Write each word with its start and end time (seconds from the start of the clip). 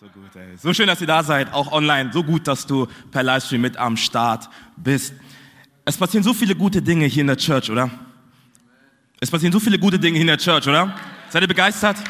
So 0.00 0.06
gut, 0.06 0.36
ey. 0.36 0.56
So 0.56 0.72
schön, 0.72 0.86
dass 0.86 1.00
ihr 1.00 1.08
da 1.08 1.24
seid, 1.24 1.52
auch 1.52 1.72
online. 1.72 2.12
So 2.12 2.22
gut, 2.22 2.46
dass 2.46 2.68
du 2.68 2.86
per 3.10 3.24
Livestream 3.24 3.60
mit 3.60 3.76
am 3.78 3.96
Start 3.96 4.48
bist. 4.76 5.12
Es 5.84 5.96
passieren 5.96 6.22
so 6.22 6.32
viele 6.32 6.54
gute 6.54 6.80
Dinge 6.80 7.06
hier 7.06 7.22
in 7.22 7.26
der 7.26 7.36
Church, 7.36 7.68
oder? 7.68 7.90
Es 9.18 9.28
passieren 9.28 9.52
so 9.52 9.58
viele 9.58 9.76
gute 9.76 9.98
Dinge 9.98 10.14
hier 10.14 10.20
in 10.20 10.28
der 10.28 10.38
Church, 10.38 10.68
oder? 10.68 10.94
Seid 11.30 11.42
ihr 11.42 11.48
begeistert? 11.48 11.96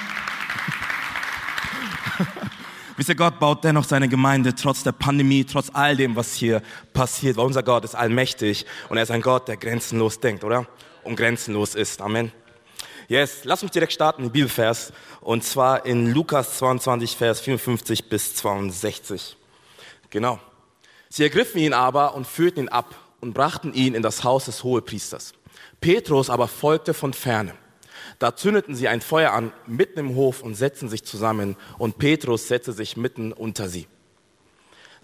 Wisst 2.98 3.08
ihr, 3.08 3.14
Gott 3.14 3.38
baut 3.40 3.64
dennoch 3.64 3.84
seine 3.84 4.10
Gemeinde 4.10 4.54
trotz 4.54 4.82
der 4.82 4.92
Pandemie, 4.92 5.44
trotz 5.44 5.70
all 5.72 5.96
dem, 5.96 6.14
was 6.14 6.34
hier 6.34 6.60
passiert, 6.92 7.38
weil 7.38 7.46
unser 7.46 7.62
Gott 7.62 7.84
ist 7.84 7.94
allmächtig 7.94 8.66
und 8.90 8.98
er 8.98 9.04
ist 9.04 9.10
ein 9.10 9.22
Gott, 9.22 9.48
der 9.48 9.56
grenzenlos 9.56 10.20
denkt, 10.20 10.44
oder? 10.44 10.66
Und 11.04 11.16
grenzenlos 11.16 11.74
ist. 11.74 12.02
Amen. 12.02 12.32
Yes, 13.08 13.44
lass 13.44 13.62
uns 13.62 13.72
direkt 13.72 13.94
starten, 13.94 14.22
den 14.22 14.32
Bibelvers. 14.32 14.92
Und 15.22 15.42
zwar 15.42 15.86
in 15.86 16.12
Lukas 16.12 16.58
22, 16.58 17.16
Vers 17.16 17.40
54 17.40 18.10
bis 18.10 18.34
62. 18.34 19.34
Genau. 20.10 20.38
Sie 21.08 21.22
ergriffen 21.22 21.58
ihn 21.58 21.72
aber 21.72 22.14
und 22.14 22.26
führten 22.26 22.64
ihn 22.64 22.68
ab 22.68 22.94
und 23.22 23.32
brachten 23.32 23.72
ihn 23.72 23.94
in 23.94 24.02
das 24.02 24.24
Haus 24.24 24.44
des 24.44 24.62
Hohepriesters. 24.62 25.32
Petrus 25.80 26.28
aber 26.28 26.48
folgte 26.48 26.92
von 26.92 27.14
ferne. 27.14 27.54
Da 28.18 28.36
zündeten 28.36 28.74
sie 28.74 28.88
ein 28.88 29.00
Feuer 29.00 29.32
an 29.32 29.52
mitten 29.66 29.98
im 30.00 30.14
Hof 30.14 30.42
und 30.42 30.54
setzten 30.54 30.90
sich 30.90 31.02
zusammen 31.02 31.56
und 31.78 31.96
Petrus 31.96 32.46
setzte 32.46 32.74
sich 32.74 32.98
mitten 32.98 33.32
unter 33.32 33.70
sie. 33.70 33.88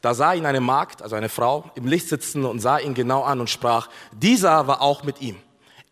Da 0.02 0.12
sah 0.12 0.34
ihn 0.34 0.45
eine 0.45 0.60
Magd, 0.60 1.01
also 1.01 1.16
eine 1.16 1.30
Frau, 1.30 1.71
im 1.74 1.87
Licht 1.87 2.10
sitzen 2.10 2.45
und 2.45 2.60
sah 2.60 2.79
ihn 2.79 2.93
genau 2.93 3.23
an 3.23 3.41
und 3.41 3.48
sprach, 3.48 3.88
dieser 4.12 4.66
war 4.66 4.82
auch 4.82 5.05
mit 5.05 5.23
ihm. 5.23 5.37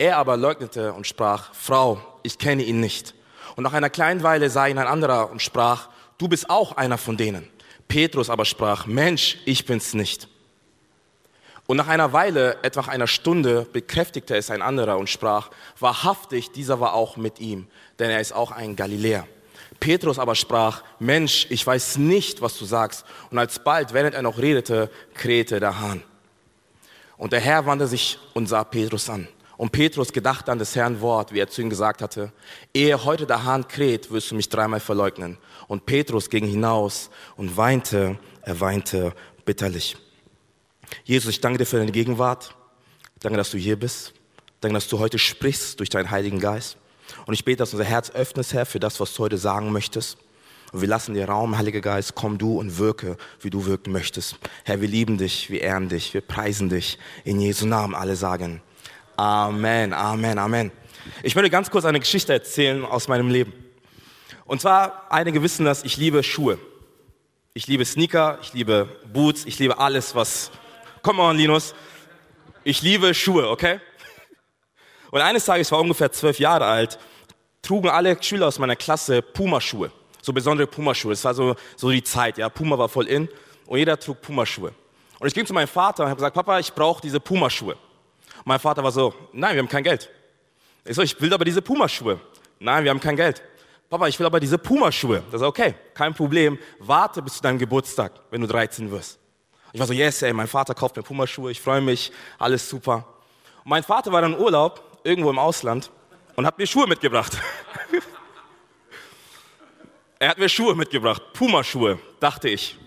Er 0.02 0.16
aber 0.16 0.36
leugnete 0.36 0.92
und 0.94 1.06
sprach, 1.06 1.54
Frau, 1.54 2.02
ich 2.24 2.36
kenne 2.36 2.64
ihn 2.64 2.80
nicht. 2.80 3.14
Und 3.54 3.62
nach 3.62 3.72
einer 3.72 3.88
kleinen 3.88 4.24
Weile 4.24 4.50
sah 4.50 4.66
ihn 4.66 4.78
ein 4.78 4.88
anderer 4.88 5.30
und 5.30 5.40
sprach, 5.40 5.90
du 6.18 6.26
bist 6.26 6.50
auch 6.50 6.72
einer 6.72 6.98
von 6.98 7.16
denen. 7.16 7.48
Petrus 7.86 8.28
aber 8.28 8.44
sprach, 8.44 8.86
Mensch, 8.86 9.38
ich 9.44 9.64
bin's 9.64 9.94
nicht. 9.94 10.26
Und 11.68 11.76
nach 11.76 11.86
einer 11.86 12.12
Weile, 12.12 12.58
etwa 12.64 12.80
einer 12.90 13.06
Stunde, 13.06 13.64
bekräftigte 13.72 14.34
es 14.34 14.50
ein 14.50 14.60
anderer 14.60 14.98
und 14.98 15.08
sprach, 15.08 15.50
wahrhaftig, 15.78 16.50
dieser 16.50 16.80
war 16.80 16.94
auch 16.94 17.16
mit 17.16 17.38
ihm, 17.38 17.68
denn 18.00 18.10
er 18.10 18.20
ist 18.20 18.32
auch 18.32 18.50
ein 18.50 18.74
Galiläer. 18.74 19.28
Petrus 19.78 20.18
aber 20.18 20.34
sprach, 20.34 20.82
Mensch, 20.98 21.46
ich 21.48 21.64
weiß 21.64 21.98
nicht, 21.98 22.42
was 22.42 22.58
du 22.58 22.64
sagst. 22.64 23.04
Und 23.30 23.38
alsbald, 23.38 23.92
während 23.92 24.16
er 24.16 24.22
noch 24.22 24.38
redete, 24.38 24.90
krähte 25.14 25.60
der 25.60 25.78
Hahn. 25.78 26.02
Und 27.16 27.32
der 27.32 27.38
Herr 27.38 27.66
wandte 27.66 27.86
sich 27.86 28.18
und 28.34 28.48
sah 28.48 28.64
Petrus 28.64 29.08
an. 29.08 29.28
Und 29.62 29.70
Petrus 29.70 30.12
gedachte 30.12 30.50
an 30.50 30.58
des 30.58 30.74
Herrn 30.74 31.00
Wort, 31.02 31.32
wie 31.32 31.38
er 31.38 31.46
zu 31.46 31.62
ihm 31.62 31.70
gesagt 31.70 32.02
hatte, 32.02 32.32
ehe 32.74 33.04
heute 33.04 33.26
der 33.26 33.44
Hahn 33.44 33.68
kräht, 33.68 34.10
wirst 34.10 34.32
du 34.32 34.34
mich 34.34 34.48
dreimal 34.48 34.80
verleugnen. 34.80 35.38
Und 35.68 35.86
Petrus 35.86 36.30
ging 36.30 36.44
hinaus 36.44 37.10
und 37.36 37.56
weinte, 37.56 38.18
er 38.40 38.58
weinte 38.58 39.14
bitterlich. 39.44 39.96
Jesus, 41.04 41.30
ich 41.30 41.40
danke 41.40 41.58
dir 41.58 41.66
für 41.66 41.76
deine 41.76 41.92
Gegenwart. 41.92 42.56
Danke, 43.20 43.36
dass 43.36 43.52
du 43.52 43.56
hier 43.56 43.78
bist. 43.78 44.14
Danke, 44.60 44.74
dass 44.74 44.88
du 44.88 44.98
heute 44.98 45.20
sprichst 45.20 45.78
durch 45.78 45.90
deinen 45.90 46.10
Heiligen 46.10 46.40
Geist. 46.40 46.76
Und 47.26 47.34
ich 47.34 47.44
bete, 47.44 47.58
dass 47.58 47.72
unser 47.72 47.84
Herz 47.84 48.10
öffnest, 48.10 48.54
Herr, 48.54 48.66
für 48.66 48.80
das, 48.80 48.98
was 48.98 49.14
du 49.14 49.22
heute 49.22 49.38
sagen 49.38 49.70
möchtest. 49.70 50.18
Und 50.72 50.80
wir 50.80 50.88
lassen 50.88 51.14
dir 51.14 51.26
Raum, 51.28 51.56
Heiliger 51.56 51.82
Geist, 51.82 52.16
komm 52.16 52.36
du 52.36 52.58
und 52.58 52.78
wirke, 52.78 53.16
wie 53.40 53.50
du 53.50 53.64
wirken 53.64 53.92
möchtest. 53.92 54.38
Herr, 54.64 54.80
wir 54.80 54.88
lieben 54.88 55.18
dich, 55.18 55.50
wir 55.50 55.60
ehren 55.60 55.88
dich, 55.88 56.14
wir 56.14 56.20
preisen 56.20 56.68
dich. 56.68 56.98
In 57.22 57.40
Jesu 57.40 57.64
Namen 57.64 57.94
alle 57.94 58.16
sagen. 58.16 58.60
Amen, 59.22 59.92
Amen, 59.92 60.36
Amen. 60.36 60.72
Ich 61.22 61.36
möchte 61.36 61.48
ganz 61.48 61.70
kurz 61.70 61.84
eine 61.84 62.00
Geschichte 62.00 62.32
erzählen 62.32 62.84
aus 62.84 63.06
meinem 63.06 63.28
Leben. 63.28 63.52
Und 64.46 64.60
zwar, 64.60 65.06
einige 65.10 65.44
wissen 65.44 65.64
das, 65.64 65.84
ich 65.84 65.96
liebe 65.96 66.24
Schuhe. 66.24 66.58
Ich 67.54 67.68
liebe 67.68 67.84
Sneaker, 67.84 68.40
ich 68.42 68.52
liebe 68.52 68.88
Boots, 69.12 69.44
ich 69.44 69.60
liebe 69.60 69.78
alles, 69.78 70.16
was... 70.16 70.50
Komm 71.02 71.20
on, 71.20 71.36
Linus. 71.36 71.72
Ich 72.64 72.82
liebe 72.82 73.14
Schuhe, 73.14 73.48
okay? 73.48 73.78
Und 75.12 75.20
eines 75.20 75.44
Tages, 75.44 75.68
ich 75.68 75.72
war 75.72 75.78
ungefähr 75.78 76.10
zwölf 76.10 76.40
Jahre 76.40 76.64
alt, 76.64 76.98
trugen 77.62 77.90
alle 77.90 78.20
Schüler 78.20 78.48
aus 78.48 78.58
meiner 78.58 78.74
Klasse 78.74 79.22
Pumaschuhe. 79.22 79.92
So 80.20 80.32
besondere 80.32 80.66
Pumaschuhe. 80.66 81.12
Das 81.12 81.22
war 81.22 81.34
so, 81.34 81.54
so 81.76 81.90
die 81.92 82.02
Zeit, 82.02 82.38
ja. 82.38 82.48
Puma 82.48 82.76
war 82.76 82.88
voll 82.88 83.06
in 83.06 83.28
und 83.66 83.78
jeder 83.78 83.96
trug 84.00 84.20
Pumaschuhe. 84.20 84.72
Und 85.20 85.28
ich 85.28 85.34
ging 85.34 85.46
zu 85.46 85.54
meinem 85.54 85.68
Vater 85.68 86.02
und 86.02 86.08
habe 86.08 86.18
gesagt, 86.18 86.34
Papa, 86.34 86.58
ich 86.58 86.72
brauche 86.72 87.00
diese 87.00 87.20
Pumaschuhe. 87.20 87.76
Mein 88.44 88.58
Vater 88.58 88.82
war 88.82 88.92
so, 88.92 89.14
nein, 89.32 89.54
wir 89.54 89.62
haben 89.62 89.68
kein 89.68 89.84
Geld. 89.84 90.10
Ich 90.84 90.96
so, 90.96 91.02
ich 91.02 91.20
will 91.20 91.32
aber 91.32 91.44
diese 91.44 91.62
Pumaschuhe. 91.62 92.20
Nein, 92.58 92.84
wir 92.84 92.90
haben 92.90 93.00
kein 93.00 93.16
Geld. 93.16 93.42
Papa, 93.88 94.08
ich 94.08 94.18
will 94.18 94.26
aber 94.26 94.40
diese 94.40 94.58
Pumaschuhe. 94.58 95.22
Das 95.30 95.40
ist 95.40 95.46
okay, 95.46 95.74
kein 95.94 96.14
Problem. 96.14 96.58
Warte 96.78 97.22
bis 97.22 97.34
zu 97.34 97.42
deinem 97.42 97.58
Geburtstag, 97.58 98.12
wenn 98.30 98.40
du 98.40 98.46
13 98.46 98.90
wirst. 98.90 99.18
Ich 99.72 99.80
war 99.80 99.86
so, 99.86 99.92
yes, 99.92 100.22
ey, 100.22 100.32
mein 100.32 100.48
Vater 100.48 100.74
kauft 100.74 100.96
mir 100.96 101.02
Pumaschuhe, 101.02 101.50
ich 101.50 101.60
freue 101.60 101.80
mich, 101.80 102.12
alles 102.38 102.68
super. 102.68 103.06
Und 103.64 103.70
mein 103.70 103.82
Vater 103.82 104.12
war 104.12 104.20
dann 104.20 104.38
Urlaub, 104.38 105.00
irgendwo 105.04 105.30
im 105.30 105.38
Ausland, 105.38 105.90
und 106.36 106.46
hat 106.46 106.58
mir 106.58 106.66
Schuhe 106.66 106.86
mitgebracht. 106.86 107.38
er 110.18 110.30
hat 110.30 110.38
mir 110.38 110.48
Schuhe 110.48 110.74
mitgebracht, 110.74 111.22
Pumaschuhe, 111.32 111.98
dachte 112.20 112.48
ich. 112.48 112.78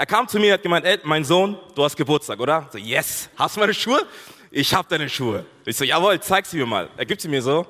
Er 0.00 0.06
kam 0.06 0.26
zu 0.26 0.38
mir 0.38 0.46
und 0.46 0.52
hat 0.54 0.62
gemeint, 0.62 0.86
ey, 0.86 0.98
mein 1.02 1.22
Sohn, 1.22 1.58
du 1.74 1.84
hast 1.84 1.94
Geburtstag, 1.94 2.40
oder? 2.40 2.66
So, 2.72 2.78
yes, 2.78 3.28
hast 3.36 3.54
du 3.54 3.60
meine 3.60 3.74
Schuhe? 3.74 4.00
Ich 4.50 4.72
hab 4.72 4.88
deine 4.88 5.06
Schuhe. 5.10 5.44
Ich 5.66 5.76
so, 5.76 5.84
jawohl, 5.84 6.18
zeig 6.20 6.46
sie 6.46 6.56
mir 6.56 6.64
mal. 6.64 6.88
Er 6.96 7.04
gibt 7.04 7.20
sie 7.20 7.28
mir 7.28 7.42
so. 7.42 7.66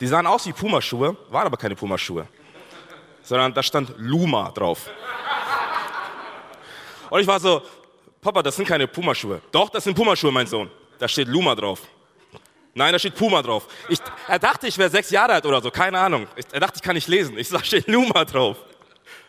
Die 0.00 0.08
sahen 0.08 0.26
aus 0.26 0.44
wie 0.48 0.52
Pumaschuhe, 0.52 1.16
waren 1.28 1.46
aber 1.46 1.56
keine 1.56 1.76
Pumaschuhe. 1.76 2.26
Sondern 3.22 3.54
da 3.54 3.62
stand 3.62 3.94
Luma 3.98 4.50
drauf. 4.50 4.90
Und 7.08 7.20
ich 7.20 7.26
war 7.28 7.38
so, 7.38 7.62
Papa, 8.20 8.42
das 8.42 8.56
sind 8.56 8.66
keine 8.66 8.88
Pumaschuhe. 8.88 9.40
Doch, 9.52 9.68
das 9.68 9.84
sind 9.84 9.94
Pumaschuhe, 9.94 10.32
mein 10.32 10.48
Sohn. 10.48 10.68
Da 10.98 11.06
steht 11.06 11.28
Luma 11.28 11.54
drauf. 11.54 11.82
Nein, 12.74 12.92
da 12.92 12.98
steht 12.98 13.14
Puma 13.14 13.42
drauf. 13.42 13.68
Ich, 13.88 14.00
er 14.26 14.40
dachte, 14.40 14.66
ich 14.66 14.76
wäre 14.76 14.90
sechs 14.90 15.10
Jahre 15.10 15.34
alt 15.34 15.46
oder 15.46 15.62
so, 15.62 15.70
keine 15.70 16.00
Ahnung. 16.00 16.26
Ich, 16.34 16.46
er 16.50 16.58
dachte, 16.58 16.78
ich 16.78 16.82
kann 16.82 16.96
nicht 16.96 17.06
lesen. 17.06 17.38
Ich 17.38 17.48
sag, 17.48 17.64
steht 17.64 17.86
Luma 17.86 18.24
drauf. 18.24 18.56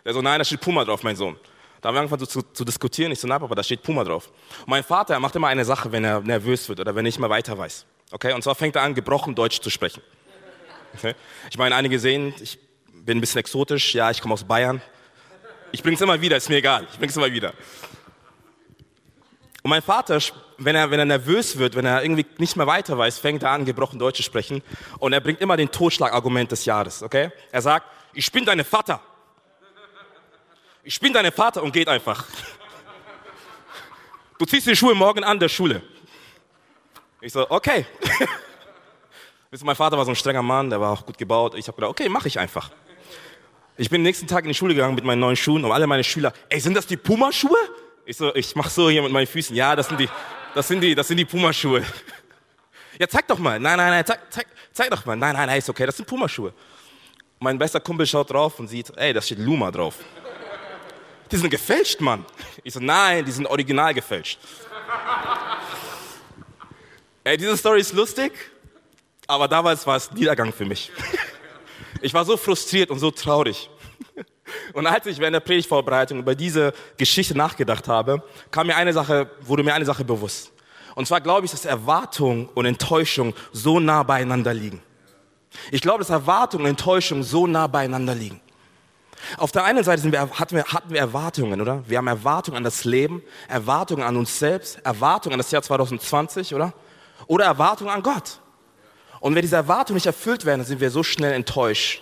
Er 0.04 0.14
so, 0.16 0.24
nein, 0.24 0.40
da 0.40 0.44
steht 0.44 0.62
Puma 0.62 0.84
drauf, 0.84 1.04
mein 1.04 1.16
Sohn. 1.16 1.38
Da 1.82 1.90
haben 1.90 1.96
wir 1.96 2.02
angefangen 2.02 2.28
zu, 2.28 2.44
zu 2.44 2.64
diskutieren. 2.64 3.12
Ich 3.12 3.20
so, 3.20 3.28
nein, 3.28 3.40
Papa, 3.40 3.56
da 3.56 3.64
steht 3.64 3.82
Puma 3.82 4.04
drauf. 4.04 4.30
Und 4.60 4.70
mein 4.70 4.84
Vater, 4.84 5.16
er 5.16 5.20
macht 5.20 5.36
immer 5.36 5.48
eine 5.48 5.66
Sache, 5.66 5.92
wenn 5.92 6.04
er 6.04 6.22
nervös 6.22 6.70
wird 6.70 6.80
oder 6.80 6.94
wenn 6.94 7.00
er 7.00 7.10
nicht 7.10 7.20
mehr 7.20 7.30
weiter 7.30 7.58
weiß. 7.58 7.86
Okay? 8.12 8.34
Und 8.34 8.44
zwar 8.44 8.54
fängt 8.54 8.76
er 8.76 8.84
an, 8.84 8.94
gebrochen 8.94 9.34
Deutsch 9.34 9.60
zu 9.62 9.72
sprechen. 9.72 10.04
Okay? 10.96 11.16
Ich 11.50 11.58
meine, 11.58 11.76
einige 11.76 11.98
sehen, 11.98 12.36
ich 12.40 12.60
bin 12.94 13.18
ein 13.18 13.22
bisschen 13.22 13.40
exotisch. 13.40 13.96
Ja, 13.96 14.12
ich 14.12 14.22
komme 14.22 14.36
aus 14.36 14.44
Bayern. 14.44 14.80
Ich 15.72 15.82
bring's 15.82 16.02
immer 16.02 16.22
wieder, 16.22 16.38
ist 16.38 16.50
mir 16.50 16.58
egal. 16.58 16.86
Ich 16.92 17.00
bring's 17.00 17.18
immer 17.18 17.32
wieder. 17.32 17.54
Und 19.64 19.70
mein 19.70 19.82
Vater, 19.82 20.20
wenn 20.58 20.76
er, 20.76 20.92
wenn 20.92 21.00
er 21.00 21.06
nervös 21.06 21.58
wird, 21.58 21.76
wenn 21.76 21.86
er 21.86 22.04
irgendwie 22.04 22.26
nicht 22.38 22.56
mehr 22.56 22.68
weiter 22.68 22.98
weiß, 22.98 23.18
fängt 23.18 23.42
er 23.42 23.52
an, 23.52 23.66
gebrochen 23.66 23.98
Deutsch 23.98 24.18
zu 24.18 24.24
sprechen. 24.24 24.62
Und 25.00 25.14
er 25.14 25.20
bringt 25.20 25.42
immer 25.42 25.58
den 25.58 25.72
Totschlagargument 25.72 26.52
des 26.52 26.66
Jahres, 26.66 27.02
okay? 27.02 27.32
Er 27.52 27.62
sagt, 27.62 27.88
ich 28.14 28.32
bin 28.32 28.46
deine 28.46 28.64
Vater 28.64 29.02
ich 30.84 31.00
bin 31.00 31.14
dein 31.14 31.32
Vater 31.32 31.62
und 31.64 31.72
geht 31.72 31.88
einfach. 31.88 32.26
Du 34.38 34.46
ziehst 34.46 34.66
die 34.66 34.76
Schuhe 34.76 34.96
morgen 34.96 35.24
an 35.24 35.40
der 35.40 35.50
Schule. 35.50 35.82
Ich 37.22 37.34
so, 37.34 37.50
okay. 37.50 37.86
Mein 39.64 39.76
Vater 39.76 39.98
war 39.98 40.06
so 40.06 40.12
ein 40.12 40.16
strenger 40.16 40.42
Mann, 40.42 40.70
der 40.70 40.82
war 40.82 40.92
auch 40.92 41.06
gut 41.06 41.18
gebaut. 41.18 41.54
Ich 41.56 41.68
habe 41.68 41.76
gedacht, 41.76 41.92
okay, 41.92 42.10
mache 42.10 42.28
ich 42.28 42.40
einfach. 42.40 42.72
Ich 43.78 43.90
bin 43.90 44.00
den 44.00 44.04
nächsten 44.04 44.26
Tag 44.26 44.44
in 44.44 44.48
die 44.48 44.56
Schule 44.56 44.74
gegangen 44.74 44.96
mit 44.96 45.04
meinen 45.04 45.20
neuen 45.20 45.36
Schuhen 45.36 45.64
und 45.64 45.72
alle 45.72 45.86
meine 45.86 46.04
Schüler, 46.04 46.34
ey, 46.50 46.60
sind 46.60 46.76
das 46.76 46.88
die 46.88 46.98
Pumaschuhe? 46.98 47.58
Ich 48.06 48.18
so, 48.18 48.34
ich 48.34 48.56
mach 48.56 48.70
so 48.70 48.90
hier 48.90 49.04
mit 49.04 49.12
meinen 49.12 49.28
Füßen. 49.28 49.56
Ja, 49.56 49.76
das 49.76 49.88
sind 49.88 50.00
die, 50.00 50.10
das 50.56 50.68
sind 50.68 50.82
die, 50.82 50.96
das 50.96 51.08
sind 51.08 51.18
die 51.18 51.26
Pumaschuhe. 51.26 51.84
Ja, 53.00 53.08
zeig 53.08 53.28
doch 53.28 53.40
mal. 53.40 53.60
Nein, 53.60 53.78
nein, 53.78 53.90
nein, 53.90 54.06
zeig, 54.06 54.20
zeig, 54.32 54.46
zeig 54.72 54.92
doch 54.92 55.04
mal. 55.06 55.16
Nein, 55.16 55.34
nein, 55.34 55.48
nein, 55.48 55.58
ist 55.58 55.68
okay, 55.68 55.88
das 55.88 55.98
sind 55.98 56.06
Pumaschuhe. 56.06 56.54
Mein 57.40 57.58
bester 57.58 57.80
Kumpel 57.80 58.06
schaut 58.06 58.30
drauf 58.30 58.60
und 58.60 58.68
sieht, 58.68 58.96
ey, 58.96 59.12
das 59.12 59.26
steht 59.26 59.40
Luma 59.40 59.72
drauf 59.72 59.96
die 61.32 61.38
sind 61.38 61.50
gefälscht, 61.50 62.02
Mann. 62.02 62.26
Ich 62.64 62.74
so, 62.74 62.80
nein, 62.80 63.26
die 63.26 63.32
sind 63.32 63.48
original 63.48 63.94
gefälscht. 63.94 64.40
Ey, 67.24 67.38
diese 67.38 67.56
Story 67.56 67.82
ist 67.82 67.94
lustig, 67.94 68.32
aber 69.28 69.48
damals 69.48 69.86
war 69.86 69.96
es 69.96 70.12
Niedergang 70.12 70.52
für 70.52 70.66
mich. 70.66 70.92
Ich 72.02 72.14
war 72.14 72.26
so 72.26 72.36
frustriert 72.36 72.90
und 72.90 73.00
so 73.00 73.12
traurig. 73.12 73.70
Und 74.74 74.88
als 74.88 75.06
ich 75.06 75.20
während 75.20 75.36
der 75.36 75.40
Predigtvorbereitung 75.40 76.20
über 76.20 76.36
diese 76.36 76.74
Geschichte 76.98 77.38
nachgedacht 77.38 77.88
habe, 77.88 78.24
kam 78.50 78.68
mir 78.68 78.76
eine 78.76 78.92
Sache, 78.92 79.30
wurde 79.42 79.64
mir 79.64 79.74
eine 79.74 79.86
Sache 79.86 80.04
bewusst. 80.04 80.52
Und 80.96 81.08
zwar 81.08 81.22
glaube 81.22 81.46
ich, 81.46 81.52
dass 81.52 81.64
Erwartung 81.64 82.50
und 82.50 82.66
Enttäuschung 82.66 83.34
so 83.54 83.80
nah 83.80 84.04
beieinander 84.04 84.54
liegen. 84.54 84.82
Ich 85.72 85.82
glaube, 85.82 86.00
dass 86.00 86.10
Erwartung 86.10 86.62
und 86.62 86.68
Enttäuschung 86.68 87.24
so 87.24 87.48
nah 87.48 87.68
beieinander 87.68 88.16
liegen. 88.16 88.42
Auf 89.38 89.52
der 89.52 89.64
einen 89.64 89.84
Seite 89.84 90.12
wir, 90.12 90.30
hatten, 90.40 90.56
wir, 90.56 90.66
hatten 90.66 90.90
wir 90.92 91.00
Erwartungen, 91.00 91.62
oder? 91.62 91.84
Wir 91.88 91.98
haben 91.98 92.08
Erwartungen 92.08 92.58
an 92.58 92.64
das 92.64 92.84
Leben, 92.86 93.22
Erwartungen 93.48 94.04
an 94.04 94.18
uns 94.18 94.40
selbst, 94.40 94.80
Erwartungen 94.84 95.34
an 95.34 95.40
das 95.40 95.52
Jahr 95.52 95.62
2020, 95.62 96.54
oder? 96.56 96.74
Oder 97.28 97.46
Erwartungen 97.46 97.92
an 97.92 98.04
Gott. 98.04 98.40
Und 99.20 99.36
wenn 99.36 99.42
diese 99.42 99.56
Erwartungen 99.56 99.96
nicht 99.96 100.08
erfüllt 100.08 100.46
werden, 100.46 100.60
dann 100.60 100.68
sind 100.68 100.80
wir 100.80 100.90
so 100.90 101.04
schnell 101.04 101.34
enttäuscht 101.34 102.02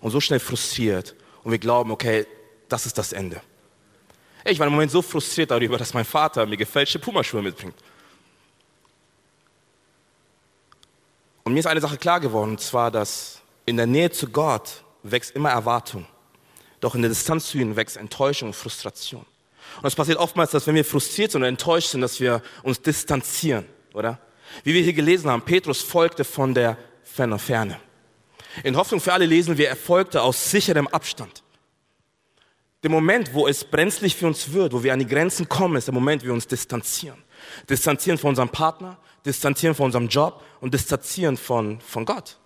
und 0.00 0.10
so 0.10 0.20
schnell 0.20 0.40
frustriert. 0.40 1.14
Und 1.42 1.50
wir 1.50 1.58
glauben, 1.58 1.90
okay, 1.90 2.26
das 2.68 2.86
ist 2.86 2.96
das 2.96 3.12
Ende. 3.12 3.40
Ich 4.44 4.58
war 4.58 4.66
im 4.66 4.72
Moment 4.72 4.90
so 4.90 5.02
frustriert 5.02 5.50
darüber, 5.50 5.76
dass 5.76 5.92
mein 5.92 6.04
Vater 6.04 6.46
mir 6.46 6.56
gefälschte 6.56 6.98
Pumaschuhe 6.98 7.42
mitbringt. 7.42 7.74
Und 11.42 11.52
mir 11.52 11.60
ist 11.60 11.66
eine 11.66 11.80
Sache 11.80 11.98
klar 11.98 12.20
geworden, 12.20 12.52
und 12.52 12.60
zwar, 12.60 12.90
dass 12.90 13.40
in 13.66 13.76
der 13.76 13.86
Nähe 13.86 14.10
zu 14.10 14.28
Gott 14.28 14.84
wächst 15.02 15.34
immer 15.34 15.50
Erwartung. 15.50 16.06
Doch 16.80 16.94
in 16.94 17.02
der 17.02 17.10
Distanz 17.10 17.50
zu 17.50 17.58
ihm 17.58 17.76
wächst 17.76 17.96
Enttäuschung 17.96 18.48
und 18.48 18.54
Frustration. 18.54 19.24
Und 19.76 19.86
es 19.86 19.94
passiert 19.94 20.18
oftmals, 20.18 20.50
dass 20.50 20.66
wenn 20.66 20.74
wir 20.74 20.84
frustriert 20.84 21.30
sind 21.30 21.42
und 21.42 21.48
enttäuscht 21.48 21.90
sind, 21.90 22.00
dass 22.00 22.20
wir 22.20 22.42
uns 22.62 22.80
distanzieren, 22.80 23.66
oder? 23.94 24.18
Wie 24.64 24.74
wir 24.74 24.82
hier 24.82 24.92
gelesen 24.92 25.30
haben, 25.30 25.42
Petrus 25.42 25.80
folgte 25.80 26.24
von 26.24 26.54
der 26.54 26.76
Ferne. 27.04 27.80
In 28.64 28.76
Hoffnung 28.76 29.00
für 29.00 29.12
alle 29.12 29.26
lesen 29.26 29.58
wir, 29.58 29.68
er 29.68 29.76
folgte 29.76 30.22
aus 30.22 30.50
sicherem 30.50 30.88
Abstand. 30.88 31.42
Der 32.82 32.90
Moment, 32.90 33.34
wo 33.34 33.46
es 33.46 33.64
brenzlig 33.64 34.16
für 34.16 34.26
uns 34.26 34.52
wird, 34.52 34.72
wo 34.72 34.82
wir 34.82 34.92
an 34.92 34.98
die 34.98 35.06
Grenzen 35.06 35.48
kommen, 35.48 35.76
ist 35.76 35.86
der 35.86 35.94
Moment, 35.94 36.22
wo 36.22 36.26
wir 36.26 36.32
uns 36.32 36.46
distanzieren. 36.46 37.22
Distanzieren 37.68 38.18
von 38.18 38.30
unserem 38.30 38.48
Partner, 38.48 38.98
distanzieren 39.24 39.74
von 39.74 39.86
unserem 39.86 40.08
Job 40.08 40.42
und 40.60 40.72
distanzieren 40.72 41.36
von, 41.36 41.80
von 41.80 42.04
Gott. 42.06 42.38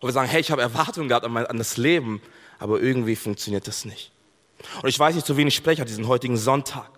Wo 0.00 0.08
wir 0.08 0.12
sagen, 0.12 0.28
hey, 0.28 0.40
ich 0.40 0.50
habe 0.50 0.60
Erwartungen 0.60 1.08
gehabt 1.08 1.24
an, 1.24 1.32
mein, 1.32 1.46
an 1.46 1.58
das 1.58 1.76
Leben, 1.76 2.20
aber 2.58 2.80
irgendwie 2.80 3.16
funktioniert 3.16 3.66
das 3.66 3.84
nicht. 3.84 4.12
Und 4.82 4.88
ich 4.88 4.98
weiß 4.98 5.14
nicht, 5.14 5.26
zu 5.26 5.36
wen 5.36 5.48
ich 5.48 5.54
spreche 5.54 5.82
an 5.82 5.88
diesem 5.88 6.08
heutigen 6.08 6.36
Sonntag. 6.36 6.90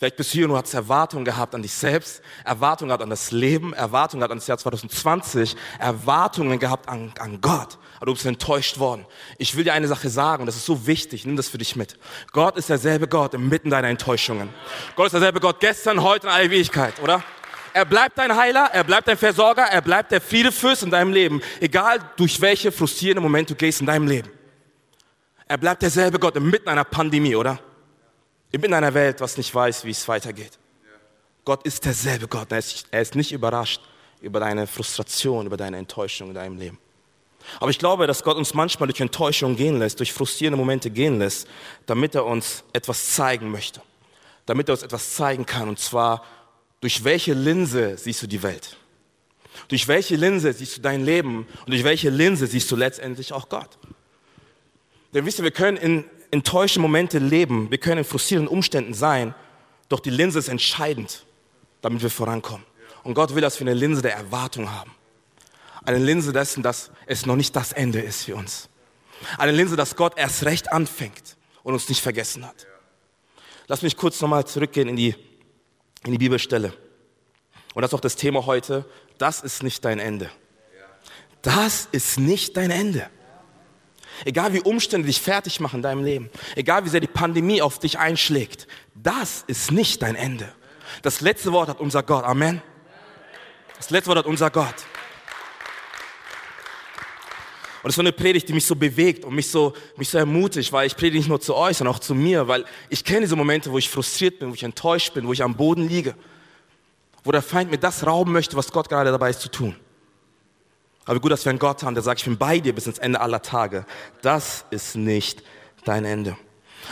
Vielleicht 0.00 0.16
bist 0.16 0.32
du 0.32 0.38
hier 0.38 0.44
und 0.46 0.52
du 0.52 0.56
hast 0.56 0.72
Erwartungen 0.72 1.26
gehabt 1.26 1.54
an 1.54 1.60
dich 1.60 1.74
selbst, 1.74 2.22
Erwartungen 2.42 2.88
gehabt 2.88 3.02
an 3.02 3.10
das 3.10 3.32
Leben, 3.32 3.74
Erwartungen 3.74 4.20
gehabt 4.20 4.32
an 4.32 4.38
das 4.38 4.46
Jahr 4.46 4.56
2020, 4.56 5.54
Erwartungen 5.78 6.58
gehabt 6.58 6.88
an, 6.88 7.12
an 7.18 7.42
Gott. 7.42 7.76
Aber 7.96 8.06
du 8.06 8.14
bist 8.14 8.24
enttäuscht 8.24 8.78
worden. 8.78 9.04
Ich 9.36 9.54
will 9.58 9.64
dir 9.64 9.74
eine 9.74 9.88
Sache 9.88 10.08
sagen, 10.08 10.46
das 10.46 10.56
ist 10.56 10.64
so 10.64 10.86
wichtig, 10.86 11.26
nimm 11.26 11.36
das 11.36 11.50
für 11.50 11.58
dich 11.58 11.76
mit. 11.76 11.98
Gott 12.32 12.56
ist 12.56 12.70
derselbe 12.70 13.08
Gott 13.08 13.34
inmitten 13.34 13.68
deiner 13.68 13.88
Enttäuschungen. 13.88 14.48
Gott 14.96 15.08
ist 15.08 15.12
derselbe 15.12 15.38
Gott 15.38 15.60
gestern, 15.60 16.02
heute 16.02 16.28
und 16.28 16.32
alle 16.32 16.46
Ewigkeit, 16.46 16.98
oder? 17.02 17.22
Er 17.74 17.84
bleibt 17.84 18.16
dein 18.16 18.34
Heiler, 18.34 18.70
er 18.72 18.84
bleibt 18.84 19.06
dein 19.06 19.18
Versorger, 19.18 19.64
er 19.64 19.82
bleibt 19.82 20.12
der 20.12 20.22
Friedefürst 20.22 20.82
in 20.82 20.90
deinem 20.90 21.12
Leben, 21.12 21.42
egal 21.60 21.98
durch 22.16 22.40
welche 22.40 22.72
frustrierende 22.72 23.20
Momente 23.20 23.52
du 23.52 23.58
gehst 23.58 23.82
in 23.82 23.86
deinem 23.86 24.08
Leben. 24.08 24.30
Er 25.50 25.58
bleibt 25.58 25.82
derselbe 25.82 26.20
Gott 26.20 26.36
inmitten 26.36 26.68
einer 26.68 26.84
Pandemie, 26.84 27.34
oder? 27.34 27.58
Inmitten 28.52 28.72
einer 28.72 28.94
Welt, 28.94 29.20
was 29.20 29.36
nicht 29.36 29.52
weiß, 29.52 29.84
wie 29.84 29.90
es 29.90 30.06
weitergeht. 30.06 30.60
Gott 31.44 31.64
ist 31.64 31.84
derselbe 31.84 32.28
Gott. 32.28 32.52
Er 32.52 33.00
ist, 33.02 33.16
nicht 33.16 33.32
überrascht 33.32 33.80
über 34.20 34.38
deine 34.38 34.68
Frustration, 34.68 35.46
über 35.46 35.56
deine 35.56 35.78
Enttäuschung 35.78 36.28
in 36.28 36.34
deinem 36.34 36.56
Leben. 36.56 36.78
Aber 37.58 37.68
ich 37.72 37.80
glaube, 37.80 38.06
dass 38.06 38.22
Gott 38.22 38.36
uns 38.36 38.54
manchmal 38.54 38.86
durch 38.86 39.00
Enttäuschung 39.00 39.56
gehen 39.56 39.80
lässt, 39.80 39.98
durch 39.98 40.12
frustrierende 40.12 40.56
Momente 40.56 40.88
gehen 40.88 41.18
lässt, 41.18 41.48
damit 41.86 42.14
er 42.14 42.26
uns 42.26 42.62
etwas 42.72 43.16
zeigen 43.16 43.50
möchte. 43.50 43.82
Damit 44.46 44.68
er 44.68 44.74
uns 44.74 44.84
etwas 44.84 45.16
zeigen 45.16 45.46
kann. 45.46 45.68
Und 45.68 45.80
zwar, 45.80 46.24
durch 46.80 47.02
welche 47.02 47.34
Linse 47.34 47.98
siehst 47.98 48.22
du 48.22 48.28
die 48.28 48.44
Welt? 48.44 48.76
Durch 49.66 49.88
welche 49.88 50.14
Linse 50.14 50.52
siehst 50.52 50.76
du 50.76 50.80
dein 50.80 51.04
Leben? 51.04 51.48
Und 51.66 51.70
durch 51.70 51.82
welche 51.82 52.08
Linse 52.08 52.46
siehst 52.46 52.70
du 52.70 52.76
letztendlich 52.76 53.32
auch 53.32 53.48
Gott? 53.48 53.80
Denn 55.12 55.26
wisst 55.26 55.38
ihr, 55.38 55.44
wir 55.44 55.50
können 55.50 55.76
in 55.76 56.04
enttäuschten 56.30 56.80
Momente 56.80 57.18
leben, 57.18 57.70
wir 57.70 57.78
können 57.78 57.98
in 57.98 58.04
frustrierenden 58.04 58.52
Umständen 58.52 58.94
sein, 58.94 59.34
doch 59.88 60.00
die 60.00 60.10
Linse 60.10 60.38
ist 60.38 60.48
entscheidend, 60.48 61.26
damit 61.82 62.02
wir 62.02 62.10
vorankommen. 62.10 62.64
Und 63.02 63.14
Gott 63.14 63.34
will, 63.34 63.42
dass 63.42 63.58
wir 63.58 63.66
eine 63.66 63.74
Linse 63.74 64.02
der 64.02 64.14
Erwartung 64.14 64.70
haben. 64.70 64.92
Eine 65.84 65.98
Linse 65.98 66.32
dessen, 66.32 66.62
dass 66.62 66.90
es 67.06 67.26
noch 67.26 67.36
nicht 67.36 67.56
das 67.56 67.72
Ende 67.72 68.00
ist 68.00 68.24
für 68.24 68.36
uns. 68.36 68.68
Eine 69.38 69.52
Linse, 69.52 69.76
dass 69.76 69.96
Gott 69.96 70.16
erst 70.16 70.44
recht 70.44 70.72
anfängt 70.72 71.36
und 71.62 71.72
uns 71.72 71.88
nicht 71.88 72.00
vergessen 72.00 72.46
hat. 72.46 72.66
Lass 73.66 73.82
mich 73.82 73.96
kurz 73.96 74.20
nochmal 74.20 74.46
zurückgehen 74.46 74.88
in 74.88 74.96
die, 74.96 75.14
in 76.04 76.12
die 76.12 76.18
Bibelstelle. 76.18 76.72
Und 77.74 77.82
das 77.82 77.90
ist 77.90 77.94
auch 77.94 78.00
das 78.00 78.16
Thema 78.16 78.46
heute. 78.46 78.84
Das 79.18 79.40
ist 79.40 79.62
nicht 79.62 79.84
dein 79.84 79.98
Ende. 79.98 80.30
Das 81.42 81.88
ist 81.92 82.18
nicht 82.18 82.56
dein 82.56 82.70
Ende. 82.70 83.08
Egal 84.24 84.52
wie 84.52 84.60
Umstände 84.60 85.06
dich 85.06 85.20
fertig 85.20 85.60
machen 85.60 85.76
in 85.76 85.82
deinem 85.82 86.04
Leben, 86.04 86.30
egal 86.56 86.84
wie 86.84 86.88
sehr 86.88 87.00
die 87.00 87.06
Pandemie 87.06 87.62
auf 87.62 87.78
dich 87.78 87.98
einschlägt, 87.98 88.66
das 88.94 89.44
ist 89.46 89.72
nicht 89.72 90.02
dein 90.02 90.14
Ende. 90.14 90.52
Das 91.02 91.20
letzte 91.20 91.52
Wort 91.52 91.68
hat 91.68 91.80
unser 91.80 92.02
Gott. 92.02 92.24
Amen. 92.24 92.62
Das 93.76 93.90
letzte 93.90 94.08
Wort 94.08 94.18
hat 94.18 94.26
unser 94.26 94.50
Gott. 94.50 94.74
Und 97.82 97.88
das 97.88 97.94
so 97.94 98.02
eine 98.02 98.12
Predigt, 98.12 98.46
die 98.46 98.52
mich 98.52 98.66
so 98.66 98.76
bewegt 98.76 99.24
und 99.24 99.34
mich 99.34 99.50
so, 99.50 99.72
mich 99.96 100.10
so 100.10 100.18
ermutigt, 100.18 100.70
weil 100.70 100.86
ich 100.86 100.94
predige 100.96 101.16
nicht 101.16 101.28
nur 101.28 101.40
zu 101.40 101.54
euch, 101.54 101.78
sondern 101.78 101.94
auch 101.94 101.98
zu 101.98 102.14
mir, 102.14 102.46
weil 102.46 102.66
ich 102.90 103.02
kenne 103.04 103.22
diese 103.22 103.36
Momente, 103.36 103.72
wo 103.72 103.78
ich 103.78 103.88
frustriert 103.88 104.38
bin, 104.38 104.50
wo 104.50 104.54
ich 104.54 104.62
enttäuscht 104.62 105.14
bin, 105.14 105.26
wo 105.26 105.32
ich 105.32 105.42
am 105.42 105.56
Boden 105.56 105.88
liege, 105.88 106.14
wo 107.24 107.32
der 107.32 107.40
Feind 107.40 107.70
mir 107.70 107.78
das 107.78 108.06
rauben 108.06 108.32
möchte, 108.32 108.54
was 108.54 108.70
Gott 108.70 108.90
gerade 108.90 109.10
dabei 109.10 109.30
ist 109.30 109.40
zu 109.40 109.50
tun. 109.50 109.76
Aber 111.10 111.18
gut, 111.18 111.32
dass 111.32 111.44
wir 111.44 111.50
einen 111.50 111.58
Gott 111.58 111.82
haben, 111.82 111.94
der 111.94 112.04
sagt, 112.04 112.20
ich 112.20 112.24
bin 112.24 112.38
bei 112.38 112.60
dir 112.60 112.72
bis 112.72 112.86
ins 112.86 112.98
Ende 112.98 113.20
aller 113.20 113.42
Tage. 113.42 113.84
Das 114.22 114.64
ist 114.70 114.94
nicht 114.94 115.42
dein 115.84 116.04
Ende. 116.04 116.36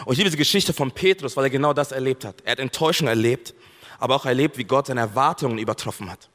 Und 0.04 0.14
ich 0.14 0.18
liebe 0.18 0.28
diese 0.28 0.36
Geschichte 0.36 0.72
von 0.72 0.90
Petrus, 0.90 1.36
weil 1.36 1.44
er 1.44 1.50
genau 1.50 1.72
das 1.72 1.92
erlebt 1.92 2.24
hat. 2.24 2.42
Er 2.44 2.50
hat 2.50 2.58
Enttäuschung 2.58 3.06
erlebt, 3.06 3.54
aber 4.00 4.16
auch 4.16 4.26
erlebt, 4.26 4.58
wie 4.58 4.64
Gott 4.64 4.88
seine 4.88 5.02
Erwartungen 5.02 5.56
übertroffen 5.58 6.10
hat. 6.10 6.28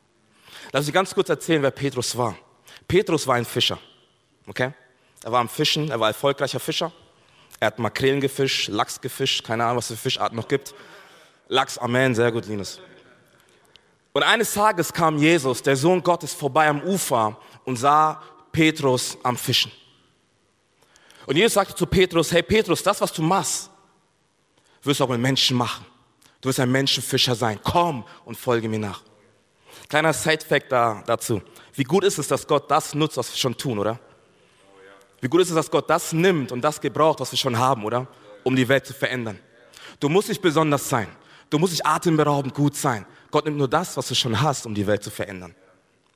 Lass 0.71 0.85
mich 0.85 0.93
ganz 0.93 1.13
kurz 1.13 1.27
erzählen, 1.27 1.61
wer 1.61 1.71
Petrus 1.71 2.17
war. 2.17 2.37
Petrus 2.87 3.27
war 3.27 3.35
ein 3.35 3.43
Fischer. 3.43 3.77
Okay? 4.47 4.71
Er 5.21 5.31
war 5.33 5.41
am 5.41 5.49
Fischen, 5.49 5.91
er 5.91 5.99
war 5.99 6.07
erfolgreicher 6.07 6.61
Fischer. 6.61 6.93
Er 7.59 7.67
hat 7.67 7.79
Makrelen 7.79 8.21
gefischt, 8.21 8.69
Lachs 8.69 9.01
gefischt, 9.01 9.43
keine 9.43 9.65
Ahnung, 9.65 9.79
was 9.79 9.87
für 9.87 9.97
Fischarten 9.97 10.37
noch 10.37 10.47
gibt. 10.47 10.73
Lachs, 11.49 11.77
Amen, 11.77 12.15
sehr 12.15 12.31
gut, 12.31 12.45
Linus. 12.45 12.79
Und 14.13 14.21
eines 14.21 14.53
Tages 14.53 14.93
kam 14.93 15.17
Jesus, 15.17 15.63
der 15.63 15.75
Sohn 15.75 16.03
Gottes, 16.03 16.33
vorbei 16.33 16.67
am 16.67 16.81
Ufer 16.83 17.35
und 17.65 17.77
sah 17.77 18.21
Petrus 18.51 19.17
am 19.23 19.37
Fischen. 19.37 19.71
Und 21.25 21.35
Jesus 21.35 21.53
sagte 21.53 21.75
zu 21.75 21.85
Petrus, 21.85 22.31
hey 22.31 22.43
Petrus, 22.43 22.83
das, 22.83 22.99
was 23.01 23.11
du 23.13 23.21
machst, 23.21 23.69
wirst 24.81 24.99
du 24.99 25.05
auch 25.05 25.09
mit 25.09 25.19
Menschen 25.19 25.57
machen. 25.57 25.85
Du 26.41 26.49
wirst 26.49 26.59
ein 26.59 26.71
Menschenfischer 26.71 27.35
sein. 27.35 27.59
Komm 27.63 28.03
und 28.25 28.35
folge 28.35 28.67
mir 28.67 28.79
nach. 28.79 29.01
Kleiner 29.87 30.11
Side-Fact 30.11 30.71
da, 30.71 31.03
dazu. 31.05 31.41
Wie 31.73 31.83
gut 31.83 32.03
ist 32.03 32.17
es, 32.17 32.27
dass 32.27 32.45
Gott 32.45 32.69
das 32.69 32.93
nutzt, 32.93 33.17
was 33.17 33.31
wir 33.31 33.37
schon 33.37 33.57
tun, 33.57 33.79
oder? 33.79 33.99
Wie 35.21 35.29
gut 35.29 35.41
ist 35.41 35.49
es, 35.49 35.55
dass 35.55 35.71
Gott 35.71 35.89
das 35.89 36.11
nimmt 36.11 36.51
und 36.51 36.61
das 36.61 36.81
gebraucht, 36.81 37.21
was 37.21 37.31
wir 37.31 37.39
schon 37.39 37.57
haben, 37.57 37.85
oder? 37.85 38.07
Um 38.43 38.55
die 38.55 38.67
Welt 38.67 38.85
zu 38.85 38.93
verändern. 38.93 39.39
Du 39.99 40.09
musst 40.09 40.27
nicht 40.27 40.41
besonders 40.41 40.89
sein. 40.89 41.07
Du 41.49 41.59
musst 41.59 41.71
nicht 41.71 41.85
atemberaubend 41.85 42.53
gut 42.53 42.75
sein. 42.75 43.05
Gott 43.31 43.45
nimmt 43.45 43.57
nur 43.57 43.69
das, 43.69 43.95
was 43.95 44.07
du 44.09 44.15
schon 44.15 44.41
hast, 44.41 44.65
um 44.65 44.75
die 44.75 44.85
Welt 44.85 45.01
zu 45.01 45.09
verändern. 45.09 45.55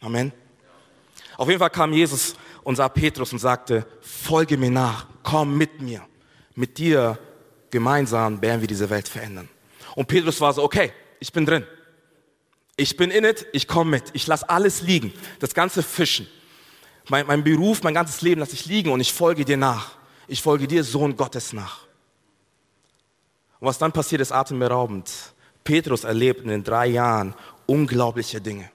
Amen. 0.01 0.33
Auf 1.37 1.47
jeden 1.47 1.59
Fall 1.59 1.69
kam 1.69 1.93
Jesus 1.93 2.35
und 2.63 2.75
sah 2.75 2.89
Petrus 2.89 3.31
und 3.31 3.39
sagte, 3.39 3.85
folge 4.01 4.57
mir 4.57 4.71
nach, 4.71 5.05
komm 5.23 5.57
mit 5.57 5.81
mir. 5.81 6.01
Mit 6.55 6.77
dir 6.79 7.19
gemeinsam 7.69 8.41
werden 8.41 8.59
wir 8.61 8.67
diese 8.67 8.89
Welt 8.89 9.07
verändern. 9.07 9.47
Und 9.95 10.07
Petrus 10.07 10.41
war 10.41 10.51
so, 10.53 10.63
okay, 10.63 10.91
ich 11.19 11.31
bin 11.31 11.45
drin. 11.45 11.65
Ich 12.75 12.97
bin 12.97 13.11
in 13.11 13.23
it, 13.23 13.45
ich 13.53 13.67
komme 13.67 13.91
mit. 13.91 14.03
Ich 14.13 14.27
lasse 14.27 14.49
alles 14.49 14.81
liegen. 14.81 15.13
Das 15.39 15.53
ganze 15.53 15.83
Fischen. 15.83 16.27
Mein, 17.09 17.25
mein 17.27 17.43
Beruf, 17.43 17.83
mein 17.83 17.93
ganzes 17.93 18.21
Leben 18.21 18.41
lasse 18.41 18.53
ich 18.53 18.65
liegen 18.65 18.91
und 18.91 18.99
ich 18.99 19.13
folge 19.13 19.45
dir 19.45 19.57
nach. 19.57 19.91
Ich 20.27 20.41
folge 20.41 20.67
dir, 20.67 20.83
Sohn 20.83 21.15
Gottes, 21.15 21.53
nach. 21.53 21.85
Und 23.59 23.67
was 23.67 23.77
dann 23.77 23.91
passiert, 23.91 24.21
ist 24.21 24.31
atemberaubend. 24.31 25.11
Petrus 25.63 26.03
erlebt 26.03 26.41
in 26.41 26.49
den 26.49 26.63
drei 26.63 26.87
Jahren 26.87 27.33
unglaubliche 27.65 28.41
Dinge. 28.41 28.69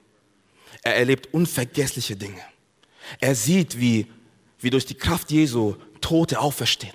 Er 0.81 0.95
erlebt 0.95 1.33
unvergessliche 1.33 2.15
Dinge. 2.15 2.41
Er 3.19 3.35
sieht, 3.35 3.79
wie, 3.79 4.07
wie 4.59 4.69
durch 4.69 4.85
die 4.85 4.95
Kraft 4.95 5.31
Jesu 5.31 5.75
Tote 6.01 6.39
auferstehen. 6.39 6.93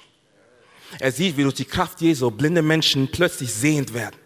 Er 0.98 1.12
sieht, 1.12 1.36
wie 1.36 1.42
durch 1.42 1.54
die 1.54 1.64
Kraft 1.64 2.00
Jesu 2.00 2.30
blinde 2.30 2.62
Menschen 2.62 3.10
plötzlich 3.10 3.52
sehend 3.52 3.94
werden. 3.94 4.16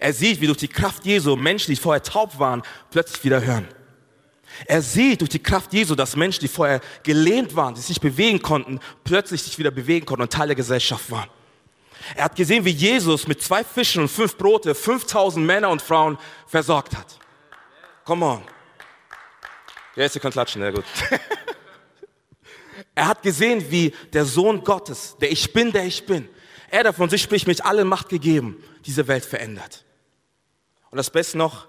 Er 0.00 0.12
sieht, 0.12 0.40
wie 0.40 0.46
durch 0.46 0.58
die 0.58 0.68
Kraft 0.68 1.04
Jesu 1.04 1.36
Menschen, 1.36 1.72
die 1.72 1.76
vorher 1.76 2.02
taub 2.02 2.38
waren, 2.38 2.62
plötzlich 2.90 3.24
wieder 3.24 3.44
hören. 3.44 3.68
Er 4.64 4.80
sieht 4.82 5.20
durch 5.20 5.30
die 5.30 5.38
Kraft 5.38 5.72
Jesu, 5.72 5.94
dass 5.94 6.16
Menschen, 6.16 6.40
die 6.40 6.48
vorher 6.48 6.80
gelähmt 7.02 7.54
waren, 7.54 7.74
die 7.74 7.80
sich 7.80 8.00
bewegen 8.00 8.40
konnten, 8.40 8.80
plötzlich 9.04 9.42
sich 9.42 9.58
wieder 9.58 9.70
bewegen 9.70 10.06
konnten 10.06 10.22
und 10.22 10.32
Teil 10.32 10.48
der 10.48 10.56
Gesellschaft 10.56 11.10
waren. 11.10 11.28
Er 12.14 12.24
hat 12.24 12.36
gesehen, 12.36 12.64
wie 12.64 12.70
Jesus 12.70 13.26
mit 13.26 13.42
zwei 13.42 13.64
Fischen 13.64 14.02
und 14.02 14.08
fünf 14.08 14.36
Brote 14.36 14.74
5000 14.74 15.44
Männer 15.44 15.68
und 15.70 15.82
Frauen 15.82 16.18
versorgt 16.46 16.96
hat. 16.96 17.18
Come 18.04 18.24
on. 18.24 18.42
Ja, 19.96 20.02
jetzt 20.02 20.14
ihr 20.14 20.20
könnt 20.20 20.34
klatschen, 20.34 20.62
sehr 20.62 20.72
gut. 20.72 20.84
er 22.94 23.08
hat 23.08 23.22
gesehen, 23.22 23.70
wie 23.70 23.94
der 24.12 24.24
Sohn 24.24 24.62
Gottes, 24.62 25.16
der 25.20 25.32
ich 25.32 25.52
bin, 25.52 25.72
der 25.72 25.86
ich 25.86 26.04
bin, 26.06 26.28
er, 26.70 26.82
der 26.82 26.92
von 26.92 27.08
sich 27.08 27.22
spricht, 27.22 27.46
mich 27.46 27.64
alle 27.64 27.84
Macht 27.84 28.08
gegeben, 28.08 28.62
diese 28.84 29.08
Welt 29.08 29.24
verändert. 29.24 29.84
Und 30.90 30.98
das 30.98 31.10
Beste 31.10 31.38
noch, 31.38 31.68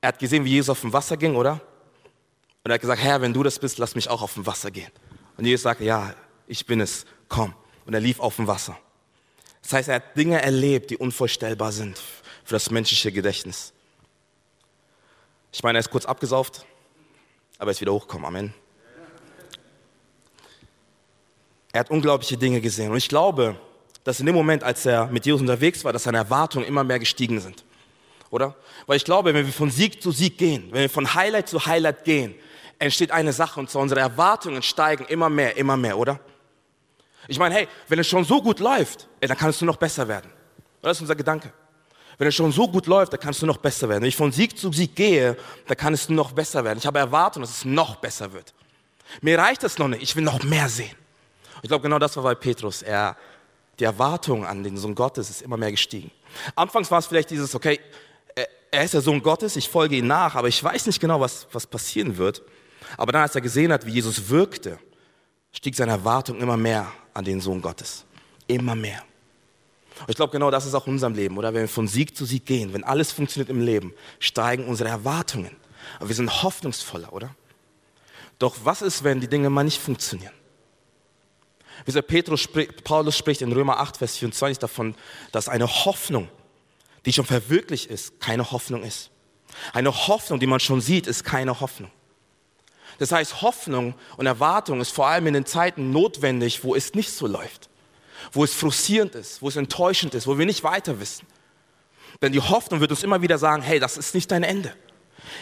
er 0.00 0.08
hat 0.08 0.18
gesehen, 0.18 0.44
wie 0.44 0.50
Jesus 0.50 0.70
auf 0.70 0.80
dem 0.80 0.92
Wasser 0.92 1.16
ging, 1.16 1.36
oder? 1.36 1.60
Und 2.64 2.70
er 2.70 2.74
hat 2.74 2.80
gesagt, 2.80 3.02
Herr, 3.02 3.20
wenn 3.20 3.32
du 3.32 3.42
das 3.42 3.58
bist, 3.58 3.78
lass 3.78 3.94
mich 3.94 4.08
auch 4.08 4.22
auf 4.22 4.34
dem 4.34 4.46
Wasser 4.46 4.70
gehen. 4.70 4.90
Und 5.36 5.44
Jesus 5.44 5.62
sagte, 5.62 5.84
ja, 5.84 6.14
ich 6.46 6.66
bin 6.66 6.80
es, 6.80 7.04
komm. 7.28 7.54
Und 7.84 7.94
er 7.94 8.00
lief 8.00 8.20
auf 8.20 8.36
dem 8.36 8.46
Wasser. 8.46 8.78
Das 9.62 9.72
heißt, 9.72 9.88
er 9.88 9.96
hat 9.96 10.16
Dinge 10.16 10.40
erlebt, 10.40 10.90
die 10.90 10.96
unvorstellbar 10.96 11.72
sind 11.72 11.98
für 12.44 12.54
das 12.54 12.70
menschliche 12.70 13.12
Gedächtnis. 13.12 13.72
Ich 15.52 15.62
meine, 15.62 15.78
er 15.78 15.80
ist 15.80 15.90
kurz 15.90 16.06
abgesauft, 16.06 16.66
aber 17.58 17.70
er 17.70 17.72
ist 17.72 17.80
wieder 17.80 17.92
hochgekommen. 17.92 18.26
Amen. 18.26 18.54
Er 21.72 21.80
hat 21.80 21.90
unglaubliche 21.90 22.36
Dinge 22.36 22.60
gesehen. 22.60 22.90
Und 22.90 22.96
ich 22.96 23.08
glaube, 23.08 23.56
dass 24.04 24.20
in 24.20 24.26
dem 24.26 24.34
Moment, 24.34 24.62
als 24.62 24.86
er 24.86 25.06
mit 25.06 25.26
Jesus 25.26 25.40
unterwegs 25.40 25.84
war, 25.84 25.92
dass 25.92 26.04
seine 26.04 26.18
Erwartungen 26.18 26.66
immer 26.66 26.84
mehr 26.84 26.98
gestiegen 26.98 27.40
sind. 27.40 27.64
Oder? 28.30 28.54
Weil 28.86 28.96
ich 28.96 29.04
glaube, 29.04 29.34
wenn 29.34 29.44
wir 29.44 29.52
von 29.52 29.70
Sieg 29.70 30.02
zu 30.02 30.10
Sieg 30.10 30.38
gehen, 30.38 30.68
wenn 30.70 30.82
wir 30.82 30.90
von 30.90 31.14
Highlight 31.14 31.48
zu 31.48 31.66
Highlight 31.66 32.04
gehen, 32.04 32.34
entsteht 32.78 33.10
eine 33.10 33.32
Sache 33.32 33.60
und 33.60 33.70
zwar 33.70 33.82
unsere 33.82 34.00
Erwartungen 34.00 34.62
steigen 34.62 35.04
immer 35.06 35.28
mehr, 35.28 35.56
immer 35.56 35.76
mehr, 35.76 35.98
oder? 35.98 36.20
Ich 37.28 37.38
meine, 37.38 37.54
hey, 37.54 37.68
wenn 37.88 37.98
es 37.98 38.06
schon 38.06 38.24
so 38.24 38.40
gut 38.40 38.60
läuft, 38.60 39.08
ey, 39.20 39.28
dann 39.28 39.36
kannst 39.36 39.60
du 39.60 39.64
noch 39.64 39.76
besser 39.76 40.06
werden. 40.06 40.30
Das 40.82 40.96
ist 40.98 41.00
unser 41.00 41.16
Gedanke. 41.16 41.52
Wenn 42.18 42.28
es 42.28 42.34
schon 42.34 42.52
so 42.52 42.68
gut 42.68 42.86
läuft, 42.86 43.12
dann 43.12 43.20
kannst 43.20 43.42
du 43.42 43.46
noch 43.46 43.58
besser 43.58 43.88
werden. 43.88 44.02
Wenn 44.02 44.08
ich 44.08 44.16
von 44.16 44.32
Sieg 44.32 44.58
zu 44.58 44.72
Sieg 44.72 44.96
gehe, 44.96 45.36
dann 45.66 45.76
kann 45.76 45.92
es 45.92 46.08
noch 46.08 46.32
besser 46.32 46.64
werden. 46.64 46.78
Ich 46.78 46.86
habe 46.86 46.98
Erwartungen, 46.98 47.44
dass 47.44 47.58
es 47.58 47.64
noch 47.64 47.96
besser 47.96 48.32
wird. 48.32 48.54
Mir 49.20 49.38
reicht 49.38 49.62
das 49.62 49.78
noch 49.78 49.88
nicht, 49.88 50.02
ich 50.02 50.16
will 50.16 50.24
noch 50.24 50.42
mehr 50.42 50.68
sehen. 50.68 50.96
Ich 51.62 51.68
glaube, 51.68 51.82
genau 51.82 51.98
das 51.98 52.16
war 52.16 52.22
bei 52.22 52.34
Petrus. 52.34 52.82
Er, 52.82 53.16
die 53.78 53.84
Erwartung 53.84 54.44
an 54.46 54.62
den 54.62 54.76
Sohn 54.76 54.94
Gottes 54.94 55.30
ist 55.30 55.42
immer 55.42 55.56
mehr 55.56 55.70
gestiegen. 55.70 56.10
Anfangs 56.54 56.90
war 56.90 56.98
es 56.98 57.06
vielleicht 57.06 57.30
dieses, 57.30 57.54
okay, 57.54 57.80
er 58.70 58.84
ist 58.84 58.94
der 58.94 59.00
Sohn 59.00 59.22
Gottes, 59.22 59.56
ich 59.56 59.68
folge 59.68 59.96
ihm 59.96 60.06
nach, 60.06 60.34
aber 60.34 60.48
ich 60.48 60.62
weiß 60.62 60.86
nicht 60.86 61.00
genau, 61.00 61.20
was, 61.20 61.46
was 61.52 61.66
passieren 61.66 62.16
wird. 62.16 62.42
Aber 62.96 63.12
dann, 63.12 63.22
als 63.22 63.34
er 63.34 63.40
gesehen 63.40 63.72
hat, 63.72 63.86
wie 63.86 63.92
Jesus 63.92 64.28
wirkte, 64.28 64.78
stieg 65.52 65.74
seine 65.74 65.92
Erwartung 65.92 66.38
immer 66.38 66.56
mehr 66.56 66.92
an 67.14 67.24
den 67.24 67.40
Sohn 67.40 67.62
Gottes. 67.62 68.04
Immer 68.46 68.74
mehr. 68.74 69.02
Und 70.00 70.10
ich 70.10 70.16
glaube, 70.16 70.32
genau 70.32 70.50
das 70.50 70.66
ist 70.66 70.74
auch 70.74 70.86
in 70.86 70.94
unserem 70.94 71.14
Leben, 71.14 71.38
oder? 71.38 71.54
Wenn 71.54 71.62
wir 71.62 71.68
von 71.68 71.88
Sieg 71.88 72.16
zu 72.16 72.24
Sieg 72.24 72.44
gehen, 72.44 72.72
wenn 72.72 72.84
alles 72.84 73.12
funktioniert 73.12 73.48
im 73.48 73.60
Leben, 73.60 73.94
steigen 74.18 74.66
unsere 74.66 74.90
Erwartungen. 74.90 75.56
Aber 75.98 76.08
wir 76.08 76.16
sind 76.16 76.42
hoffnungsvoller, 76.42 77.12
oder? 77.12 77.34
Doch 78.38 78.56
was 78.64 78.82
ist, 78.82 79.04
wenn 79.04 79.20
die 79.20 79.28
Dinge 79.28 79.48
mal 79.48 79.64
nicht 79.64 79.80
funktionieren? 79.80 80.32
Wie 81.84 81.92
der 81.92 82.02
Petrus, 82.02 82.48
Paulus 82.84 83.16
spricht 83.16 83.42
in 83.42 83.52
Römer 83.52 83.78
8, 83.80 83.98
Vers 83.98 84.16
24 84.16 84.58
davon, 84.58 84.94
dass 85.32 85.48
eine 85.48 85.66
Hoffnung, 85.66 86.28
die 87.04 87.12
schon 87.12 87.24
verwirklicht 87.24 87.90
ist, 87.90 88.20
keine 88.20 88.50
Hoffnung 88.50 88.82
ist. 88.82 89.10
Eine 89.72 89.92
Hoffnung, 90.08 90.40
die 90.40 90.46
man 90.46 90.60
schon 90.60 90.80
sieht, 90.80 91.06
ist 91.06 91.24
keine 91.24 91.60
Hoffnung. 91.60 91.90
Das 92.98 93.12
heißt, 93.12 93.42
Hoffnung 93.42 93.94
und 94.16 94.26
Erwartung 94.26 94.80
ist 94.80 94.90
vor 94.90 95.06
allem 95.06 95.26
in 95.26 95.34
den 95.34 95.46
Zeiten 95.46 95.90
notwendig, 95.90 96.64
wo 96.64 96.74
es 96.74 96.94
nicht 96.94 97.12
so 97.12 97.26
läuft, 97.26 97.68
wo 98.32 98.44
es 98.44 98.54
frustrierend 98.54 99.14
ist, 99.14 99.42
wo 99.42 99.48
es 99.48 99.56
enttäuschend 99.56 100.14
ist, 100.14 100.26
wo 100.26 100.38
wir 100.38 100.46
nicht 100.46 100.64
weiter 100.64 101.00
wissen. 101.00 101.26
Denn 102.22 102.32
die 102.32 102.40
Hoffnung 102.40 102.80
wird 102.80 102.90
uns 102.90 103.02
immer 103.02 103.22
wieder 103.22 103.38
sagen, 103.38 103.62
hey, 103.62 103.78
das 103.78 103.96
ist 103.96 104.14
nicht 104.14 104.30
dein 104.30 104.42
Ende. 104.42 104.72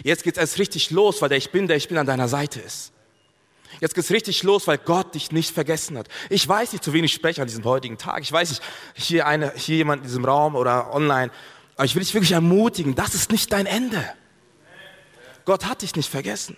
Jetzt 0.02 0.24
geht 0.24 0.36
es 0.36 0.40
erst 0.40 0.58
richtig 0.58 0.90
los, 0.90 1.22
weil 1.22 1.28
der 1.28 1.38
Ich 1.38 1.50
Bin, 1.50 1.68
der 1.68 1.76
Ich 1.76 1.88
Bin 1.88 1.98
an 1.98 2.06
deiner 2.06 2.28
Seite 2.28 2.60
ist. 2.60 2.92
Jetzt 3.80 3.94
geht 3.94 4.04
es 4.04 4.10
richtig 4.10 4.42
los, 4.42 4.66
weil 4.66 4.78
Gott 4.78 5.14
dich 5.14 5.32
nicht 5.32 5.52
vergessen 5.52 5.98
hat. 5.98 6.08
Ich 6.30 6.46
weiß 6.46 6.72
nicht, 6.72 6.84
zu 6.84 6.92
wenig 6.92 7.12
spreche 7.12 7.42
an 7.42 7.48
diesem 7.48 7.64
heutigen 7.64 7.98
Tag. 7.98 8.22
Ich 8.22 8.30
weiß 8.30 8.50
nicht, 8.50 8.62
hier, 8.94 9.26
eine, 9.26 9.52
hier 9.56 9.76
jemand 9.76 10.02
in 10.02 10.08
diesem 10.08 10.24
Raum 10.24 10.54
oder 10.54 10.94
online. 10.94 11.30
Aber 11.76 11.84
ich 11.84 11.94
will 11.94 12.02
dich 12.02 12.14
wirklich 12.14 12.32
ermutigen, 12.32 12.94
das 12.94 13.14
ist 13.14 13.32
nicht 13.32 13.52
dein 13.52 13.66
Ende. 13.66 14.04
Gott 15.44 15.66
hat 15.66 15.82
dich 15.82 15.94
nicht 15.96 16.08
vergessen. 16.08 16.56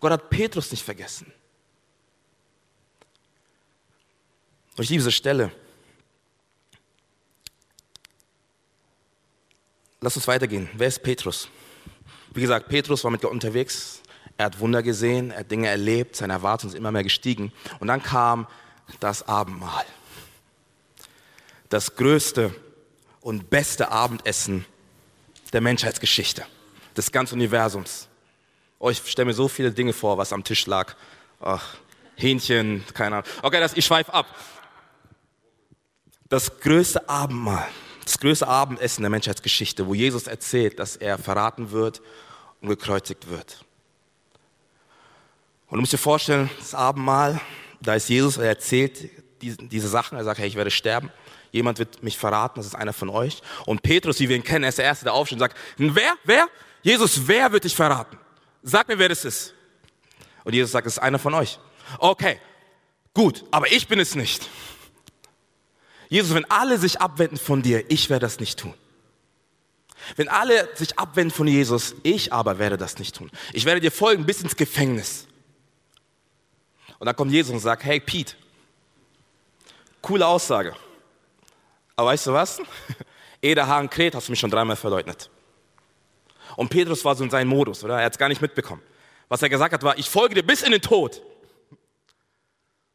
Gott 0.00 0.12
hat 0.12 0.30
Petrus 0.30 0.70
nicht 0.70 0.84
vergessen. 0.84 1.32
Und 4.76 4.84
ich 4.84 4.90
liebe 4.90 5.00
diese 5.00 5.12
Stelle. 5.12 5.50
Lass 10.00 10.16
uns 10.16 10.28
weitergehen. 10.28 10.68
Wer 10.74 10.88
ist 10.88 11.02
Petrus? 11.02 11.48
Wie 12.34 12.40
gesagt, 12.40 12.68
Petrus 12.68 13.04
war 13.04 13.10
mit 13.10 13.22
Gott 13.22 13.30
unterwegs. 13.30 14.02
Er 14.36 14.46
hat 14.46 14.58
Wunder 14.58 14.82
gesehen, 14.82 15.30
er 15.30 15.40
hat 15.40 15.50
Dinge 15.50 15.68
erlebt, 15.68 16.16
seine 16.16 16.32
Erwartungen 16.32 16.72
sind 16.72 16.78
immer 16.78 16.90
mehr 16.90 17.04
gestiegen. 17.04 17.52
Und 17.78 17.88
dann 17.88 18.02
kam 18.02 18.48
das 18.98 19.26
Abendmahl. 19.28 19.84
Das 21.68 21.94
größte 21.94 22.54
und 23.20 23.48
beste 23.48 23.90
Abendessen 23.90 24.66
der 25.52 25.60
Menschheitsgeschichte, 25.60 26.44
des 26.96 27.12
ganzen 27.12 27.36
Universums. 27.36 28.08
Oh, 28.80 28.90
ich 28.90 28.98
stelle 29.06 29.26
mir 29.26 29.34
so 29.34 29.46
viele 29.46 29.70
Dinge 29.70 29.92
vor, 29.92 30.18
was 30.18 30.32
am 30.32 30.42
Tisch 30.42 30.66
lag. 30.66 30.94
Ach, 31.40 31.76
Hähnchen, 32.16 32.84
keine 32.92 33.16
Ahnung. 33.16 33.30
Okay, 33.42 33.60
das, 33.60 33.74
ich 33.74 33.86
schweife 33.86 34.12
ab. 34.12 34.26
Das 36.34 36.58
größte 36.58 37.08
Abendmahl, 37.08 37.68
das 38.02 38.18
größte 38.18 38.48
Abendessen 38.48 39.02
der 39.02 39.10
Menschheitsgeschichte, 39.10 39.86
wo 39.86 39.94
Jesus 39.94 40.26
erzählt, 40.26 40.80
dass 40.80 40.96
er 40.96 41.16
verraten 41.16 41.70
wird 41.70 42.02
und 42.60 42.70
gekreuzigt 42.70 43.28
wird. 43.30 43.64
Und 45.68 45.76
du 45.76 45.80
musst 45.82 45.92
dir 45.92 45.98
vorstellen, 45.98 46.50
das 46.58 46.74
Abendmahl, 46.74 47.40
da 47.80 47.94
ist 47.94 48.08
Jesus, 48.08 48.36
er 48.36 48.48
erzählt 48.48 49.10
diese, 49.40 49.86
Sachen, 49.86 50.18
er 50.18 50.24
sagt, 50.24 50.40
hey, 50.40 50.48
ich 50.48 50.56
werde 50.56 50.72
sterben 50.72 51.12
jemand 51.52 51.78
wird 51.78 52.02
mich 52.02 52.18
verraten, 52.18 52.58
das 52.58 52.66
ist 52.66 52.74
einer 52.74 52.92
von 52.92 53.10
euch. 53.10 53.40
Und 53.64 53.84
Petrus, 53.84 54.18
wie 54.18 54.28
wir 54.28 54.34
ihn 54.34 54.42
kennen, 54.42 54.64
er 54.64 54.70
ist 54.70 54.78
der 54.78 54.86
Erste, 54.86 55.04
der 55.04 55.14
aufsteht 55.14 55.36
und 55.36 55.38
sagt, 55.38 55.56
wer, 55.76 56.14
wer? 56.24 56.48
Jesus, 56.82 57.28
wer 57.28 57.52
wird 57.52 57.62
dich 57.62 57.76
verraten? 57.76 58.18
Sag 58.64 58.88
mir, 58.88 58.98
wer 58.98 59.08
das 59.08 59.24
ist. 59.24 59.54
Und 60.42 60.52
Jesus 60.52 60.72
sagt, 60.72 60.88
es 60.88 60.94
ist 60.94 60.98
einer 60.98 61.20
von 61.20 61.32
euch. 61.32 61.60
Okay, 61.98 62.40
gut, 63.14 63.44
aber 63.52 63.70
ich 63.70 63.86
bin 63.86 64.00
es 64.00 64.16
nicht. 64.16 64.48
Jesus, 66.08 66.34
wenn 66.34 66.50
alle 66.50 66.78
sich 66.78 67.00
abwenden 67.00 67.36
von 67.36 67.62
dir, 67.62 67.90
ich 67.90 68.10
werde 68.10 68.26
das 68.26 68.40
nicht 68.40 68.58
tun. 68.58 68.74
Wenn 70.16 70.28
alle 70.28 70.68
sich 70.76 70.98
abwenden 70.98 71.34
von 71.34 71.46
Jesus, 71.46 71.94
ich 72.02 72.32
aber 72.32 72.58
werde 72.58 72.76
das 72.76 72.98
nicht 72.98 73.16
tun. 73.16 73.30
Ich 73.52 73.64
werde 73.64 73.80
dir 73.80 73.90
folgen 73.90 74.26
bis 74.26 74.42
ins 74.42 74.56
Gefängnis. 74.56 75.26
Und 76.98 77.06
dann 77.06 77.16
kommt 77.16 77.32
Jesus 77.32 77.52
und 77.52 77.60
sagt, 77.60 77.84
hey 77.84 78.00
Pete, 78.00 78.34
coole 80.02 80.26
Aussage. 80.26 80.76
Aber 81.96 82.10
weißt 82.10 82.26
du 82.26 82.32
was? 82.32 82.60
Ehe 83.42 83.54
der 83.54 83.66
Hahn 83.66 83.88
kräht, 83.88 84.14
hast 84.14 84.28
du 84.28 84.32
mich 84.32 84.40
schon 84.40 84.50
dreimal 84.50 84.76
verleugnet. 84.76 85.30
Und 86.56 86.68
Petrus 86.68 87.04
war 87.04 87.14
so 87.14 87.24
in 87.24 87.30
seinem 87.30 87.48
Modus, 87.48 87.82
oder? 87.82 87.98
Er 87.98 88.06
hat 88.06 88.12
es 88.12 88.18
gar 88.18 88.28
nicht 88.28 88.42
mitbekommen. 88.42 88.82
Was 89.28 89.42
er 89.42 89.48
gesagt 89.48 89.72
hat, 89.72 89.82
war, 89.82 89.98
ich 89.98 90.08
folge 90.08 90.34
dir 90.34 90.42
bis 90.42 90.62
in 90.62 90.72
den 90.72 90.82
Tod. 90.82 91.22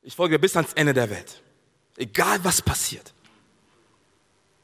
Ich 0.01 0.15
folge 0.15 0.35
dir 0.35 0.39
bis 0.39 0.55
ans 0.55 0.73
Ende 0.73 0.93
der 0.93 1.09
Welt. 1.09 1.41
Egal 1.99 2.39
was 2.43 2.61
passiert. 2.61 3.13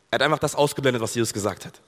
Er 0.10 0.16
hat 0.16 0.22
einfach 0.22 0.40
das 0.40 0.56
ausgeblendet, 0.56 1.04
was 1.04 1.14
Jesus 1.14 1.34
gesagt 1.34 1.66
hat. 1.66 1.82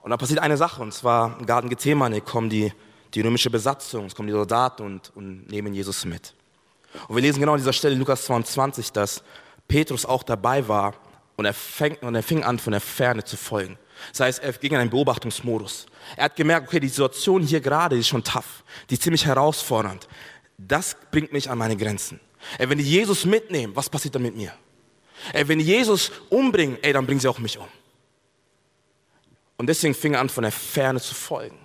Und 0.00 0.08
dann 0.08 0.18
passiert 0.18 0.38
eine 0.40 0.56
Sache, 0.56 0.80
und 0.80 0.94
zwar 0.94 1.38
im 1.38 1.44
Garten 1.44 1.68
Gethsemane 1.68 2.22
kommen 2.22 2.48
die, 2.48 2.72
die 3.12 3.20
römische 3.20 3.50
Besatzung, 3.50 4.06
es 4.06 4.14
kommen 4.14 4.28
die 4.28 4.32
Soldaten 4.32 4.82
und, 4.82 5.14
und 5.14 5.46
nehmen 5.50 5.74
Jesus 5.74 6.06
mit. 6.06 6.34
Und 7.06 7.16
wir 7.16 7.22
lesen 7.22 7.38
genau 7.38 7.52
an 7.52 7.58
dieser 7.58 7.74
Stelle 7.74 7.92
in 7.92 8.00
Lukas 8.00 8.24
22, 8.24 8.92
dass 8.92 9.22
Petrus 9.68 10.06
auch 10.06 10.22
dabei 10.22 10.66
war 10.66 10.94
und 11.36 11.44
er, 11.44 11.52
fängt, 11.52 12.02
und 12.02 12.14
er 12.14 12.22
fing 12.22 12.42
an, 12.42 12.58
von 12.58 12.70
der 12.70 12.80
Ferne 12.80 13.24
zu 13.24 13.36
folgen. 13.36 13.78
Das 14.12 14.20
heißt, 14.20 14.42
er 14.42 14.54
ging 14.54 14.72
in 14.72 14.78
einen 14.78 14.90
Beobachtungsmodus. 14.90 15.84
Er 16.16 16.24
hat 16.24 16.36
gemerkt, 16.36 16.68
okay, 16.68 16.80
die 16.80 16.88
Situation 16.88 17.42
hier 17.42 17.60
gerade 17.60 17.98
ist 17.98 18.08
schon 18.08 18.24
tough, 18.24 18.64
die 18.88 18.94
ist 18.94 19.02
ziemlich 19.02 19.26
herausfordernd. 19.26 20.08
Das 20.56 20.96
bringt 21.10 21.34
mich 21.34 21.50
an 21.50 21.58
meine 21.58 21.76
Grenzen. 21.76 22.20
Ey, 22.58 22.68
wenn 22.68 22.78
die 22.78 22.84
Jesus 22.84 23.24
mitnehmen, 23.24 23.74
was 23.76 23.88
passiert 23.88 24.14
dann 24.14 24.22
mit 24.22 24.36
mir? 24.36 24.52
Ey, 25.32 25.46
wenn 25.48 25.58
die 25.58 25.64
Jesus 25.64 26.10
umbringen, 26.30 26.78
ey, 26.82 26.92
dann 26.92 27.06
bringen 27.06 27.20
sie 27.20 27.28
auch 27.28 27.38
mich 27.38 27.58
um. 27.58 27.68
Und 29.56 29.66
deswegen 29.66 29.94
fing 29.94 30.14
er 30.14 30.20
an, 30.20 30.28
von 30.30 30.42
der 30.42 30.52
Ferne 30.52 31.00
zu 31.00 31.14
folgen. 31.14 31.58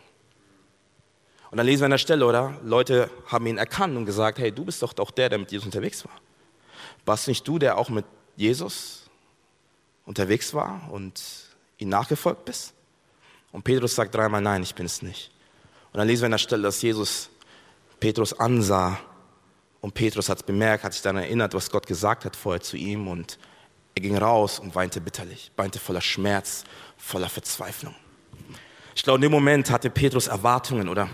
Und 1.50 1.58
dann 1.58 1.66
lesen 1.66 1.82
wir 1.82 1.86
an 1.86 1.92
der 1.92 1.98
Stelle, 1.98 2.26
oder? 2.26 2.60
Leute 2.64 3.10
haben 3.28 3.48
ihn 3.48 3.58
erkannt 3.58 3.96
und 3.96 4.06
gesagt, 4.06 4.40
hey, 4.40 4.52
du 4.52 4.66
bist 4.66 4.82
doch 4.82 4.94
auch 5.00 5.12
der, 5.12 5.30
der 5.30 5.40
mit 5.40 5.52
Jesus 5.52 5.66
unterwegs 5.66 6.04
war. 6.04 6.12
Warst 7.06 7.28
nicht 7.28 7.48
du, 7.48 7.58
der 7.58 7.78
auch 7.78 7.88
mit 7.88 8.06
Jesus 8.36 9.10
unterwegs 10.06 10.54
war 10.54 10.90
und 10.92 11.22
ihn 11.78 11.88
nachgefolgt 11.88 12.44
bist? 12.44 12.74
Und 13.54 13.64
Petrus 13.64 13.96
sagt 13.96 14.14
dreimal, 14.14 14.42
nein, 14.42 14.64
ich 14.64 14.76
bin 14.76 14.86
es 14.86 15.02
nicht. 15.02 15.32
Und 15.94 16.00
dann 16.00 16.08
lesen 16.08 16.24
wir 16.24 16.26
an 16.26 16.32
der 16.32 16.38
Stelle, 16.40 16.64
dass 16.64 16.82
Jesus 16.82 17.30
Petrus 18.02 18.38
ansah 18.38 19.00
und 19.86 19.94
Petrus 19.94 20.30
hat 20.30 20.40
es 20.40 20.44
bemerkt, 20.44 20.84
hat 20.84 20.94
sich 20.94 21.04
dann 21.04 21.16
erinnert, 21.16 21.54
was 21.54 21.70
Gott 21.70 21.86
gesagt 21.86 22.26
hat 22.26 22.36
vorher 22.36 22.60
zu 22.60 22.76
ihm 22.76 23.08
und 23.08 23.38
er 23.94 24.02
ging 24.02 24.18
raus 24.18 24.58
und 24.58 24.74
weinte 24.74 25.00
bitterlich, 25.00 25.52
weinte 25.58 25.78
voller 25.78 26.02
Schmerz, 26.02 26.64
voller 26.98 27.30
Verzweiflung. 27.30 27.94
Ich 28.96 29.04
glaube, 29.04 29.18
in 29.18 29.22
dem 29.22 29.32
Moment 29.32 29.70
hatte 29.70 29.92
Petrus 29.92 30.26
Erwartungen 30.26 30.90
oder 30.90 31.08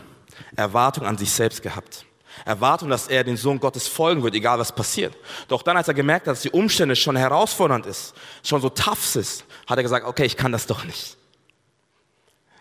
Erwartungen 0.56 1.06
an 1.06 1.18
sich 1.18 1.30
selbst 1.32 1.62
gehabt. 1.62 2.06
Erwartung, 2.46 2.88
dass 2.88 3.10
er 3.10 3.26
den 3.26 3.36
Sohn 3.36 3.60
Gottes 3.60 3.90
folgen 3.90 4.24
wird, 4.24 4.36
egal 4.36 4.58
was 4.58 4.74
passiert. 4.74 5.18
Doch 5.50 5.64
dann, 5.64 5.76
als 5.76 5.90
er 5.90 5.94
gemerkt 5.94 6.28
hat, 6.28 6.36
dass 6.36 6.42
die 6.42 6.52
Umstände 6.52 6.96
schon 6.96 7.18
herausfordernd 7.18 7.86
ist, 7.86 8.14
schon 8.42 8.62
so 8.62 8.70
tough 8.70 9.18
ist, 9.18 9.44
hat 9.68 9.80
er 9.80 9.84
gesagt, 9.84 10.08
okay, 10.08 10.24
ich 10.24 10.38
kann 10.38 10.54
das 10.54 10.66
doch 10.66 10.86
nicht. 10.86 11.18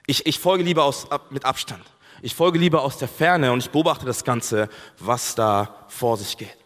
Ich, 0.09 0.27
ich 0.27 0.41
folge 0.41 0.65
lieber 0.65 0.83
aus, 0.83 1.07
mit 1.31 1.45
Abstand. 1.45 1.85
Ich 2.23 2.35
folge 2.35 2.59
lieber 2.59 2.83
aus 2.83 2.99
der 2.99 3.09
Ferne 3.09 3.53
und 3.53 3.61
ich 3.61 3.71
beobachte 3.71 4.05
das 4.05 4.25
Ganze, 4.25 4.69
was 4.99 5.35
da 5.35 5.87
vor 5.89 6.17
sich 6.17 6.37
geht. 6.37 6.57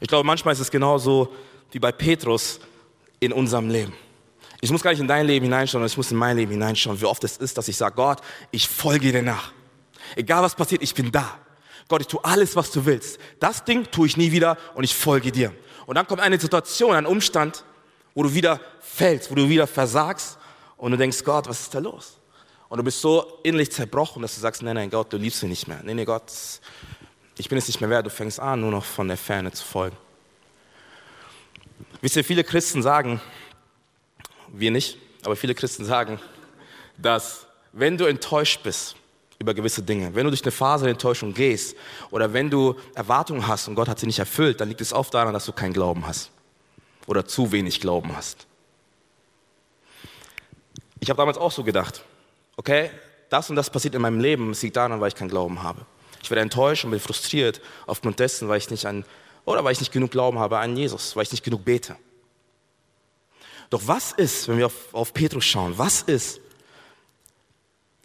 Ich 0.00 0.08
glaube, 0.08 0.26
manchmal 0.26 0.54
ist 0.54 0.60
es 0.60 0.70
genauso, 0.70 1.32
wie 1.72 1.78
bei 1.78 1.92
Petrus 1.92 2.60
in 3.18 3.32
unserem 3.32 3.68
Leben. 3.68 3.92
Ich 4.60 4.70
muss 4.70 4.82
gar 4.82 4.90
nicht 4.90 5.00
in 5.00 5.08
dein 5.08 5.26
Leben 5.26 5.44
hineinschauen, 5.44 5.80
sondern 5.80 5.86
ich 5.88 5.96
muss 5.96 6.10
in 6.10 6.18
mein 6.18 6.36
Leben 6.36 6.52
hineinschauen, 6.52 7.00
wie 7.00 7.06
oft 7.06 7.24
es 7.24 7.38
ist, 7.38 7.56
dass 7.58 7.66
ich 7.68 7.76
sage, 7.76 7.96
Gott, 7.96 8.20
ich 8.50 8.68
folge 8.68 9.10
dir 9.10 9.22
nach. 9.22 9.52
Egal 10.16 10.42
was 10.42 10.54
passiert, 10.54 10.82
ich 10.82 10.94
bin 10.94 11.10
da. 11.10 11.38
Gott, 11.88 12.02
ich 12.02 12.06
tue 12.06 12.24
alles, 12.24 12.54
was 12.54 12.70
du 12.70 12.84
willst. 12.84 13.18
Das 13.40 13.64
Ding 13.64 13.90
tue 13.90 14.06
ich 14.06 14.16
nie 14.16 14.30
wieder 14.30 14.56
und 14.74 14.84
ich 14.84 14.94
folge 14.94 15.32
dir. 15.32 15.52
Und 15.86 15.96
dann 15.96 16.06
kommt 16.06 16.20
eine 16.20 16.38
Situation, 16.38 16.94
ein 16.94 17.06
Umstand, 17.06 17.64
wo 18.14 18.22
du 18.22 18.34
wieder 18.34 18.60
fällst, 18.80 19.30
wo 19.30 19.34
du 19.34 19.48
wieder 19.48 19.66
versagst 19.66 20.38
und 20.76 20.92
du 20.92 20.98
denkst, 20.98 21.24
Gott, 21.24 21.48
was 21.48 21.62
ist 21.62 21.74
da 21.74 21.78
los? 21.78 22.19
Und 22.70 22.78
du 22.78 22.84
bist 22.84 23.00
so 23.00 23.40
innerlich 23.42 23.72
zerbrochen, 23.72 24.22
dass 24.22 24.36
du 24.36 24.40
sagst, 24.40 24.62
nein, 24.62 24.76
nein, 24.76 24.90
Gott, 24.90 25.12
du 25.12 25.16
liebst 25.16 25.42
mich 25.42 25.50
nicht 25.50 25.68
mehr. 25.68 25.80
Nein, 25.82 25.96
nein, 25.96 26.06
Gott, 26.06 26.32
ich 27.36 27.48
bin 27.48 27.58
es 27.58 27.66
nicht 27.66 27.80
mehr 27.80 27.90
wert. 27.90 28.06
Du 28.06 28.10
fängst 28.10 28.38
an, 28.38 28.60
nur 28.60 28.70
noch 28.70 28.84
von 28.84 29.08
der 29.08 29.16
Ferne 29.16 29.50
zu 29.50 29.64
folgen. 29.64 29.96
Wisst 32.00 32.14
ihr, 32.14 32.22
viele 32.22 32.44
Christen 32.44 32.80
sagen, 32.80 33.20
wir 34.46 34.70
nicht, 34.70 34.98
aber 35.24 35.34
viele 35.34 35.56
Christen 35.56 35.84
sagen, 35.84 36.20
dass 36.96 37.46
wenn 37.72 37.98
du 37.98 38.04
enttäuscht 38.04 38.62
bist 38.62 38.94
über 39.40 39.52
gewisse 39.52 39.82
Dinge, 39.82 40.14
wenn 40.14 40.24
du 40.24 40.30
durch 40.30 40.44
eine 40.44 40.52
Phase 40.52 40.84
der 40.84 40.92
Enttäuschung 40.92 41.34
gehst 41.34 41.76
oder 42.12 42.32
wenn 42.32 42.50
du 42.50 42.76
Erwartungen 42.94 43.48
hast 43.48 43.66
und 43.66 43.74
Gott 43.74 43.88
hat 43.88 43.98
sie 43.98 44.06
nicht 44.06 44.20
erfüllt, 44.20 44.60
dann 44.60 44.68
liegt 44.68 44.80
es 44.80 44.92
oft 44.92 45.12
daran, 45.12 45.34
dass 45.34 45.44
du 45.44 45.52
keinen 45.52 45.72
Glauben 45.72 46.06
hast 46.06 46.30
oder 47.06 47.26
zu 47.26 47.50
wenig 47.50 47.80
Glauben 47.80 48.14
hast. 48.16 48.46
Ich 51.00 51.10
habe 51.10 51.16
damals 51.16 51.36
auch 51.36 51.50
so 51.50 51.64
gedacht, 51.64 52.04
okay, 52.60 52.90
das 53.30 53.48
und 53.48 53.56
das 53.56 53.70
passiert 53.70 53.94
in 53.94 54.02
meinem 54.02 54.20
Leben, 54.20 54.50
es 54.50 54.60
liegt 54.60 54.76
daran, 54.76 55.00
weil 55.00 55.08
ich 55.08 55.14
keinen 55.14 55.30
Glauben 55.30 55.62
habe. 55.62 55.86
Ich 56.22 56.30
werde 56.30 56.42
enttäuscht 56.42 56.84
und 56.84 56.90
bin 56.90 57.00
frustriert 57.00 57.62
aufgrund 57.86 58.18
dessen, 58.20 58.50
weil 58.50 58.58
ich 58.58 58.68
nicht 58.68 58.84
an, 58.84 59.06
oder 59.46 59.64
weil 59.64 59.72
ich 59.72 59.80
nicht 59.80 59.92
genug 59.92 60.10
Glauben 60.10 60.38
habe 60.38 60.58
an 60.58 60.76
Jesus, 60.76 61.16
weil 61.16 61.22
ich 61.22 61.32
nicht 61.32 61.42
genug 61.42 61.64
bete. 61.64 61.96
Doch 63.70 63.80
was 63.86 64.12
ist, 64.12 64.46
wenn 64.46 64.58
wir 64.58 64.66
auf, 64.66 64.92
auf 64.92 65.14
Petrus 65.14 65.46
schauen, 65.46 65.72
was 65.78 66.02
ist, 66.02 66.42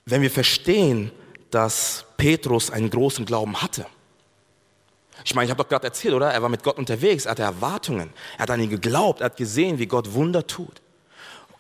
wenn 0.06 0.22
wir 0.22 0.32
verstehen, 0.32 1.12
dass 1.52 2.06
Petrus 2.16 2.72
einen 2.72 2.90
großen 2.90 3.26
Glauben 3.26 3.62
hatte? 3.62 3.86
Ich 5.26 5.36
meine, 5.36 5.46
ich 5.46 5.52
habe 5.52 5.64
doch 5.64 5.70
gerade 5.70 5.88
erzählt, 5.88 6.14
oder? 6.14 6.32
Er 6.32 6.42
war 6.42 6.50
mit 6.50 6.64
Gott 6.64 6.78
unterwegs, 6.78 7.26
er 7.26 7.32
hatte 7.32 7.44
Erwartungen, 7.44 8.14
er 8.38 8.44
hat 8.44 8.52
an 8.52 8.62
ihn 8.62 8.70
geglaubt, 8.70 9.20
er 9.20 9.26
hat 9.26 9.38
gesehen, 9.38 9.80
wie 9.80 9.88
Gott 9.88 10.14
Wunder 10.14 10.48
tut. 10.48 10.82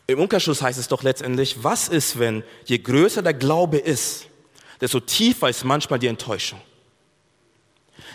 Im 0.08 0.20
Umkehrschluss 0.20 0.62
heißt 0.62 0.78
es 0.78 0.88
doch 0.88 1.04
letztendlich, 1.04 1.64
was 1.64 1.88
ist, 1.88 2.20
wenn 2.20 2.44
je 2.66 2.78
größer 2.78 3.22
der 3.22 3.34
Glaube 3.34 3.78
ist, 3.78 4.28
desto 4.80 5.00
tiefer 5.00 5.50
ist 5.50 5.64
manchmal 5.64 6.00
die 6.00 6.08
Enttäuschung. 6.08 6.62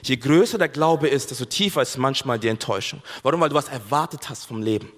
Je 0.03 0.17
größer 0.17 0.57
der 0.57 0.69
Glaube 0.69 1.09
ist, 1.09 1.31
desto 1.31 1.45
tiefer 1.45 1.83
ist 1.83 1.99
manchmal 1.99 2.39
die 2.39 2.49
Enttäuschung. 2.49 3.03
Warum? 3.23 3.41
Weil 3.41 3.49
du 3.49 3.55
was 3.55 3.69
erwartet 3.69 4.29
hast 4.29 4.47
vom 4.47 4.63
Leben. 4.63 4.91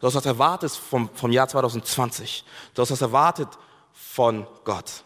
Du 0.00 0.06
hast 0.06 0.14
was 0.14 0.26
erwartet 0.26 0.70
vom, 0.70 1.08
vom 1.14 1.32
Jahr 1.32 1.48
2020. 1.48 2.44
Du 2.74 2.82
hast 2.82 2.90
was 2.90 3.00
erwartet 3.00 3.48
von 3.92 4.46
Gott. 4.64 5.02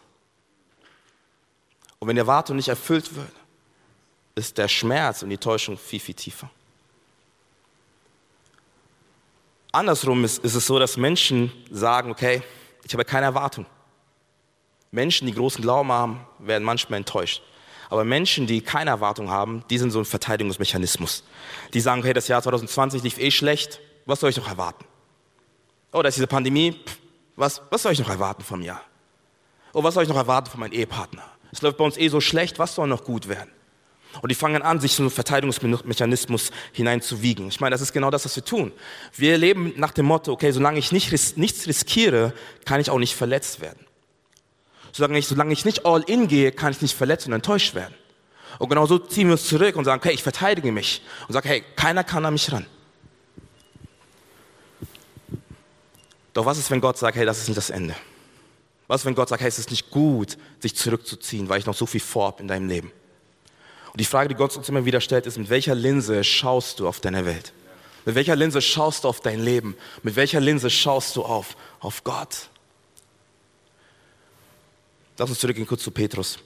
Und 1.99 2.07
wenn 2.07 2.15
die 2.15 2.21
Erwartung 2.21 2.57
nicht 2.57 2.67
erfüllt 2.67 3.15
wird, 3.15 3.31
ist 4.35 4.57
der 4.57 4.67
Schmerz 4.67 5.23
und 5.23 5.29
die 5.29 5.37
Täuschung 5.37 5.77
viel, 5.77 5.99
viel 5.99 6.15
tiefer. 6.15 6.49
Andersrum 9.71 10.23
ist, 10.23 10.43
ist 10.43 10.55
es 10.55 10.65
so, 10.65 10.79
dass 10.79 10.97
Menschen 10.97 11.51
sagen, 11.69 12.11
okay, 12.11 12.41
ich 12.83 12.93
habe 12.93 13.05
keine 13.05 13.27
Erwartung. 13.27 13.65
Menschen, 14.91 15.27
die 15.27 15.33
großen 15.33 15.61
Glauben 15.61 15.91
haben, 15.91 16.25
werden 16.39 16.63
manchmal 16.63 16.97
enttäuscht. 16.97 17.43
Aber 17.89 18.03
Menschen, 18.03 18.47
die 18.47 18.61
keine 18.61 18.89
Erwartung 18.89 19.29
haben, 19.29 19.63
die 19.69 19.77
sind 19.77 19.91
so 19.91 19.99
ein 19.99 20.05
Verteidigungsmechanismus. 20.05 21.23
Die 21.73 21.81
sagen, 21.81 22.01
okay, 22.01 22.13
das 22.13 22.27
Jahr 22.27 22.41
2020 22.41 23.03
lief 23.03 23.19
eh 23.19 23.31
schlecht, 23.31 23.79
was 24.05 24.19
soll 24.19 24.29
ich 24.29 24.37
noch 24.37 24.47
erwarten? 24.47 24.85
Oh, 25.91 26.01
da 26.01 26.09
ist 26.09 26.15
diese 26.15 26.27
Pandemie, 26.27 26.79
was, 27.35 27.61
was 27.69 27.83
soll 27.83 27.93
ich 27.93 27.99
noch 27.99 28.09
erwarten 28.09 28.43
vom 28.43 28.61
Jahr? 28.61 28.81
Oh, 29.73 29.83
was 29.83 29.93
soll 29.93 30.03
ich 30.03 30.09
noch 30.09 30.15
erwarten 30.15 30.49
von 30.49 30.59
meinem 30.59 30.73
Ehepartner? 30.73 31.23
Es 31.51 31.61
läuft 31.61 31.77
bei 31.77 31.85
uns 31.85 31.97
eh 31.97 32.09
so 32.09 32.21
schlecht, 32.21 32.59
was 32.59 32.75
soll 32.75 32.87
noch 32.87 33.03
gut 33.03 33.27
werden? 33.27 33.51
Und 34.21 34.29
die 34.31 34.35
fangen 34.35 34.61
an, 34.63 34.79
sich 34.79 34.93
so 34.93 35.03
einen 35.03 35.11
Verteidigungsmechanismus 35.11 36.51
hineinzuwiegen. 36.73 37.47
Ich 37.47 37.59
meine, 37.59 37.73
das 37.73 37.81
ist 37.81 37.93
genau 37.93 38.09
das, 38.09 38.25
was 38.25 38.35
wir 38.35 38.43
tun. 38.43 38.71
Wir 39.15 39.37
leben 39.37 39.73
nach 39.77 39.91
dem 39.91 40.07
Motto, 40.07 40.31
okay, 40.31 40.51
solange 40.51 40.79
ich 40.79 40.91
nicht, 40.91 41.37
nichts 41.37 41.67
riskiere, 41.67 42.33
kann 42.65 42.81
ich 42.81 42.89
auch 42.89 42.97
nicht 42.97 43.15
verletzt 43.15 43.61
werden. 43.61 43.85
Solange 44.91 45.19
ich, 45.19 45.27
solange 45.27 45.53
ich 45.53 45.63
nicht 45.63 45.85
all 45.85 46.01
in 46.01 46.27
gehe, 46.27 46.51
kann 46.51 46.71
ich 46.71 46.81
nicht 46.81 46.97
verletzt 46.97 47.27
und 47.27 47.33
enttäuscht 47.33 47.75
werden. 47.75 47.93
Und 48.57 48.69
genau 48.69 48.87
so 48.87 48.97
ziehen 48.97 49.27
wir 49.27 49.33
uns 49.33 49.47
zurück 49.47 49.75
und 49.75 49.85
sagen, 49.85 50.01
okay, 50.03 50.13
ich 50.13 50.23
verteidige 50.23 50.71
mich. 50.71 51.03
Und 51.27 51.33
sagen, 51.33 51.47
hey, 51.47 51.63
keiner 51.75 52.03
kann 52.03 52.25
an 52.25 52.33
mich 52.33 52.51
ran. 52.51 52.65
Doch 56.33 56.45
was 56.45 56.57
ist, 56.57 56.71
wenn 56.71 56.81
Gott 56.81 56.97
sagt, 56.97 57.15
hey, 57.15 57.25
das 57.25 57.39
ist 57.39 57.47
nicht 57.47 57.57
das 57.57 57.69
Ende? 57.69 57.95
Was 58.87 59.01
ist, 59.01 59.05
wenn 59.05 59.15
Gott 59.15 59.29
sagt, 59.29 59.41
hey, 59.41 59.49
es 59.49 59.59
ist 59.59 59.69
nicht 59.69 59.91
gut, 59.91 60.37
sich 60.59 60.75
zurückzuziehen, 60.75 61.47
weil 61.47 61.59
ich 61.59 61.65
noch 61.67 61.75
so 61.75 61.85
viel 61.85 62.01
vorhab 62.01 62.39
in 62.39 62.47
deinem 62.47 62.67
Leben? 62.67 62.91
Und 63.91 63.99
die 63.99 64.05
Frage, 64.05 64.29
die 64.29 64.35
Gott 64.35 64.55
uns 64.55 64.69
immer 64.69 64.85
wieder 64.85 65.01
stellt, 65.01 65.25
ist, 65.25 65.37
mit 65.37 65.49
welcher 65.49 65.75
Linse 65.75 66.23
schaust 66.23 66.79
du 66.79 66.87
auf 66.87 66.99
deine 66.99 67.25
Welt? 67.25 67.53
Mit 68.05 68.15
welcher 68.15 68.35
Linse 68.35 68.61
schaust 68.61 69.03
du 69.03 69.07
auf 69.07 69.19
dein 69.21 69.39
Leben? 69.39 69.75
Mit 70.03 70.15
welcher 70.15 70.39
Linse 70.39 70.69
schaust 70.69 71.15
du 71.15 71.23
auf, 71.23 71.55
auf 71.79 72.03
Gott? 72.03 72.49
Lass 75.17 75.29
uns 75.29 75.39
zurückgehen 75.39 75.67
kurz 75.67 75.83
zu 75.83 75.91
Petrus. 75.91 76.39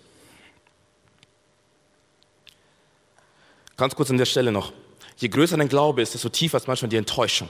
Ganz 3.77 3.95
kurz 3.95 4.09
an 4.09 4.17
der 4.17 4.25
Stelle 4.25 4.51
noch. 4.51 4.73
Je 5.17 5.29
größer 5.29 5.57
dein 5.57 5.69
Glaube 5.69 6.01
ist, 6.01 6.13
desto 6.13 6.29
tiefer 6.29 6.57
ist 6.57 6.67
manchmal 6.67 6.89
die 6.89 6.97
Enttäuschung. 6.97 7.49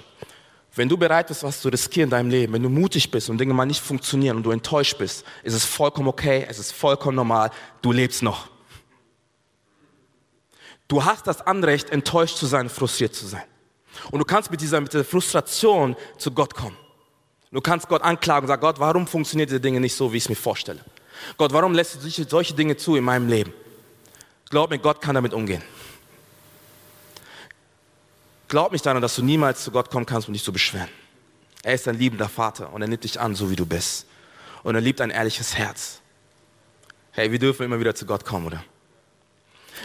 Wenn 0.75 0.89
du 0.89 0.97
bereit 0.97 1.27
bist, 1.27 1.43
was 1.43 1.62
zu 1.62 1.69
riskieren 1.69 2.08
in 2.08 2.12
deinem 2.12 2.29
Leben, 2.29 2.53
wenn 2.53 2.63
du 2.63 2.69
mutig 2.69 3.12
bist 3.12 3.29
und 3.29 3.38
Dinge 3.38 3.53
mal 3.53 3.65
nicht 3.65 3.82
funktionieren 3.82 4.38
und 4.38 4.43
du 4.43 4.51
enttäuscht 4.51 4.97
bist, 4.97 5.23
ist 5.43 5.53
es 5.53 5.63
vollkommen 5.63 6.08
okay, 6.08 6.45
es 6.49 6.58
ist 6.58 6.71
vollkommen 6.71 7.15
normal, 7.15 7.51
du 7.82 7.91
lebst 7.91 8.23
noch. 8.23 8.49
Du 10.88 11.04
hast 11.04 11.28
das 11.28 11.41
Anrecht, 11.41 11.89
enttäuscht 11.89 12.38
zu 12.38 12.46
sein, 12.46 12.69
frustriert 12.69 13.15
zu 13.15 13.26
sein. 13.26 13.43
Und 14.12 14.19
du 14.19 14.26
kannst 14.26 14.52
mit 14.52 14.62
dieser, 14.62 14.82
mit 14.82 14.91
dieser 14.91 15.06
Frustration 15.06 15.96
zu 16.17 16.32
Gott 16.32 16.54
kommen. 16.56 16.78
Du 17.52 17.62
kannst 17.62 17.88
Gott 17.88 18.02
anklagen 18.02 18.46
und 18.46 18.48
sagen, 18.48 18.62
Gott, 18.62 18.80
warum 18.80 19.06
funktioniert 19.06 19.50
diese 19.50 19.62
Dinge 19.62 19.80
nicht 19.80 19.96
so, 19.96 20.12
wie 20.12 20.17
ich 20.17 20.24
es 20.24 20.30
mir 20.30 20.36
vorstelle? 20.36 20.80
Gott, 21.38 21.54
warum 21.54 21.74
lässt 21.74 22.04
du 22.04 22.24
solche 22.24 22.54
Dinge 22.54 22.76
zu 22.76 22.96
in 22.96 23.04
meinem 23.04 23.28
Leben? 23.28 23.54
Glaub 24.50 24.72
mir, 24.72 24.80
Gott 24.80 25.02
kann 25.02 25.15
damit 25.15 25.34
umgehen. 25.34 25.62
Glaub 28.48 28.72
nicht 28.72 28.86
daran, 28.86 29.02
dass 29.02 29.15
du 29.15 29.24
niemals 29.24 29.63
zu 29.63 29.72
Gott 29.72 29.89
kommen 29.89 30.06
kannst, 30.06 30.28
um 30.28 30.34
dich 30.34 30.43
zu 30.43 30.52
beschweren. 30.52 30.89
Er 31.63 31.76
ist 31.76 31.88
ein 31.88 31.98
liebender 31.98 32.28
Vater 32.28 32.74
und 32.74 32.82
er 32.82 32.88
nimmt 32.88 33.04
dich 33.04 33.19
an, 33.19 33.36
so 33.36 33.50
wie 33.50 33.56
du 33.56 33.65
bist. 33.65 34.06
Und 34.63 34.76
er 34.76 34.82
liebt 34.82 35.00
ein 35.02 35.10
ehrliches 35.10 35.56
Herz. 35.56 36.02
Hey, 37.12 37.32
wir 37.32 37.39
dürfen 37.39 37.63
immer 37.63 37.80
wieder 37.80 37.96
zu 37.96 38.06
Gott 38.06 38.26
kommen, 38.26 38.48
oder? 38.48 38.63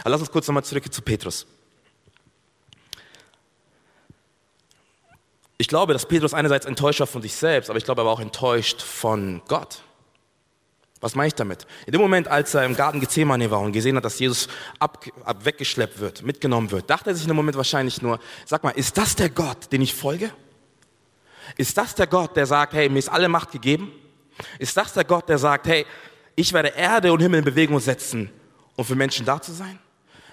Aber 0.01 0.11
lass 0.11 0.21
uns 0.21 0.31
kurz 0.31 0.47
nochmal 0.47 0.63
zurück 0.63 0.91
zu 0.91 1.01
Petrus. 1.01 1.45
Ich 5.57 5.67
glaube, 5.67 5.91
dass 5.91 6.05
Petrus 6.05 6.33
einerseits 6.33 6.65
enttäuscht 6.65 7.01
war 7.01 7.07
von 7.07 7.21
sich 7.21 7.35
selbst, 7.35 7.69
aber 7.69 7.77
ich 7.77 7.83
glaube 7.83 8.01
aber 8.01 8.11
auch 8.11 8.21
enttäuscht 8.21 8.81
von 8.81 9.41
Gott. 9.47 9.83
Was 11.01 11.15
meine 11.15 11.27
ich 11.27 11.35
damit? 11.35 11.65
In 11.85 11.93
dem 11.93 12.01
Moment, 12.01 12.27
als 12.27 12.53
er 12.53 12.65
im 12.65 12.75
Garten 12.75 12.99
Gethsemane 12.99 13.51
war 13.51 13.59
und 13.59 13.71
gesehen 13.71 13.95
hat, 13.95 14.03
dass 14.05 14.19
Jesus 14.19 14.49
ab, 14.79 15.05
ab 15.23 15.45
weggeschleppt 15.45 15.99
wird, 15.99 16.23
mitgenommen 16.23 16.71
wird, 16.71 16.89
dachte 16.89 17.09
er 17.09 17.13
sich 17.13 17.23
in 17.23 17.29
dem 17.29 17.37
Moment 17.37 17.55
wahrscheinlich 17.55 18.01
nur, 18.01 18.19
sag 18.45 18.63
mal, 18.63 18.71
ist 18.71 18.97
das 18.97 19.15
der 19.15 19.29
Gott, 19.29 19.71
den 19.71 19.81
ich 19.81 19.93
folge? 19.93 20.31
Ist 21.57 21.77
das 21.77 21.95
der 21.95 22.07
Gott, 22.07 22.35
der 22.35 22.45
sagt, 22.45 22.73
hey, 22.73 22.89
mir 22.89 22.99
ist 22.99 23.09
alle 23.09 23.29
Macht 23.29 23.51
gegeben? 23.51 23.91
Ist 24.59 24.75
das 24.75 24.93
der 24.93 25.05
Gott, 25.05 25.29
der 25.29 25.37
sagt, 25.37 25.67
hey, 25.67 25.85
ich 26.35 26.53
werde 26.53 26.69
Erde 26.69 27.11
und 27.11 27.21
Himmel 27.21 27.39
in 27.39 27.45
Bewegung 27.45 27.79
setzen, 27.79 28.29
um 28.75 28.85
für 28.85 28.95
Menschen 28.95 29.25
da 29.25 29.41
zu 29.41 29.51
sein? 29.51 29.79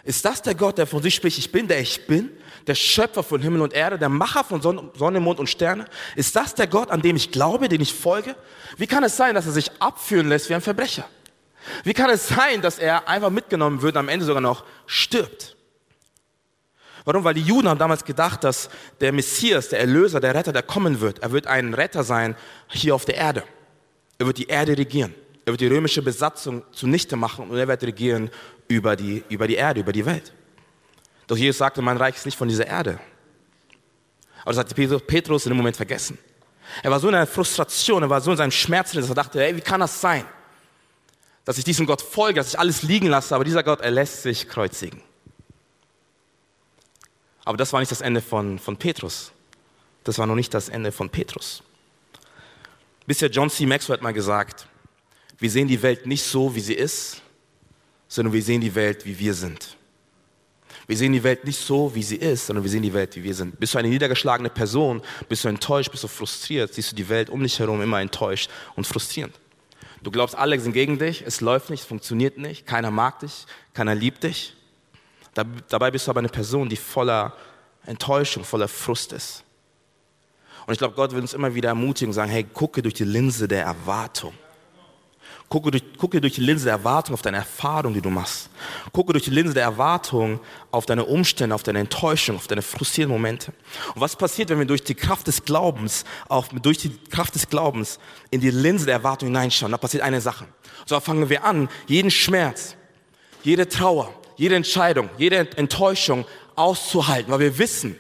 Ist 0.06 0.24
das 0.24 0.40
der 0.40 0.54
Gott, 0.54 0.78
der 0.78 0.86
von 0.86 1.02
sich 1.02 1.16
spricht, 1.16 1.36
ich 1.36 1.50
bin 1.50 1.66
der 1.66 1.80
ich 1.80 2.06
bin? 2.06 2.30
Der 2.68 2.76
Schöpfer 2.76 3.24
von 3.24 3.42
Himmel 3.42 3.60
und 3.60 3.72
Erde, 3.72 3.98
der 3.98 4.08
Macher 4.08 4.44
von 4.44 4.62
Sonne, 4.62 5.20
Mond 5.20 5.40
und 5.40 5.48
Sterne? 5.48 5.84
Ist 6.14 6.36
das 6.36 6.54
der 6.54 6.68
Gott, 6.68 6.92
an 6.92 7.02
dem 7.02 7.16
ich 7.16 7.32
glaube, 7.32 7.68
den 7.68 7.80
ich 7.80 7.92
folge? 7.92 8.36
Wie 8.76 8.86
kann 8.86 9.02
es 9.02 9.16
sein, 9.16 9.34
dass 9.34 9.46
er 9.46 9.52
sich 9.52 9.68
abführen 9.80 10.28
lässt 10.28 10.48
wie 10.48 10.54
ein 10.54 10.60
Verbrecher? 10.60 11.08
Wie 11.82 11.92
kann 11.92 12.08
es 12.08 12.28
sein, 12.28 12.62
dass 12.62 12.78
er 12.78 13.08
einfach 13.08 13.30
mitgenommen 13.30 13.82
wird 13.82 13.96
und 13.96 14.00
am 14.00 14.08
Ende 14.08 14.24
sogar 14.24 14.40
noch 14.40 14.64
stirbt? 14.86 15.56
Warum? 17.04 17.24
Weil 17.24 17.34
die 17.34 17.42
Juden 17.42 17.68
haben 17.68 17.78
damals 17.78 18.04
gedacht, 18.04 18.44
dass 18.44 18.70
der 19.00 19.10
Messias, 19.12 19.70
der 19.70 19.80
Erlöser, 19.80 20.20
der 20.20 20.36
Retter, 20.36 20.52
der 20.52 20.62
kommen 20.62 21.00
wird, 21.00 21.18
er 21.18 21.32
wird 21.32 21.48
ein 21.48 21.74
Retter 21.74 22.04
sein 22.04 22.36
hier 22.68 22.94
auf 22.94 23.04
der 23.04 23.16
Erde. 23.16 23.42
Er 24.18 24.26
wird 24.26 24.38
die 24.38 24.46
Erde 24.46 24.78
regieren. 24.78 25.14
Er 25.46 25.52
wird 25.52 25.60
die 25.60 25.68
römische 25.68 26.02
Besatzung 26.02 26.64
zunichte 26.72 27.14
machen 27.14 27.48
und 27.48 27.56
er 27.56 27.68
wird 27.68 27.82
regieren 27.84 28.30
über 28.66 28.96
die, 28.96 29.22
über 29.28 29.46
die 29.46 29.54
Erde, 29.54 29.80
über 29.80 29.92
die 29.92 30.04
Welt. 30.04 30.32
Doch 31.28 31.36
Jesus 31.36 31.58
sagte, 31.58 31.80
mein 31.82 31.96
Reich 31.96 32.16
ist 32.16 32.26
nicht 32.26 32.36
von 32.36 32.48
dieser 32.48 32.66
Erde. 32.66 32.98
Aber 34.42 34.52
das 34.52 34.58
hat 34.58 35.06
Petrus 35.06 35.46
in 35.46 35.50
dem 35.50 35.56
Moment 35.56 35.76
vergessen. 35.76 36.18
Er 36.82 36.90
war 36.90 36.98
so 36.98 37.08
in 37.08 37.14
einer 37.14 37.28
Frustration, 37.28 38.02
er 38.02 38.10
war 38.10 38.20
so 38.20 38.32
in 38.32 38.36
seinem 38.36 38.50
Schmerz, 38.50 38.90
dass 38.90 39.08
er 39.08 39.14
dachte, 39.14 39.40
hey, 39.40 39.56
wie 39.56 39.60
kann 39.60 39.78
das 39.78 40.00
sein? 40.00 40.24
Dass 41.44 41.58
ich 41.58 41.64
diesem 41.64 41.86
Gott 41.86 42.02
folge, 42.02 42.40
dass 42.40 42.48
ich 42.48 42.58
alles 42.58 42.82
liegen 42.82 43.06
lasse, 43.06 43.32
aber 43.32 43.44
dieser 43.44 43.62
Gott, 43.62 43.80
er 43.80 43.92
lässt 43.92 44.22
sich 44.22 44.48
kreuzigen. 44.48 45.00
Aber 47.44 47.56
das 47.56 47.72
war 47.72 47.78
nicht 47.78 47.92
das 47.92 48.00
Ende 48.00 48.20
von, 48.20 48.58
von 48.58 48.76
Petrus. 48.76 49.30
Das 50.02 50.18
war 50.18 50.26
noch 50.26 50.34
nicht 50.34 50.52
das 50.52 50.68
Ende 50.68 50.90
von 50.90 51.08
Petrus. 51.08 51.62
Bisher 53.06 53.30
John 53.30 53.48
C. 53.48 53.64
Maxwell 53.64 53.94
hat 53.94 54.02
mal 54.02 54.12
gesagt, 54.12 54.66
wir 55.38 55.50
sehen 55.50 55.68
die 55.68 55.82
Welt 55.82 56.06
nicht 56.06 56.22
so, 56.22 56.54
wie 56.54 56.60
sie 56.60 56.74
ist, 56.74 57.22
sondern 58.08 58.32
wir 58.32 58.42
sehen 58.42 58.60
die 58.60 58.74
Welt, 58.74 59.04
wie 59.04 59.18
wir 59.18 59.34
sind. 59.34 59.76
Wir 60.86 60.96
sehen 60.96 61.12
die 61.12 61.22
Welt 61.24 61.44
nicht 61.44 61.58
so, 61.58 61.92
wie 61.94 62.02
sie 62.02 62.16
ist, 62.16 62.46
sondern 62.46 62.62
wir 62.62 62.70
sehen 62.70 62.82
die 62.82 62.92
Welt, 62.92 63.16
wie 63.16 63.24
wir 63.24 63.34
sind. 63.34 63.58
Bist 63.58 63.74
du 63.74 63.78
eine 63.78 63.88
niedergeschlagene 63.88 64.50
Person, 64.50 65.02
bist 65.28 65.42
du 65.44 65.48
enttäuscht, 65.48 65.90
bist 65.90 66.04
du 66.04 66.08
frustriert, 66.08 66.72
siehst 66.72 66.92
du 66.92 66.96
die 66.96 67.08
Welt 67.08 67.28
um 67.28 67.42
dich 67.42 67.58
herum 67.58 67.82
immer 67.82 68.00
enttäuscht 68.00 68.50
und 68.76 68.86
frustrierend. 68.86 69.34
Du 70.02 70.12
glaubst, 70.12 70.36
alle 70.36 70.58
sind 70.60 70.72
gegen 70.72 70.98
dich, 70.98 71.24
es 71.26 71.40
läuft 71.40 71.70
nicht, 71.70 71.80
es 71.80 71.86
funktioniert 71.86 72.38
nicht, 72.38 72.66
keiner 72.66 72.92
mag 72.92 73.18
dich, 73.20 73.46
keiner 73.74 73.94
liebt 73.96 74.22
dich. 74.22 74.54
Dabei 75.34 75.90
bist 75.90 76.06
du 76.06 76.10
aber 76.10 76.20
eine 76.20 76.28
Person, 76.28 76.68
die 76.68 76.76
voller 76.76 77.34
Enttäuschung, 77.84 78.44
voller 78.44 78.68
Frust 78.68 79.12
ist. 79.12 79.42
Und 80.66 80.72
ich 80.72 80.78
glaube, 80.78 80.94
Gott 80.94 81.12
will 81.12 81.20
uns 81.20 81.34
immer 81.34 81.54
wieder 81.54 81.70
ermutigen 81.70 82.10
und 82.10 82.14
sagen, 82.14 82.30
hey, 82.30 82.44
gucke 82.44 82.82
durch 82.82 82.94
die 82.94 83.04
Linse 83.04 83.48
der 83.48 83.64
Erwartung. 83.64 84.34
Gucke 85.48 85.70
durch, 85.70 85.84
gucke 85.96 86.20
durch 86.20 86.34
die 86.34 86.40
Linse 86.40 86.64
der 86.64 86.74
Erwartung 86.74 87.14
auf 87.14 87.22
deine 87.22 87.36
Erfahrung, 87.36 87.94
die 87.94 88.00
du 88.00 88.10
machst. 88.10 88.50
Gucke 88.92 89.12
durch 89.12 89.24
die 89.24 89.30
Linse 89.30 89.54
der 89.54 89.62
Erwartung 89.62 90.40
auf 90.72 90.86
deine 90.86 91.04
Umstände, 91.04 91.54
auf 91.54 91.62
deine 91.62 91.78
Enttäuschung, 91.78 92.34
auf 92.36 92.48
deine 92.48 92.62
frustrierenden 92.62 93.16
Momente. 93.16 93.52
Und 93.94 94.00
was 94.00 94.16
passiert, 94.16 94.48
wenn 94.50 94.58
wir 94.58 94.66
durch 94.66 94.82
die 94.82 94.96
Kraft 94.96 95.28
des 95.28 95.44
Glaubens, 95.44 96.04
auf, 96.28 96.48
durch 96.48 96.78
die 96.78 96.90
Kraft 97.10 97.36
des 97.36 97.48
Glaubens 97.48 98.00
in 98.30 98.40
die 98.40 98.50
Linse 98.50 98.86
der 98.86 98.94
Erwartung 98.94 99.28
hineinschauen? 99.28 99.70
Da 99.70 99.78
passiert 99.78 100.02
eine 100.02 100.20
Sache. 100.20 100.46
So 100.84 100.98
fangen 100.98 101.28
wir 101.28 101.44
an, 101.44 101.68
jeden 101.86 102.10
Schmerz, 102.10 102.74
jede 103.44 103.68
Trauer, 103.68 104.12
jede 104.36 104.56
Entscheidung, 104.56 105.10
jede 105.16 105.56
Enttäuschung 105.56 106.24
auszuhalten, 106.56 107.30
weil 107.32 107.40
wir 107.40 107.58
wissen, 107.58 107.96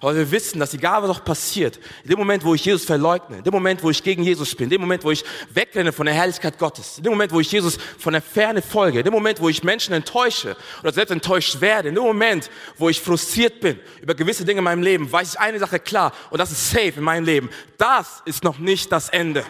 aber 0.00 0.16
wir 0.16 0.30
wissen, 0.30 0.58
dass 0.58 0.72
egal 0.72 1.02
was 1.02 1.10
auch 1.10 1.24
passiert, 1.24 1.78
in 2.04 2.10
dem 2.10 2.18
Moment, 2.18 2.42
wo 2.44 2.54
ich 2.54 2.64
Jesus 2.64 2.84
verleugne, 2.84 3.38
in 3.38 3.44
dem 3.44 3.52
Moment, 3.52 3.82
wo 3.82 3.90
ich 3.90 4.02
gegen 4.02 4.22
Jesus 4.22 4.54
bin, 4.54 4.64
in 4.64 4.70
dem 4.70 4.80
Moment, 4.80 5.04
wo 5.04 5.10
ich 5.10 5.24
wegrenne 5.52 5.92
von 5.92 6.06
der 6.06 6.14
Herrlichkeit 6.14 6.58
Gottes, 6.58 6.96
in 6.98 7.04
dem 7.04 7.12
Moment, 7.12 7.32
wo 7.32 7.40
ich 7.40 7.52
Jesus 7.52 7.76
von 7.98 8.14
der 8.14 8.22
Ferne 8.22 8.62
folge, 8.62 9.00
in 9.00 9.04
dem 9.04 9.12
Moment, 9.12 9.40
wo 9.40 9.48
ich 9.50 9.62
Menschen 9.62 9.92
enttäusche 9.92 10.56
oder 10.82 10.92
selbst 10.92 11.10
enttäuscht 11.10 11.60
werde, 11.60 11.90
in 11.90 11.94
dem 11.94 12.04
Moment, 12.04 12.50
wo 12.78 12.88
ich 12.88 13.00
frustriert 13.00 13.60
bin 13.60 13.78
über 14.00 14.14
gewisse 14.14 14.44
Dinge 14.44 14.58
in 14.58 14.64
meinem 14.64 14.82
Leben, 14.82 15.10
weiß 15.12 15.34
ich 15.34 15.40
eine 15.40 15.58
Sache 15.58 15.78
klar 15.78 16.12
und 16.30 16.38
das 16.38 16.50
ist 16.50 16.70
safe 16.70 16.94
in 16.96 17.02
meinem 17.02 17.24
Leben. 17.24 17.50
Das 17.76 18.22
ist 18.24 18.42
noch 18.42 18.58
nicht 18.58 18.90
das 18.92 19.10
Ende. 19.10 19.44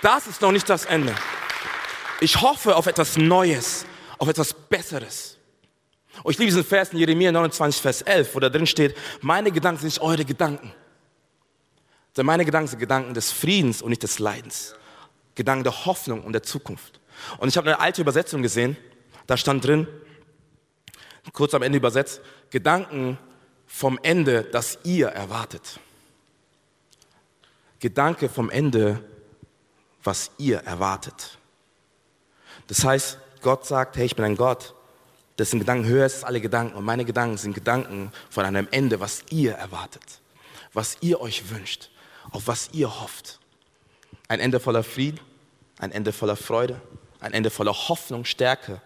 Das 0.00 0.26
ist 0.26 0.40
noch 0.40 0.52
nicht 0.52 0.70
das 0.70 0.86
Ende. 0.86 1.14
Ich 2.20 2.40
hoffe 2.40 2.76
auf 2.76 2.86
etwas 2.86 3.18
Neues, 3.18 3.84
auf 4.16 4.28
etwas 4.28 4.54
Besseres. 4.54 5.29
Und 6.22 6.32
ich 6.32 6.38
liebe 6.38 6.50
diesen 6.50 6.64
Vers 6.64 6.92
in 6.92 6.98
Jeremia 6.98 7.32
29, 7.32 7.80
Vers 7.80 8.02
11, 8.02 8.34
wo 8.34 8.40
da 8.40 8.48
drin 8.48 8.66
steht, 8.66 8.96
meine 9.20 9.50
Gedanken 9.50 9.80
sind 9.80 9.88
nicht 9.88 10.00
eure 10.00 10.24
Gedanken. 10.24 10.72
Denn 12.16 12.26
meine 12.26 12.44
Gedanken 12.44 12.68
sind 12.68 12.78
Gedanken 12.78 13.14
des 13.14 13.32
Friedens 13.32 13.82
und 13.82 13.90
nicht 13.90 14.02
des 14.02 14.18
Leidens. 14.18 14.74
Gedanken 15.34 15.64
der 15.64 15.86
Hoffnung 15.86 16.22
und 16.22 16.32
der 16.32 16.42
Zukunft. 16.42 17.00
Und 17.38 17.48
ich 17.48 17.56
habe 17.56 17.68
eine 17.68 17.80
alte 17.80 18.02
Übersetzung 18.02 18.42
gesehen, 18.42 18.76
da 19.26 19.36
stand 19.36 19.64
drin, 19.64 19.86
kurz 21.32 21.54
am 21.54 21.62
Ende 21.62 21.78
übersetzt, 21.78 22.20
Gedanken 22.50 23.18
vom 23.66 23.98
Ende, 24.02 24.42
das 24.42 24.78
ihr 24.84 25.08
erwartet. 25.08 25.78
Gedanke 27.78 28.28
vom 28.28 28.50
Ende, 28.50 29.02
was 30.02 30.32
ihr 30.38 30.58
erwartet. 30.58 31.38
Das 32.66 32.84
heißt, 32.84 33.18
Gott 33.42 33.66
sagt, 33.66 33.96
hey, 33.96 34.06
ich 34.06 34.16
bin 34.16 34.24
ein 34.24 34.36
Gott, 34.36 34.74
dessen 35.40 35.58
Gedanken 35.58 35.86
höher 35.88 36.06
ist 36.06 36.16
als 36.16 36.24
alle 36.24 36.40
Gedanken. 36.40 36.76
Und 36.76 36.84
meine 36.84 37.04
Gedanken 37.04 37.38
sind 37.38 37.54
Gedanken 37.54 38.12
von 38.28 38.44
einem 38.44 38.68
Ende, 38.70 39.00
was 39.00 39.24
ihr 39.30 39.52
erwartet, 39.52 40.20
was 40.72 40.98
ihr 41.00 41.20
euch 41.20 41.50
wünscht, 41.50 41.90
auf 42.30 42.46
was 42.46 42.70
ihr 42.72 43.00
hofft. 43.00 43.40
Ein 44.28 44.38
Ende 44.38 44.60
voller 44.60 44.84
Frieden, 44.84 45.18
ein 45.78 45.92
Ende 45.92 46.12
voller 46.12 46.36
Freude, 46.36 46.80
ein 47.20 47.32
Ende 47.32 47.50
voller 47.50 47.72
Hoffnung, 47.72 48.24
Stärke, 48.26 48.80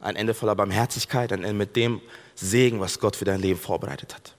ein 0.00 0.16
Ende 0.16 0.34
voller 0.34 0.54
Barmherzigkeit, 0.54 1.32
ein 1.32 1.42
Ende 1.42 1.54
mit 1.54 1.74
dem 1.76 2.00
Segen, 2.36 2.80
was 2.80 2.98
Gott 2.98 3.16
für 3.16 3.24
dein 3.24 3.40
Leben 3.40 3.58
vorbereitet 3.58 4.14
hat. 4.14 4.34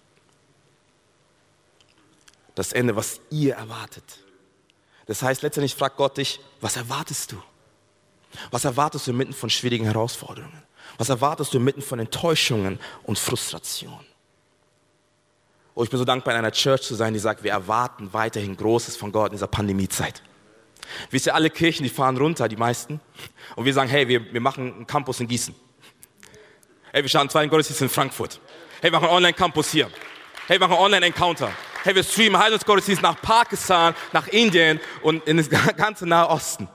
Das 2.56 2.72
Ende, 2.72 2.96
was 2.96 3.20
ihr 3.30 3.56
erwartet. 3.56 4.04
Das 5.08 5.22
heißt, 5.22 5.42
letztendlich 5.42 5.76
fragt 5.76 5.98
Gott 5.98 6.18
dich, 6.18 6.40
was 6.62 6.78
erwartest 6.78 7.34
du? 7.34 7.44
Was 8.50 8.64
erwartest 8.64 9.08
du 9.08 9.12
inmitten 9.12 9.34
von 9.34 9.50
schwierigen 9.50 9.86
Herausforderungen? 9.86 10.64
Was 10.98 11.10
erwartest 11.10 11.54
du 11.54 11.58
inmitten 11.58 11.82
von 11.82 12.00
Enttäuschungen 12.00 12.80
und 13.04 13.18
Frustration? 13.18 14.00
Oh, 15.76 15.84
ich 15.84 15.90
bin 15.90 15.98
so 15.98 16.06
dankbar, 16.06 16.34
in 16.34 16.40
einer 16.40 16.52
Church 16.52 16.84
zu 16.84 16.94
sein, 16.94 17.14
die 17.14 17.20
sagt, 17.20 17.44
wir 17.44 17.52
erwarten 17.52 18.14
weiterhin 18.14 18.56
Großes 18.56 18.96
von 18.96 19.12
Gott 19.12 19.28
in 19.28 19.38
dieser 19.38 19.48
Pandemiezeit. 19.48 20.22
Wisst 21.10 21.26
ihr, 21.26 21.34
alle 21.34 21.50
Kirchen, 21.50 21.84
die 21.84 21.90
fahren 21.90 22.18
runter, 22.18 22.48
die 22.48 22.56
meisten. 22.56 23.00
Und 23.56 23.66
wir 23.66 23.74
sagen, 23.74 23.90
hey, 23.90 24.08
wir, 24.08 24.34
wir 24.34 24.42
machen 24.42 24.74
einen 24.74 24.88
Campus 24.88 25.20
in 25.20 25.28
Gießen. 25.28 25.56
Hey, 26.92 27.02
wir 27.02 27.10
starten 27.10 27.30
zwei 27.30 27.48
Gottesdienst 27.48 27.82
in 27.82 27.90
Frankfurt. 27.90 28.40
Hey, 28.82 28.92
wir 28.92 29.00
machen 29.00 29.08
einen 29.08 29.18
Online-Campus 29.18 29.72
hier. 29.72 29.90
Hey, 30.48 30.60
wir 30.60 30.68
machen 30.68 30.74
einen 30.74 30.86
Online-Encounter. 30.86 31.52
Hey, 31.84 31.96
wir 31.96 32.04
streamen 32.04 32.40
Heilungsgottesdienst 32.40 33.02
nach 33.02 33.20
Pakistan, 33.22 33.96
nach 34.12 34.28
Indien 34.28 34.80
und 35.02 35.26
in 35.26 35.38
das 35.38 35.50
ganze 35.78 36.06
Nahe 36.06 36.30
Osten. 36.30 36.68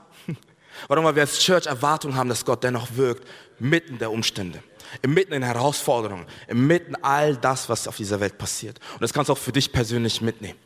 Warum? 0.87 1.05
Weil 1.05 1.15
wir 1.15 1.23
als 1.23 1.39
Church 1.39 1.65
Erwartung 1.65 2.15
haben, 2.15 2.29
dass 2.29 2.45
Gott 2.45 2.63
dennoch 2.63 2.87
wirkt, 2.95 3.27
mitten 3.59 3.99
der 3.99 4.11
Umstände, 4.11 4.63
inmitten 5.01 5.33
in 5.33 5.43
Herausforderungen, 5.43 6.25
inmitten 6.47 6.95
all 7.01 7.35
das, 7.35 7.69
was 7.69 7.87
auf 7.87 7.97
dieser 7.97 8.19
Welt 8.19 8.37
passiert. 8.37 8.79
Und 8.93 9.01
das 9.01 9.13
kannst 9.13 9.29
du 9.29 9.33
auch 9.33 9.37
für 9.37 9.51
dich 9.51 9.71
persönlich 9.71 10.21
mitnehmen. 10.21 10.57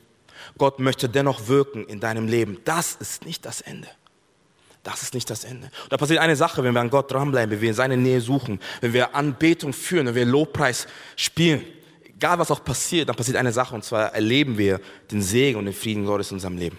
Gott 0.57 0.79
möchte 0.79 1.09
dennoch 1.09 1.47
wirken 1.47 1.85
in 1.85 1.99
deinem 1.99 2.27
Leben. 2.27 2.59
Das 2.65 2.95
ist 2.95 3.25
nicht 3.25 3.45
das 3.45 3.61
Ende. 3.61 3.87
Das 4.83 5.01
ist 5.01 5.13
nicht 5.13 5.29
das 5.29 5.45
Ende. 5.45 5.67
Und 5.83 5.91
da 5.91 5.97
passiert 5.97 6.19
eine 6.19 6.35
Sache, 6.35 6.63
wenn 6.63 6.73
wir 6.73 6.81
an 6.81 6.89
Gott 6.89 7.11
dranbleiben, 7.11 7.51
wenn 7.51 7.61
wir 7.61 7.69
in 7.69 7.75
seine 7.75 7.95
Nähe 7.95 8.19
suchen, 8.19 8.59
wenn 8.81 8.91
wir 8.91 9.15
Anbetung 9.15 9.71
führen, 9.71 10.07
wenn 10.07 10.15
wir 10.15 10.25
Lobpreis 10.25 10.87
spielen. 11.15 11.63
Egal 12.03 12.37
was 12.37 12.51
auch 12.51 12.63
passiert, 12.63 13.07
dann 13.07 13.15
passiert 13.15 13.37
eine 13.37 13.53
Sache 13.53 13.73
und 13.73 13.83
zwar 13.83 14.13
erleben 14.13 14.57
wir 14.57 14.81
den 15.09 15.21
Segen 15.21 15.57
und 15.57 15.65
den 15.65 15.73
Frieden 15.73 16.05
Gottes 16.05 16.31
in 16.31 16.35
unserem 16.35 16.57
Leben. 16.57 16.77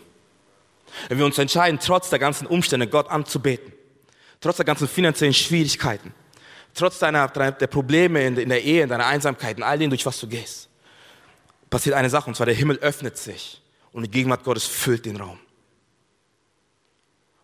Wenn 1.08 1.18
wir 1.18 1.24
uns 1.24 1.38
entscheiden, 1.38 1.78
trotz 1.80 2.10
der 2.10 2.18
ganzen 2.18 2.46
Umstände 2.46 2.86
Gott 2.86 3.08
anzubeten, 3.10 3.72
trotz 4.40 4.56
der 4.56 4.64
ganzen 4.64 4.88
finanziellen 4.88 5.34
Schwierigkeiten, 5.34 6.14
trotz 6.74 6.98
deiner, 6.98 7.28
der 7.28 7.66
Probleme 7.66 8.26
in, 8.26 8.48
der 8.48 8.62
Ehe, 8.62 8.82
in 8.82 8.88
deiner 8.88 9.06
Einsamkeit, 9.06 9.56
in 9.56 9.62
all 9.62 9.78
dem, 9.78 9.90
durch 9.90 10.04
was 10.06 10.18
du 10.20 10.26
gehst, 10.26 10.68
passiert 11.70 11.96
eine 11.96 12.10
Sache, 12.10 12.28
und 12.28 12.36
zwar 12.36 12.46
der 12.46 12.54
Himmel 12.54 12.78
öffnet 12.78 13.16
sich 13.16 13.62
und 13.92 14.02
die 14.02 14.10
Gegenwart 14.10 14.44
Gottes 14.44 14.64
füllt 14.64 15.06
den 15.06 15.16
Raum. 15.16 15.38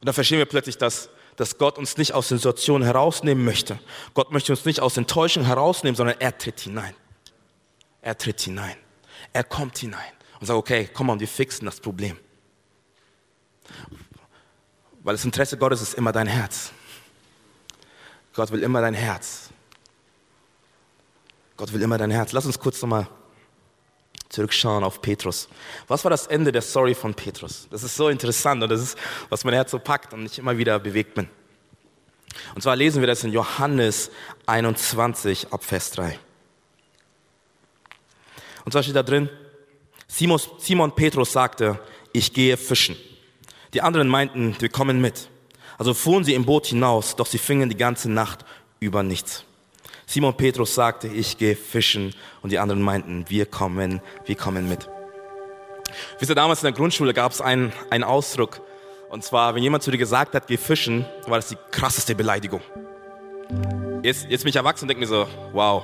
Und 0.00 0.06
dann 0.06 0.14
verstehen 0.14 0.38
wir 0.38 0.46
plötzlich, 0.46 0.78
dass, 0.78 1.10
dass 1.36 1.58
Gott 1.58 1.78
uns 1.78 1.96
nicht 1.96 2.14
aus 2.14 2.28
den 2.28 2.38
Situationen 2.38 2.86
herausnehmen 2.86 3.44
möchte. 3.44 3.78
Gott 4.14 4.32
möchte 4.32 4.52
uns 4.52 4.64
nicht 4.64 4.80
aus 4.80 4.96
Enttäuschung 4.96 5.44
herausnehmen, 5.44 5.94
sondern 5.94 6.16
er 6.20 6.36
tritt 6.36 6.60
hinein. 6.60 6.94
Er 8.02 8.16
tritt 8.16 8.40
hinein. 8.40 8.76
Er 9.32 9.44
kommt 9.44 9.78
hinein 9.78 10.12
und 10.40 10.46
sagt, 10.46 10.58
okay, 10.58 10.88
komm 10.92 11.08
mal, 11.08 11.20
wir 11.20 11.28
fixen 11.28 11.66
das 11.66 11.80
Problem. 11.80 12.16
Weil 15.02 15.14
das 15.14 15.24
Interesse 15.24 15.56
Gottes 15.56 15.80
ist 15.82 15.94
immer 15.94 16.12
dein 16.12 16.26
Herz. 16.26 16.72
Gott 18.34 18.52
will 18.52 18.62
immer 18.62 18.80
dein 18.80 18.94
Herz. 18.94 19.50
Gott 21.56 21.72
will 21.72 21.82
immer 21.82 21.98
dein 21.98 22.10
Herz. 22.10 22.32
Lass 22.32 22.46
uns 22.46 22.58
kurz 22.58 22.80
nochmal 22.80 23.08
zurückschauen 24.28 24.84
auf 24.84 25.02
Petrus. 25.02 25.48
Was 25.88 26.04
war 26.04 26.10
das 26.10 26.26
Ende 26.26 26.52
der 26.52 26.62
Story 26.62 26.94
von 26.94 27.14
Petrus? 27.14 27.66
Das 27.70 27.82
ist 27.82 27.96
so 27.96 28.08
interessant 28.08 28.62
und 28.62 28.68
das 28.70 28.80
ist, 28.80 28.98
was 29.28 29.44
mein 29.44 29.54
Herz 29.54 29.70
so 29.70 29.78
packt 29.78 30.14
und 30.14 30.24
ich 30.24 30.38
immer 30.38 30.56
wieder 30.56 30.78
bewegt 30.78 31.14
bin. 31.14 31.28
Und 32.54 32.62
zwar 32.62 32.76
lesen 32.76 33.00
wir 33.00 33.08
das 33.08 33.24
in 33.24 33.32
Johannes 33.32 34.10
21 34.46 35.52
ab 35.52 35.64
Vers 35.64 35.90
3. 35.92 36.18
Und 38.64 38.72
zwar 38.72 38.82
steht 38.82 38.96
da 38.96 39.02
drin, 39.02 39.28
Simon, 40.06 40.40
Simon 40.58 40.94
Petrus 40.94 41.32
sagte, 41.32 41.80
ich 42.12 42.32
gehe 42.32 42.56
fischen. 42.56 42.96
Die 43.72 43.82
anderen 43.82 44.08
meinten, 44.08 44.56
wir 44.58 44.68
kommen 44.68 45.00
mit. 45.00 45.28
Also 45.78 45.94
fuhren 45.94 46.24
sie 46.24 46.34
im 46.34 46.44
Boot 46.44 46.66
hinaus, 46.66 47.14
doch 47.16 47.26
sie 47.26 47.38
fingen 47.38 47.68
die 47.68 47.76
ganze 47.76 48.10
Nacht 48.10 48.44
über 48.80 49.02
nichts. 49.02 49.44
Simon 50.06 50.36
Petrus 50.36 50.74
sagte, 50.74 51.06
ich 51.06 51.38
gehe 51.38 51.54
fischen 51.54 52.14
und 52.42 52.50
die 52.50 52.58
anderen 52.58 52.82
meinten, 52.82 53.24
wir 53.28 53.46
kommen, 53.46 54.00
wir 54.24 54.34
kommen 54.34 54.68
mit. 54.68 54.88
Wisst 56.18 56.30
ihr, 56.30 56.34
damals 56.34 56.60
in 56.60 56.66
der 56.66 56.72
Grundschule 56.72 57.14
gab 57.14 57.30
es 57.30 57.40
einen, 57.40 57.72
einen 57.90 58.04
Ausdruck, 58.04 58.60
und 59.08 59.24
zwar, 59.24 59.54
wenn 59.54 59.62
jemand 59.62 59.82
zu 59.82 59.90
dir 59.90 59.98
gesagt 59.98 60.34
hat, 60.34 60.46
geh 60.46 60.56
fischen, 60.56 61.04
war 61.26 61.38
das 61.38 61.48
die 61.48 61.56
krasseste 61.70 62.14
Beleidigung. 62.14 62.60
Jetzt, 64.02 64.26
jetzt 64.28 64.42
bin 64.42 64.50
ich 64.50 64.56
erwachsen 64.56 64.84
und 64.84 64.88
denke 64.88 65.00
mir 65.00 65.06
so, 65.06 65.26
wow. 65.52 65.82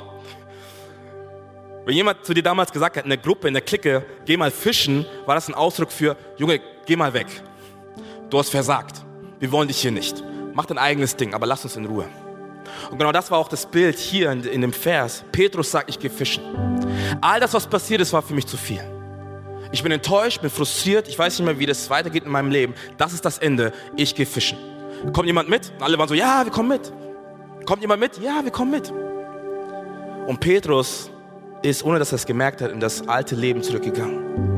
Wenn 1.84 1.94
jemand 1.94 2.24
zu 2.24 2.34
dir 2.34 2.42
damals 2.42 2.72
gesagt 2.72 2.96
hat, 2.96 3.04
in 3.04 3.10
der 3.10 3.18
Gruppe, 3.18 3.48
in 3.48 3.54
der 3.54 3.62
Clique, 3.62 4.04
geh 4.24 4.36
mal 4.36 4.50
fischen, 4.50 5.06
war 5.24 5.36
das 5.36 5.48
ein 5.48 5.54
Ausdruck 5.54 5.92
für, 5.92 6.16
Junge, 6.36 6.60
geh 6.84 6.96
mal 6.96 7.12
weg 7.14 7.26
du 8.30 8.38
hast 8.38 8.50
versagt. 8.50 9.04
Wir 9.38 9.52
wollen 9.52 9.68
dich 9.68 9.78
hier 9.78 9.90
nicht. 9.90 10.22
Mach 10.54 10.66
dein 10.66 10.78
eigenes 10.78 11.16
Ding, 11.16 11.34
aber 11.34 11.46
lass 11.46 11.64
uns 11.64 11.76
in 11.76 11.84
Ruhe. 11.84 12.06
Und 12.90 12.98
genau 12.98 13.12
das 13.12 13.30
war 13.30 13.38
auch 13.38 13.48
das 13.48 13.66
Bild 13.66 13.98
hier 13.98 14.30
in, 14.30 14.44
in 14.44 14.60
dem 14.60 14.72
Vers. 14.72 15.24
Petrus 15.32 15.70
sagt, 15.70 15.90
ich 15.90 15.98
gehe 15.98 16.10
fischen. 16.10 16.42
All 17.20 17.40
das, 17.40 17.54
was 17.54 17.66
passiert 17.66 18.00
ist, 18.00 18.12
war 18.12 18.22
für 18.22 18.34
mich 18.34 18.46
zu 18.46 18.56
viel. 18.56 18.80
Ich 19.72 19.82
bin 19.82 19.92
enttäuscht, 19.92 20.40
bin 20.40 20.50
frustriert, 20.50 21.08
ich 21.08 21.18
weiß 21.18 21.38
nicht 21.38 21.46
mehr, 21.46 21.58
wie 21.58 21.66
das 21.66 21.90
weitergeht 21.90 22.24
in 22.24 22.30
meinem 22.30 22.50
Leben. 22.50 22.74
Das 22.96 23.12
ist 23.12 23.24
das 23.24 23.38
Ende. 23.38 23.72
Ich 23.96 24.14
gehe 24.14 24.26
fischen. 24.26 24.58
Kommt 25.12 25.26
jemand 25.26 25.48
mit? 25.48 25.72
Und 25.76 25.82
alle 25.82 25.98
waren 25.98 26.08
so, 26.08 26.14
ja, 26.14 26.44
wir 26.44 26.52
kommen 26.52 26.68
mit. 26.70 26.92
Kommt 27.66 27.82
jemand 27.82 28.00
mit? 28.00 28.18
Ja, 28.18 28.40
wir 28.42 28.50
kommen 28.50 28.70
mit. 28.70 28.92
Und 30.26 30.40
Petrus 30.40 31.10
ist, 31.62 31.84
ohne 31.84 31.98
dass 31.98 32.12
er 32.12 32.16
es 32.16 32.26
gemerkt 32.26 32.60
hat, 32.60 32.70
in 32.70 32.80
das 32.80 33.06
alte 33.08 33.34
Leben 33.34 33.62
zurückgegangen. 33.62 34.55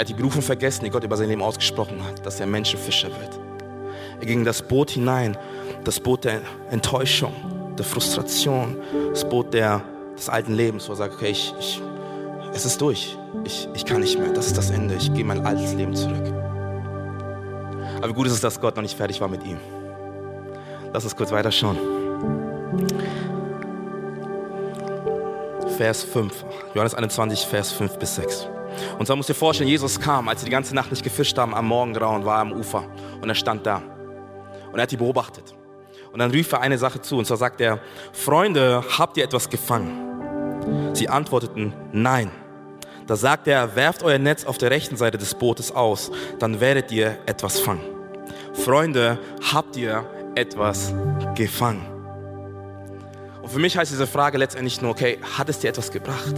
Er 0.00 0.04
hat 0.04 0.08
die 0.08 0.14
Berufung 0.14 0.40
vergessen, 0.40 0.86
die 0.86 0.90
Gott 0.90 1.04
über 1.04 1.14
sein 1.14 1.28
Leben 1.28 1.42
ausgesprochen 1.42 2.02
hat, 2.02 2.24
dass 2.24 2.40
er 2.40 2.46
Menschenfischer 2.46 3.08
wird. 3.08 3.38
Er 4.18 4.24
ging 4.24 4.38
in 4.38 4.44
das 4.46 4.62
Boot 4.62 4.92
hinein, 4.92 5.36
das 5.84 6.00
Boot 6.00 6.24
der 6.24 6.40
Enttäuschung, 6.70 7.34
der 7.76 7.84
Frustration, 7.84 8.78
das 9.10 9.28
Boot 9.28 9.52
der, 9.52 9.82
des 10.16 10.30
alten 10.30 10.54
Lebens, 10.54 10.88
wo 10.88 10.94
er 10.94 10.96
sagt, 10.96 11.16
okay, 11.16 11.28
ich, 11.28 11.52
ich, 11.60 11.82
es 12.54 12.64
ist 12.64 12.80
durch, 12.80 13.14
ich, 13.44 13.68
ich 13.74 13.84
kann 13.84 14.00
nicht 14.00 14.18
mehr, 14.18 14.32
das 14.32 14.46
ist 14.46 14.56
das 14.56 14.70
Ende, 14.70 14.94
ich 14.94 15.12
gehe 15.12 15.22
mein 15.22 15.44
altes 15.44 15.74
Leben 15.74 15.94
zurück. 15.94 16.32
Aber 18.00 18.14
gut 18.14 18.26
ist 18.26 18.32
es, 18.32 18.40
dass 18.40 18.58
Gott 18.58 18.76
noch 18.76 18.82
nicht 18.82 18.96
fertig 18.96 19.20
war 19.20 19.28
mit 19.28 19.44
ihm. 19.44 19.58
Lass 20.94 21.04
uns 21.04 21.14
kurz 21.14 21.30
weiterschauen. 21.30 21.76
Vers 25.76 26.04
5, 26.04 26.42
Johannes 26.72 26.94
21, 26.94 27.40
Vers 27.44 27.70
5 27.72 27.98
bis 27.98 28.14
6. 28.14 28.48
Und 28.98 29.06
so 29.06 29.16
musst 29.16 29.28
du 29.28 29.32
dir 29.32 29.38
vorstellen, 29.38 29.68
Jesus 29.68 29.98
kam, 30.00 30.28
als 30.28 30.40
sie 30.40 30.46
die 30.46 30.50
ganze 30.50 30.74
Nacht 30.74 30.90
nicht 30.90 31.02
gefischt 31.02 31.36
haben, 31.38 31.54
am 31.54 31.66
Morgengrauen 31.66 32.24
war 32.24 32.36
er 32.36 32.40
am 32.42 32.52
Ufer 32.52 32.84
und 33.20 33.28
er 33.28 33.34
stand 33.34 33.66
da. 33.66 33.82
Und 34.72 34.78
er 34.78 34.82
hat 34.82 34.90
die 34.90 34.96
beobachtet. 34.96 35.54
Und 36.12 36.18
dann 36.18 36.30
rief 36.30 36.52
er 36.52 36.60
eine 36.60 36.78
Sache 36.78 37.00
zu, 37.00 37.18
und 37.18 37.26
zwar 37.26 37.36
sagt 37.36 37.60
er, 37.60 37.80
Freunde, 38.12 38.82
habt 38.98 39.16
ihr 39.16 39.24
etwas 39.24 39.48
gefangen? 39.48 40.94
Sie 40.94 41.08
antworteten, 41.08 41.72
nein. 41.92 42.30
Da 43.06 43.16
sagt 43.16 43.48
er, 43.48 43.74
werft 43.76 44.02
euer 44.02 44.18
Netz 44.18 44.44
auf 44.44 44.58
der 44.58 44.70
rechten 44.70 44.96
Seite 44.96 45.18
des 45.18 45.34
Bootes 45.34 45.72
aus, 45.72 46.10
dann 46.38 46.60
werdet 46.60 46.92
ihr 46.92 47.18
etwas 47.26 47.58
fangen. 47.58 47.82
Freunde, 48.52 49.18
habt 49.52 49.76
ihr 49.76 50.04
etwas 50.34 50.94
gefangen? 51.34 51.86
Und 53.42 53.48
für 53.48 53.58
mich 53.58 53.76
heißt 53.76 53.90
diese 53.90 54.06
Frage 54.06 54.38
letztendlich 54.38 54.80
nur, 54.80 54.92
okay, 54.92 55.18
hat 55.36 55.48
es 55.48 55.58
dir 55.58 55.70
etwas 55.70 55.90
gebracht? 55.90 56.34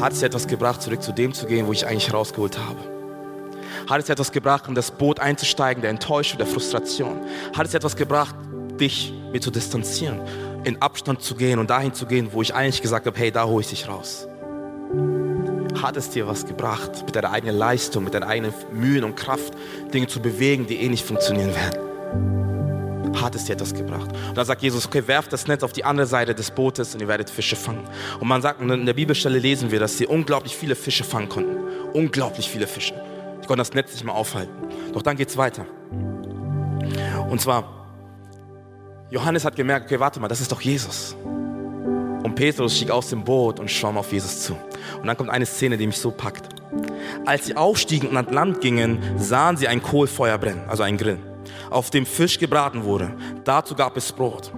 Hat 0.00 0.12
es 0.12 0.20
dir 0.20 0.26
etwas 0.26 0.46
gebracht, 0.46 0.82
zurück 0.82 1.02
zu 1.02 1.12
dem 1.12 1.32
zu 1.32 1.46
gehen, 1.46 1.66
wo 1.66 1.72
ich 1.72 1.86
eigentlich 1.86 2.12
rausgeholt 2.12 2.58
habe? 2.58 2.78
Hat 3.88 4.00
es 4.00 4.06
dir 4.06 4.12
etwas 4.12 4.32
gebracht, 4.32 4.64
in 4.68 4.74
das 4.74 4.90
Boot 4.90 5.20
einzusteigen, 5.20 5.82
der 5.82 5.90
Enttäuschung, 5.90 6.38
der 6.38 6.46
Frustration? 6.46 7.20
Hat 7.56 7.66
es 7.66 7.72
dir 7.72 7.78
etwas 7.78 7.96
gebracht, 7.96 8.34
dich 8.80 9.12
mir 9.32 9.40
zu 9.40 9.50
distanzieren, 9.50 10.20
in 10.64 10.80
Abstand 10.82 11.22
zu 11.22 11.34
gehen 11.34 11.58
und 11.58 11.70
dahin 11.70 11.94
zu 11.94 12.06
gehen, 12.06 12.28
wo 12.32 12.42
ich 12.42 12.54
eigentlich 12.54 12.82
gesagt 12.82 13.06
habe, 13.06 13.18
hey, 13.18 13.30
da 13.30 13.44
hole 13.44 13.62
ich 13.62 13.68
dich 13.68 13.88
raus? 13.88 14.26
Hat 15.80 15.96
es 15.96 16.10
dir 16.10 16.26
was 16.26 16.46
gebracht, 16.46 17.04
mit 17.04 17.14
deiner 17.14 17.30
eigenen 17.30 17.56
Leistung, 17.56 18.04
mit 18.04 18.14
deiner 18.14 18.26
eigenen 18.26 18.54
Mühen 18.72 19.04
und 19.04 19.16
Kraft, 19.16 19.52
Dinge 19.92 20.06
zu 20.06 20.20
bewegen, 20.20 20.66
die 20.66 20.76
eh 20.76 20.88
nicht 20.88 21.04
funktionieren 21.04 21.54
werden? 21.54 22.43
Hat 23.24 23.34
es 23.34 23.46
dir 23.46 23.54
etwas 23.54 23.72
gebracht? 23.72 24.10
Und 24.28 24.36
dann 24.36 24.44
sagt 24.44 24.60
Jesus, 24.60 24.84
okay, 24.84 25.02
werft 25.06 25.32
das 25.32 25.46
Netz 25.46 25.62
auf 25.62 25.72
die 25.72 25.82
andere 25.82 26.06
Seite 26.06 26.34
des 26.34 26.50
Bootes 26.50 26.92
und 26.92 27.00
ihr 27.00 27.08
werdet 27.08 27.30
Fische 27.30 27.56
fangen. 27.56 27.82
Und 28.20 28.28
man 28.28 28.42
sagt, 28.42 28.60
in 28.60 28.84
der 28.84 28.92
Bibelstelle 28.92 29.38
lesen 29.38 29.70
wir, 29.70 29.80
dass 29.80 29.96
sie 29.96 30.06
unglaublich 30.06 30.54
viele 30.54 30.74
Fische 30.74 31.04
fangen 31.04 31.30
konnten. 31.30 31.56
Unglaublich 31.94 32.50
viele 32.50 32.66
Fische. 32.66 32.92
Ich 33.40 33.46
konnte 33.46 33.62
das 33.62 33.72
Netz 33.72 33.94
nicht 33.94 34.04
mehr 34.04 34.14
aufhalten. 34.14 34.52
Doch 34.92 35.00
dann 35.00 35.16
geht 35.16 35.30
es 35.30 35.38
weiter. 35.38 35.64
Und 37.30 37.40
zwar, 37.40 37.86
Johannes 39.10 39.46
hat 39.46 39.56
gemerkt, 39.56 39.86
okay, 39.86 39.98
warte 39.98 40.20
mal, 40.20 40.28
das 40.28 40.42
ist 40.42 40.52
doch 40.52 40.60
Jesus. 40.60 41.16
Und 41.24 42.34
Petrus 42.34 42.76
stieg 42.76 42.90
aus 42.90 43.08
dem 43.08 43.24
Boot 43.24 43.58
und 43.58 43.70
schwamm 43.70 43.96
auf 43.96 44.12
Jesus 44.12 44.42
zu. 44.42 44.52
Und 45.00 45.06
dann 45.06 45.16
kommt 45.16 45.30
eine 45.30 45.46
Szene, 45.46 45.78
die 45.78 45.86
mich 45.86 45.96
so 45.96 46.10
packt. 46.10 46.46
Als 47.24 47.46
sie 47.46 47.56
aufstiegen 47.56 48.10
und 48.10 48.18
ans 48.18 48.32
Land 48.32 48.60
gingen, 48.60 48.98
sahen 49.16 49.56
sie 49.56 49.66
ein 49.66 49.82
Kohlfeuer 49.82 50.36
brennen, 50.36 50.64
also 50.68 50.82
ein 50.82 50.98
Grill, 50.98 51.18
auf 51.74 51.90
dem 51.90 52.06
Fisch 52.06 52.38
gebraten 52.38 52.84
wurde. 52.84 53.14
Dazu 53.44 53.74
gab 53.74 53.96
es 53.96 54.12
Brot. 54.12 54.52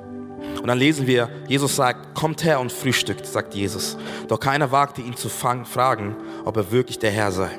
Und 0.61 0.67
dann 0.67 0.79
lesen 0.79 1.07
wir, 1.07 1.29
Jesus 1.49 1.77
sagt, 1.77 2.15
kommt 2.15 2.45
her 2.45 2.61
und 2.61 2.71
frühstückt, 2.71 3.27
sagt 3.27 3.55
Jesus. 3.55 3.97
Doch 4.29 4.39
keiner 4.39 4.71
wagte 4.71 5.01
ihn 5.01 5.17
zu 5.17 5.29
fragen, 5.29 6.17
ob 6.45 6.57
er 6.57 6.71
wirklich 6.71 6.99
der 6.99 7.11
Herr 7.11 7.33
sei. 7.33 7.51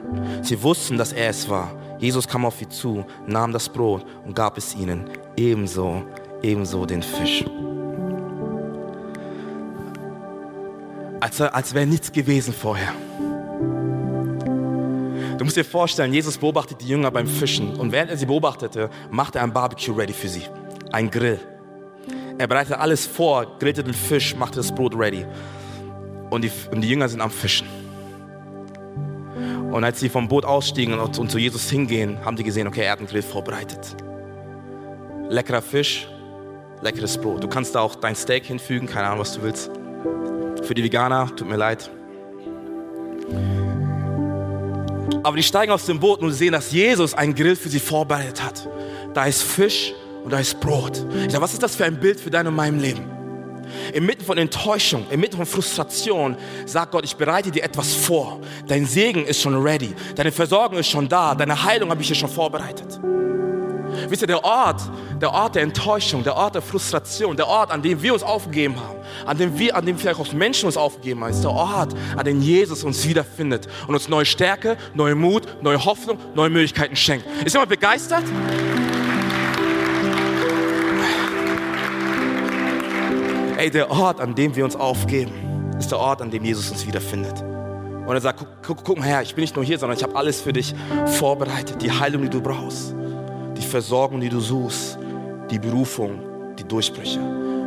Sie 0.42 0.62
wussten, 0.62 0.98
dass 0.98 1.12
er 1.12 1.30
es 1.30 1.50
war. 1.50 1.72
Jesus 2.00 2.28
kam 2.28 2.46
auf 2.46 2.58
sie 2.58 2.70
zu, 2.70 3.06
nahm 3.26 3.52
das 3.52 3.70
Brot 3.70 4.06
und 4.26 4.36
gab 4.36 4.58
es 4.58 4.76
ihnen. 4.76 5.10
Ebenso, 5.36 6.04
ebenso 6.44 6.86
den 6.86 7.02
Fisch. 7.02 7.44
Als, 11.20 11.42
als 11.42 11.74
wäre 11.74 11.88
nichts 11.88 12.12
gewesen 12.12 12.54
vorher. 12.54 12.94
Du 15.38 15.44
musst 15.44 15.56
dir 15.56 15.66
vorstellen, 15.66 16.14
Jesus 16.14 16.38
beobachtet 16.38 16.82
die 16.82 16.88
Jünger 16.88 17.12
beim 17.12 17.28
Fischen 17.28 17.76
und 17.76 17.92
während 17.92 18.10
er 18.10 18.18
sie 18.18 18.26
beobachtete, 18.26 18.90
machte 19.12 19.38
er 19.38 19.44
ein 19.44 19.54
Barbecue 19.54 19.96
ready 19.96 20.14
für 20.14 20.28
sie. 20.28 20.44
Ein 20.92 21.12
Grill. 21.12 21.40
Er 22.40 22.48
bereitete 22.48 22.80
alles 22.80 23.06
vor, 23.06 23.58
grillte 23.60 23.84
den 23.84 23.94
Fisch, 23.94 24.36
machte 24.36 24.58
das 24.58 24.74
Brot 24.74 24.98
ready. 24.98 25.26
Und 26.32 26.44
die, 26.44 26.52
und 26.72 26.82
die 26.82 26.90
Jünger 26.90 27.08
sind 27.08 27.22
am 27.22 27.30
Fischen. 27.30 27.68
Und 29.72 29.84
als 29.84 30.00
sie 30.00 30.10
vom 30.10 30.28
Boot 30.28 30.44
ausstiegen 30.44 30.98
und, 30.98 31.20
und 31.20 31.30
zu 31.30 31.38
Jesus 31.38 31.70
hingehen, 31.70 32.24
haben 32.26 32.36
die 32.36 32.44
gesehen, 32.44 32.68
okay, 32.68 32.82
er 32.82 32.94
hat 32.94 33.00
einen 33.00 33.08
Grill 33.08 33.22
vorbereitet. 33.22 33.96
Leckerer 35.30 35.62
Fisch, 35.62 36.08
leckeres 36.82 37.18
Brot. 37.18 37.44
Du 37.44 37.48
kannst 37.48 37.76
da 37.76 37.82
auch 37.82 37.96
dein 37.96 38.16
Steak 38.16 38.46
hinfügen, 38.46 38.88
keine 38.88 39.08
Ahnung, 39.08 39.20
was 39.20 39.34
du 39.34 39.44
willst. 39.44 39.70
Für 40.64 40.74
die 40.74 40.84
Veganer, 40.84 41.28
tut 41.36 41.48
mir 41.48 41.58
leid. 41.58 41.92
Aber 45.24 45.36
die 45.38 45.44
steigen 45.44 45.72
aus 45.72 45.86
dem 45.86 46.00
Boot 46.00 46.22
und 46.22 46.32
sehen, 46.32 46.52
dass 46.52 46.72
Jesus 46.72 47.14
einen 47.14 47.34
Grill 47.34 47.56
für 47.56 47.70
sie 47.70 47.80
vorbereitet 47.80 48.44
hat. 48.44 48.68
Da 49.14 49.26
ist 49.26 49.44
Fisch 49.44 49.94
und 50.24 50.32
da 50.32 50.40
ist 50.40 50.60
Brot. 50.60 51.06
Ich 51.26 51.32
sage, 51.32 51.42
was 51.42 51.54
ist 51.54 51.64
das 51.64 51.76
für 51.76 51.86
ein 51.86 52.00
Bild 52.00 52.20
für 52.20 52.30
dein 52.30 52.48
und 52.48 52.56
mein 52.56 52.80
Leben? 52.80 53.06
Inmitten 53.94 54.24
von 54.24 54.38
Enttäuschung, 54.38 55.06
inmitten 55.10 55.38
von 55.38 55.46
Frustration, 55.46 56.38
sagt 56.66 56.92
Gott, 56.92 57.04
ich 57.04 57.16
bereite 57.16 57.52
dir 57.52 57.64
etwas 57.64 57.94
vor. 57.94 58.40
Dein 58.68 58.86
Segen 58.86 59.26
ist 59.26 59.42
schon 59.42 59.62
ready. 59.62 59.94
Deine 60.16 60.32
Versorgung 60.32 60.78
ist 60.80 60.90
schon 60.90 61.08
da. 61.08 61.36
Deine 61.36 61.64
Heilung 61.64 61.90
habe 61.90 62.02
ich 62.02 62.08
dir 62.08 62.16
schon 62.16 62.30
vorbereitet. 62.30 63.00
Wisst 64.10 64.22
ihr, 64.22 64.28
der 64.28 64.44
Ort, 64.44 64.82
der 65.22 65.32
Ort 65.32 65.56
der 65.56 65.64
Enttäuschung, 65.64 66.24
der 66.24 66.36
Ort 66.36 66.56
der 66.56 66.62
Frustration, 66.62 67.36
der 67.36 67.48
Ort, 67.48 67.72
an 67.72 67.82
dem 67.82 68.02
wir 68.02 68.14
uns 68.14 68.24
aufgegeben 68.24 68.76
haben, 68.76 69.00
an 69.26 69.38
dem 69.38 69.58
wir, 69.58 69.76
an 69.76 69.86
dem 69.86 69.98
vielleicht 69.98 70.20
auch 70.20 70.32
Menschen 70.34 70.68
uns 70.68 70.78
aufgegeben 70.78 71.24
haben, 71.24 71.32
ist 71.32 71.44
der 71.44 71.52
Ort, 71.52 71.94
an 72.16 72.26
dem 72.26 72.42
Jesus 72.42 72.84
uns 72.84 73.08
wiederfindet 73.08 73.68
und 73.88 73.96
uns 73.96 74.08
neue 74.08 74.26
Stärke, 74.26 74.78
neue 74.94 75.16
Mut, 75.16 75.44
neue 75.62 75.84
Hoffnung, 75.84 76.18
neue 76.36 76.50
Möglichkeiten 76.50 76.96
schenkt. 76.96 77.26
Ist 77.46 77.54
jemand 77.54 77.70
begeistert? 77.70 78.24
Ey, 83.58 83.72
der 83.72 83.90
Ort, 83.90 84.22
an 84.22 84.36
dem 84.36 84.56
wir 84.56 84.64
uns 84.64 84.76
aufgeben, 84.76 85.32
ist 85.80 85.90
der 85.92 86.00
Ort, 86.00 86.22
an 86.22 86.30
dem 86.30 86.44
Jesus 86.44 86.70
uns 86.70 86.86
wiederfindet. 86.86 87.44
Und 88.08 88.14
er 88.16 88.22
sagt, 88.22 88.40
guck, 88.40 88.48
guck, 88.62 88.84
guck 88.86 89.00
mal 89.00 89.06
her, 89.06 89.22
ich 89.22 89.36
bin 89.36 89.42
nicht 89.42 89.56
nur 89.56 89.66
hier, 89.66 89.78
sondern 89.78 89.98
ich 89.98 90.04
habe 90.04 90.16
alles 90.16 90.40
für 90.40 90.54
dich 90.54 90.74
vorbereitet. 91.18 91.82
Die 91.82 91.92
Heilung, 91.92 92.22
die 92.22 92.30
du 92.30 92.40
brauchst, 92.40 92.96
die 93.58 93.66
Versorgung, 93.66 94.22
die 94.22 94.30
du 94.30 94.40
suchst, 94.40 94.98
die 95.50 95.60
Berufung, 95.60 96.56
die 96.58 96.64
Durchbrüche. 96.64 97.20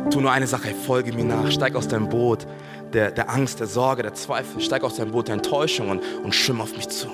Tu 0.09 0.19
nur 0.19 0.31
eine 0.31 0.47
Sache, 0.47 0.73
folge 0.73 1.13
mir 1.13 1.23
nach, 1.23 1.51
steig 1.51 1.75
aus 1.75 1.87
deinem 1.87 2.09
Boot 2.09 2.47
der, 2.93 3.11
der 3.11 3.29
Angst, 3.29 3.59
der 3.59 3.67
Sorge, 3.67 4.03
der 4.03 4.13
Zweifel, 4.13 4.61
steig 4.61 4.83
aus 4.83 4.95
deinem 4.95 5.11
Boot 5.11 5.27
der 5.27 5.35
Enttäuschung 5.35 5.89
und, 5.89 6.01
und 6.23 6.33
schwimm 6.33 6.61
auf 6.61 6.75
mich 6.75 6.89
zu. 6.89 7.07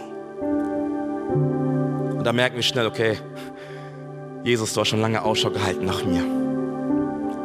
Und 2.18 2.24
da 2.24 2.34
merken 2.34 2.56
wir 2.56 2.63
schnell, 2.63 2.88
okay, 2.88 3.18
Jesus, 4.44 4.74
du 4.74 4.82
hast 4.82 4.88
schon 4.88 5.02
lange 5.02 5.22
Ausschau 5.22 5.50
gehalten 5.52 5.86
nach 5.86 6.04
mir. 6.04 6.24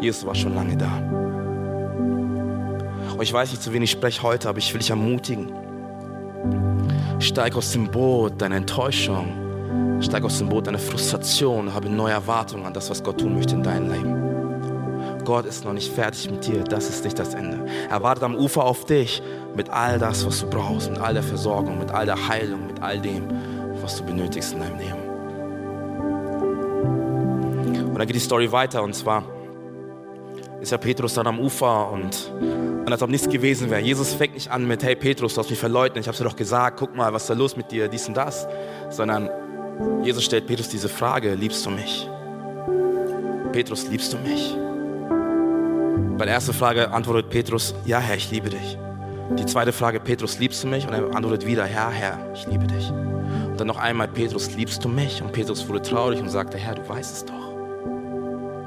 Jesus 0.01 0.25
war 0.25 0.35
schon 0.35 0.55
lange 0.55 0.77
da. 0.77 0.99
Und 3.13 3.23
ich 3.23 3.33
weiß 3.33 3.51
nicht, 3.51 3.63
zu 3.63 3.73
wen 3.73 3.83
ich 3.83 3.91
spreche 3.91 4.23
heute, 4.23 4.49
aber 4.49 4.59
ich 4.59 4.73
will 4.73 4.81
dich 4.81 4.91
ermutigen. 4.91 5.53
Steig 7.19 7.57
aus 7.57 7.73
dem 7.73 7.91
Boot 7.91 8.41
deiner 8.41 8.57
Enttäuschung. 8.57 9.42
Steig 10.03 10.25
aus 10.25 10.39
dem 10.39 10.49
Boot 10.49 10.67
deiner 10.67 10.79
Frustration. 10.79 11.73
Habe 11.73 11.89
neue 11.89 12.13
Erwartungen 12.13 12.67
an 12.67 12.75
das, 12.75 12.91
was 12.91 13.03
Gott 13.03 13.21
tun 13.21 13.35
möchte 13.35 13.55
in 13.55 13.63
deinem 13.63 13.91
Leben. 13.91 15.23
Gott 15.25 15.47
ist 15.47 15.65
noch 15.65 15.73
nicht 15.73 15.93
fertig 15.93 16.31
mit 16.31 16.47
dir. 16.47 16.65
Das 16.65 16.89
ist 16.89 17.05
nicht 17.05 17.19
das 17.19 17.35
Ende. 17.35 17.65
Er 17.89 18.03
wartet 18.03 18.25
am 18.25 18.35
Ufer 18.35 18.65
auf 18.65 18.85
dich 18.85 19.23
mit 19.55 19.71
all 19.71 19.99
das, 19.99 20.27
was 20.27 20.41
du 20.41 20.51
brauchst, 20.51 20.91
mit 20.91 21.01
all 21.01 21.15
der 21.15 21.23
Versorgung, 21.23 21.79
mit 21.79 21.91
all 21.91 22.07
der 22.07 22.29
Heilung, 22.29 22.67
mit 22.67 22.83
all 22.83 23.01
dem, 23.01 23.29
was 23.81 23.97
du 23.99 24.05
benötigst 24.05 24.55
in 24.55 24.61
deinem 24.61 24.79
Leben. 24.79 25.03
Und 27.89 27.99
dann 27.99 28.07
geht 28.07 28.17
die 28.17 28.21
Story 28.21 28.51
weiter 28.51 28.83
und 28.83 28.95
zwar 28.95 29.25
ist 30.61 30.71
ja 30.71 30.79
Petrus 30.79 31.15
dann 31.15 31.27
am 31.27 31.41
Ufer 31.41 31.91
und, 31.91 32.33
und 32.41 32.91
als 32.91 33.03
ob 33.03 33.11
nichts 33.11 33.29
gewesen 33.29 33.69
wäre. 33.69 33.81
Jesus 33.81 34.15
fängt 34.15 34.35
nicht 34.35 34.51
an 34.51 34.67
mit, 34.67 34.83
hey 34.83 34.95
Petrus, 34.95 35.35
du 35.35 35.41
hast 35.41 35.51
mich 35.51 35.59
verleugnet, 35.59 36.05
ich 36.05 36.09
habe 36.09 36.17
dir 36.17 36.25
doch 36.25 36.37
gesagt, 36.37 36.79
guck 36.79 36.95
mal, 36.95 37.13
was 37.13 37.23
ist 37.23 37.31
da 37.31 37.35
los 37.35 37.57
mit 37.57 37.71
dir, 37.73 37.89
dies 37.89 38.07
und 38.07 38.17
das. 38.17 38.47
Sondern 38.89 39.29
Jesus 40.03 40.25
stellt 40.25 40.47
Petrus 40.47 40.69
diese 40.69 40.89
Frage, 40.89 41.35
liebst 41.35 41.65
du 41.65 41.71
mich? 41.71 42.09
Petrus, 43.53 43.89
liebst 43.89 44.13
du 44.13 44.19
mich? 44.19 44.57
Bei 46.19 46.25
der 46.25 46.35
ersten 46.35 46.53
Frage 46.53 46.91
antwortet 46.91 47.31
Petrus, 47.31 47.75
ja 47.85 47.99
Herr, 47.99 48.17
ich 48.17 48.31
liebe 48.31 48.51
dich. 48.51 48.79
Die 49.39 49.47
zweite 49.47 49.73
Frage, 49.73 50.01
Petrus, 50.01 50.39
liebst 50.39 50.63
du 50.63 50.69
mich? 50.69 50.87
Und 50.87 50.93
er 50.93 51.15
antwortet 51.15 51.47
wieder, 51.47 51.65
Herr, 51.65 51.91
Herr, 51.91 52.19
ich 52.35 52.47
liebe 52.47 52.67
dich. 52.67 52.91
Und 52.91 53.59
dann 53.59 53.67
noch 53.67 53.79
einmal, 53.79 54.09
Petrus, 54.09 54.55
liebst 54.55 54.85
du 54.85 54.89
mich? 54.89 55.23
Und 55.23 55.33
Petrus 55.33 55.67
wurde 55.69 55.83
traurig 55.83 56.21
und 56.21 56.29
sagte, 56.29 56.59
Herr, 56.59 56.75
du 56.75 56.87
weißt 56.89 57.13
es 57.13 57.25
doch. 57.25 57.53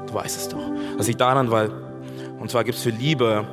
Du 0.06 0.14
weißt 0.14 0.36
es 0.36 0.48
doch. 0.48 0.70
Das 0.98 1.06
liegt 1.06 1.20
daran, 1.20 1.50
weil, 1.50 1.70
und 2.38 2.50
zwar 2.50 2.64
gibt 2.64 2.78
es 2.78 2.82
für 2.84 2.90
Liebe 2.90 3.46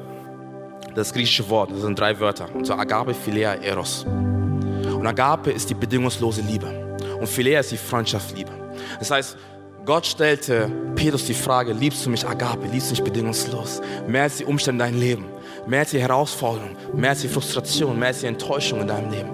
das 0.96 1.14
griechische 1.14 1.50
Wort, 1.50 1.72
das 1.72 1.82
sind 1.82 2.00
drei 2.00 2.20
Wörter. 2.20 2.48
Und 2.54 2.66
zwar 2.66 2.80
Agape, 2.80 3.14
Philea, 3.14 3.56
Eros. 3.56 4.06
Und 4.06 5.06
Agape 5.06 5.52
ist 5.52 5.70
die 5.70 5.76
bedingungslose 5.76 6.42
Liebe. 6.42 6.83
Und 7.24 7.30
Philea 7.30 7.62
ist 7.62 7.72
die 7.72 7.78
Freundschaft, 7.78 8.36
Liebe. 8.36 8.52
Das 9.00 9.10
heißt, 9.10 9.38
Gott 9.86 10.06
stellte 10.06 10.70
Petrus 10.94 11.24
die 11.24 11.34
Frage, 11.34 11.72
liebst 11.72 12.06
du 12.06 12.10
mich 12.10 12.28
Agape, 12.28 12.68
liebst 12.68 12.90
du 12.90 12.96
mich 12.96 13.02
bedingungslos? 13.02 13.80
Mehr 14.06 14.24
als 14.24 14.40
die 14.40 14.44
Umstände 14.44 14.84
in 14.84 14.92
deinem 14.92 15.00
Leben, 15.00 15.26
mehr 15.66 15.80
als 15.80 15.92
die 15.92 16.02
Herausforderung, 16.02 16.76
mehr 16.94 17.12
als 17.12 17.22
die 17.22 17.30
Frustration, 17.30 17.98
mehr 17.98 18.10
als 18.10 18.20
die 18.20 18.26
Enttäuschung 18.26 18.82
in 18.82 18.88
deinem 18.88 19.10
Leben. 19.10 19.30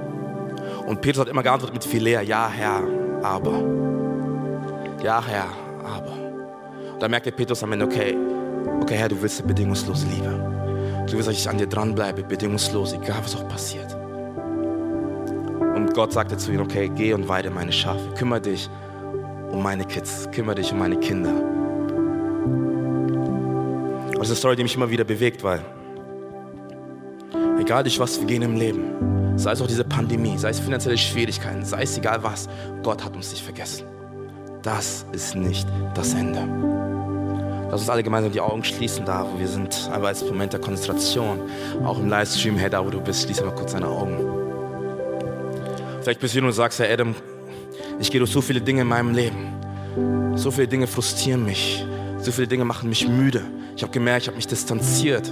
Und 0.86 1.02
Petrus 1.02 1.22
hat 1.22 1.30
immer 1.30 1.42
geantwortet 1.42 1.74
mit 1.74 1.84
Philea, 1.84 2.22
ja 2.22 2.48
Herr, 2.48 2.84
aber. 3.24 3.60
Ja 5.04 5.26
Herr, 5.26 5.48
aber. 5.84 6.12
Und 6.94 7.02
da 7.02 7.08
merkte 7.08 7.32
Petrus 7.32 7.64
am 7.64 7.72
Ende, 7.72 7.86
okay, 7.86 8.16
okay 8.84 8.98
Herr, 8.98 9.10
du 9.10 9.20
willst 9.20 9.48
bedingungslose 9.48 10.06
Liebe. 10.06 11.06
Du 11.08 11.14
willst, 11.14 11.28
dass 11.28 11.36
ich 11.36 11.50
an 11.50 11.58
dir 11.58 11.66
dranbleibe, 11.66 12.22
bedingungslos, 12.22 12.94
egal 12.94 13.18
was 13.24 13.36
auch 13.36 13.48
passiert. 13.48 13.99
Und 15.80 15.94
Gott 15.94 16.12
sagte 16.12 16.36
zu 16.36 16.52
ihm, 16.52 16.60
okay, 16.60 16.92
geh 16.94 17.14
und 17.14 17.30
weide 17.30 17.50
meine 17.50 17.72
Schafe, 17.72 18.14
kümmere 18.18 18.42
dich 18.42 18.70
um 19.50 19.64
meine 19.64 19.86
Kids, 19.86 20.28
kümmere 20.30 20.56
dich 20.56 20.74
um 20.74 20.80
meine 20.80 21.00
Kinder. 21.00 21.32
Und 24.10 24.18
das 24.18 24.24
ist 24.24 24.32
eine 24.32 24.36
Story, 24.36 24.56
die 24.58 24.64
mich 24.64 24.76
immer 24.76 24.90
wieder 24.90 25.06
bewegt, 25.06 25.42
weil 25.42 25.62
egal 27.62 27.84
durch 27.84 27.98
was 27.98 28.20
wir 28.20 28.28
gehen 28.28 28.42
im 28.42 28.58
Leben, 28.58 29.38
sei 29.38 29.54
es 29.54 29.62
auch 29.62 29.68
diese 29.68 29.86
Pandemie, 29.86 30.38
sei 30.38 30.50
es 30.50 30.60
finanzielle 30.60 30.98
Schwierigkeiten, 30.98 31.64
sei 31.64 31.84
es 31.84 31.98
egal 31.98 32.22
was, 32.24 32.50
Gott 32.84 33.02
hat 33.02 33.16
uns 33.16 33.32
nicht 33.32 33.46
vergessen. 33.46 33.86
Das 34.62 35.06
ist 35.14 35.34
nicht 35.36 35.66
das 35.96 36.14
Ende. 36.14 36.42
Lass 37.72 37.80
uns 37.80 37.90
alle 37.90 38.04
gemeinsam 38.04 38.34
die 38.34 38.42
Augen 38.42 38.66
schließen 38.66 39.06
da, 39.06 39.26
wo 39.32 39.40
wir 39.40 39.48
sind, 39.48 39.90
aber 39.94 40.10
als 40.10 40.26
Moment 40.26 40.52
der 40.52 40.60
Konzentration, 40.60 41.40
auch 41.86 42.00
im 42.00 42.10
Livestream, 42.10 42.58
hey, 42.58 42.70
da 42.70 42.86
wo 42.86 42.90
du 42.90 43.00
bist, 43.00 43.24
schließe 43.24 43.46
mal 43.46 43.56
kurz 43.56 43.72
deine 43.72 43.88
Augen. 43.88 44.39
Vielleicht 46.02 46.20
bist 46.20 46.34
du 46.34 46.40
hier 46.40 46.48
und 46.48 46.54
sagst, 46.54 46.80
Herr 46.80 46.92
Adam, 46.92 47.16
ich 48.00 48.10
gehe 48.10 48.20
durch 48.20 48.32
so 48.32 48.42
viele 48.42 48.62
Dinge 48.62 48.82
in 48.82 48.88
meinem 48.88 49.14
Leben. 49.14 49.54
So 50.36 50.52
viele 50.52 50.68
Dinge 50.68 50.88
frustrieren 50.88 51.44
mich. 51.46 51.86
So 52.20 52.32
viele 52.32 52.48
Dinge 52.48 52.66
machen 52.66 52.90
mich 52.90 53.08
müde. 53.08 53.44
Ich 53.76 53.84
habe 53.84 53.92
gemerkt, 53.92 54.24
ich 54.24 54.28
habe 54.28 54.38
mich 54.38 54.48
distanziert 54.48 55.28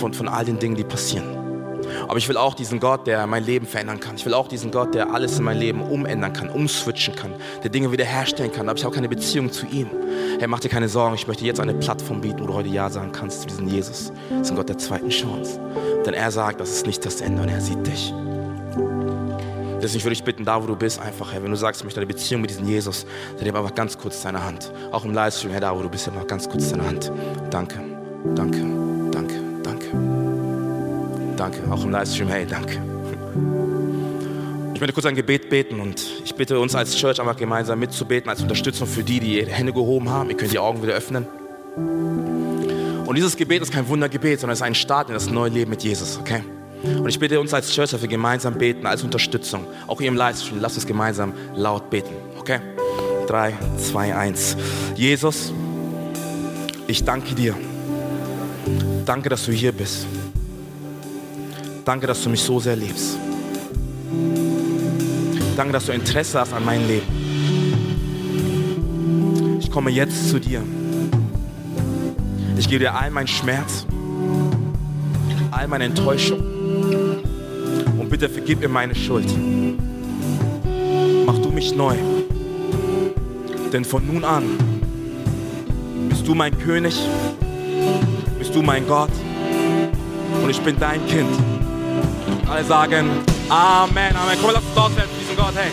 von, 0.00 0.14
von 0.14 0.28
all 0.28 0.44
den 0.44 0.58
Dingen, 0.58 0.76
die 0.76 0.84
passieren. 0.84 1.36
Aber 2.06 2.18
ich 2.18 2.28
will 2.28 2.36
auch 2.36 2.54
diesen 2.54 2.80
Gott, 2.80 3.06
der 3.06 3.26
mein 3.26 3.44
Leben 3.44 3.66
verändern 3.66 4.00
kann. 4.00 4.16
Ich 4.16 4.24
will 4.24 4.34
auch 4.34 4.48
diesen 4.48 4.70
Gott, 4.70 4.94
der 4.94 5.12
alles 5.12 5.38
in 5.38 5.44
meinem 5.44 5.60
Leben 5.60 5.82
umändern 5.82 6.32
kann, 6.32 6.48
umswitchen 6.48 7.14
kann, 7.14 7.32
der 7.62 7.70
Dinge 7.70 7.92
wiederherstellen 7.92 8.52
kann. 8.52 8.68
Aber 8.68 8.78
ich 8.78 8.84
habe 8.84 8.94
keine 8.94 9.08
Beziehung 9.08 9.52
zu 9.52 9.66
ihm. 9.66 9.88
Herr, 10.38 10.48
mach 10.48 10.60
dir 10.60 10.68
keine 10.68 10.88
Sorgen. 10.88 11.14
Ich 11.14 11.26
möchte 11.26 11.44
jetzt 11.44 11.60
eine 11.60 11.74
Plattform 11.74 12.20
bieten, 12.20 12.40
wo 12.40 12.46
du 12.46 12.54
heute 12.54 12.68
Ja 12.68 12.88
sagen 12.90 13.12
kannst 13.12 13.42
zu 13.42 13.48
diesem 13.48 13.68
Jesus. 13.68 14.12
Das 14.30 14.42
ist 14.42 14.50
ein 14.50 14.56
Gott 14.56 14.68
der 14.68 14.78
zweiten 14.78 15.10
Chance. 15.10 15.60
Denn 16.06 16.14
er 16.14 16.30
sagt, 16.30 16.60
das 16.60 16.70
ist 16.70 16.86
nicht 16.86 17.04
das 17.04 17.20
Ende 17.20 17.42
und 17.42 17.48
er 17.48 17.60
sieht 17.60 17.86
dich. 17.86 18.12
Deswegen 19.82 20.04
würde 20.04 20.14
ich 20.14 20.24
bitten, 20.24 20.44
da 20.44 20.60
wo 20.62 20.66
du 20.66 20.76
bist, 20.76 21.00
einfach, 21.00 21.32
Herr, 21.32 21.42
wenn 21.42 21.50
du 21.50 21.56
sagst, 21.56 21.80
ich 21.80 21.84
möchte 21.84 22.00
eine 22.00 22.06
Beziehung 22.06 22.40
mit 22.40 22.50
diesem 22.50 22.66
Jesus, 22.66 23.06
dann 23.36 23.44
nimm 23.44 23.54
einfach 23.54 23.74
ganz 23.74 23.96
kurz 23.96 24.22
deine 24.22 24.44
Hand. 24.44 24.72
Auch 24.90 25.04
im 25.04 25.14
Livestream, 25.14 25.52
Herr, 25.52 25.60
da 25.60 25.76
wo 25.76 25.82
du 25.82 25.88
bist, 25.88 26.08
einfach 26.08 26.26
ganz 26.26 26.48
kurz 26.48 26.70
deine 26.70 26.86
Hand. 26.86 27.12
Danke, 27.50 27.80
danke, 28.34 28.58
danke, 29.12 29.34
danke. 29.62 29.86
Danke, 31.36 31.58
auch 31.70 31.84
im 31.84 31.90
Livestream, 31.90 32.28
hey, 32.28 32.46
danke. 32.46 32.82
Ich 34.74 34.80
möchte 34.80 34.94
kurz 34.94 35.06
ein 35.06 35.14
Gebet 35.14 35.48
beten 35.50 35.80
und 35.80 36.04
ich 36.24 36.34
bitte 36.34 36.58
uns 36.60 36.74
als 36.74 36.96
Church 36.96 37.20
einfach 37.20 37.36
gemeinsam 37.36 37.78
mitzubeten, 37.78 38.30
als 38.30 38.42
Unterstützung 38.42 38.86
für 38.86 39.02
die, 39.02 39.20
die 39.20 39.38
ihre 39.38 39.50
Hände 39.50 39.72
gehoben 39.72 40.08
haben. 40.08 40.30
Ihr 40.30 40.36
könnt 40.36 40.52
die 40.52 40.58
Augen 40.58 40.82
wieder 40.82 40.94
öffnen. 40.94 41.26
Und 43.06 43.14
dieses 43.14 43.36
Gebet 43.36 43.62
ist 43.62 43.72
kein 43.72 43.88
Wundergebet, 43.88 44.40
sondern 44.40 44.52
es 44.52 44.60
ist 44.60 44.66
ein 44.66 44.74
Start 44.74 45.08
in 45.08 45.14
das 45.14 45.30
neue 45.30 45.50
Leben 45.50 45.70
mit 45.70 45.82
Jesus, 45.82 46.18
okay? 46.18 46.42
Und 46.82 47.08
ich 47.08 47.18
bitte 47.18 47.40
uns 47.40 47.52
als 47.52 47.72
Church, 47.72 47.90
dass 47.90 48.00
wir 48.00 48.08
gemeinsam 48.08 48.54
beten, 48.54 48.86
als 48.86 49.02
Unterstützung. 49.02 49.66
Auch 49.86 49.98
hier 49.98 50.08
im 50.08 50.16
Livestream, 50.16 50.60
lasst 50.60 50.76
uns 50.76 50.86
gemeinsam 50.86 51.32
laut 51.56 51.90
beten. 51.90 52.14
Okay? 52.38 52.60
3, 53.26 53.54
2, 53.76 54.14
1. 54.14 54.56
Jesus, 54.94 55.52
ich 56.86 57.04
danke 57.04 57.34
dir. 57.34 57.54
Danke, 59.04 59.28
dass 59.28 59.44
du 59.44 59.52
hier 59.52 59.72
bist. 59.72 60.06
Danke, 61.84 62.06
dass 62.06 62.22
du 62.22 62.30
mich 62.30 62.42
so 62.42 62.60
sehr 62.60 62.76
liebst. 62.76 63.18
Danke, 65.56 65.72
dass 65.72 65.86
du 65.86 65.92
Interesse 65.92 66.38
hast 66.40 66.52
an 66.52 66.64
meinem 66.64 66.86
Leben. 66.86 67.06
Ich 69.60 69.70
komme 69.70 69.90
jetzt 69.90 70.28
zu 70.28 70.38
dir. 70.38 70.62
Ich 72.56 72.68
gebe 72.68 72.80
dir 72.80 72.94
all 72.94 73.10
meinen 73.10 73.26
Schmerz, 73.26 73.84
all 75.50 75.66
meine 75.68 75.84
Enttäuschung 75.84 76.57
bitte 78.08 78.28
vergib 78.28 78.60
mir 78.60 78.68
meine 78.68 78.94
Schuld. 78.94 79.26
Mach 81.26 81.38
du 81.38 81.50
mich 81.50 81.74
neu. 81.74 81.96
Denn 83.72 83.84
von 83.84 84.06
nun 84.06 84.24
an 84.24 84.44
bist 86.08 86.26
du 86.26 86.34
mein 86.34 86.58
König, 86.58 86.96
bist 88.38 88.54
du 88.54 88.62
mein 88.62 88.86
Gott 88.86 89.10
und 90.42 90.50
ich 90.50 90.60
bin 90.60 90.76
dein 90.78 91.06
Kind. 91.06 91.28
Alle 92.50 92.64
sagen 92.64 93.10
Amen, 93.48 94.14
Amen. 94.14 94.38
Komm, 94.42 94.50
lass 94.52 94.64
uns 94.64 94.76
aushelfen, 94.76 95.16
diesen 95.20 95.36
Gott, 95.36 95.54
hey. 95.54 95.70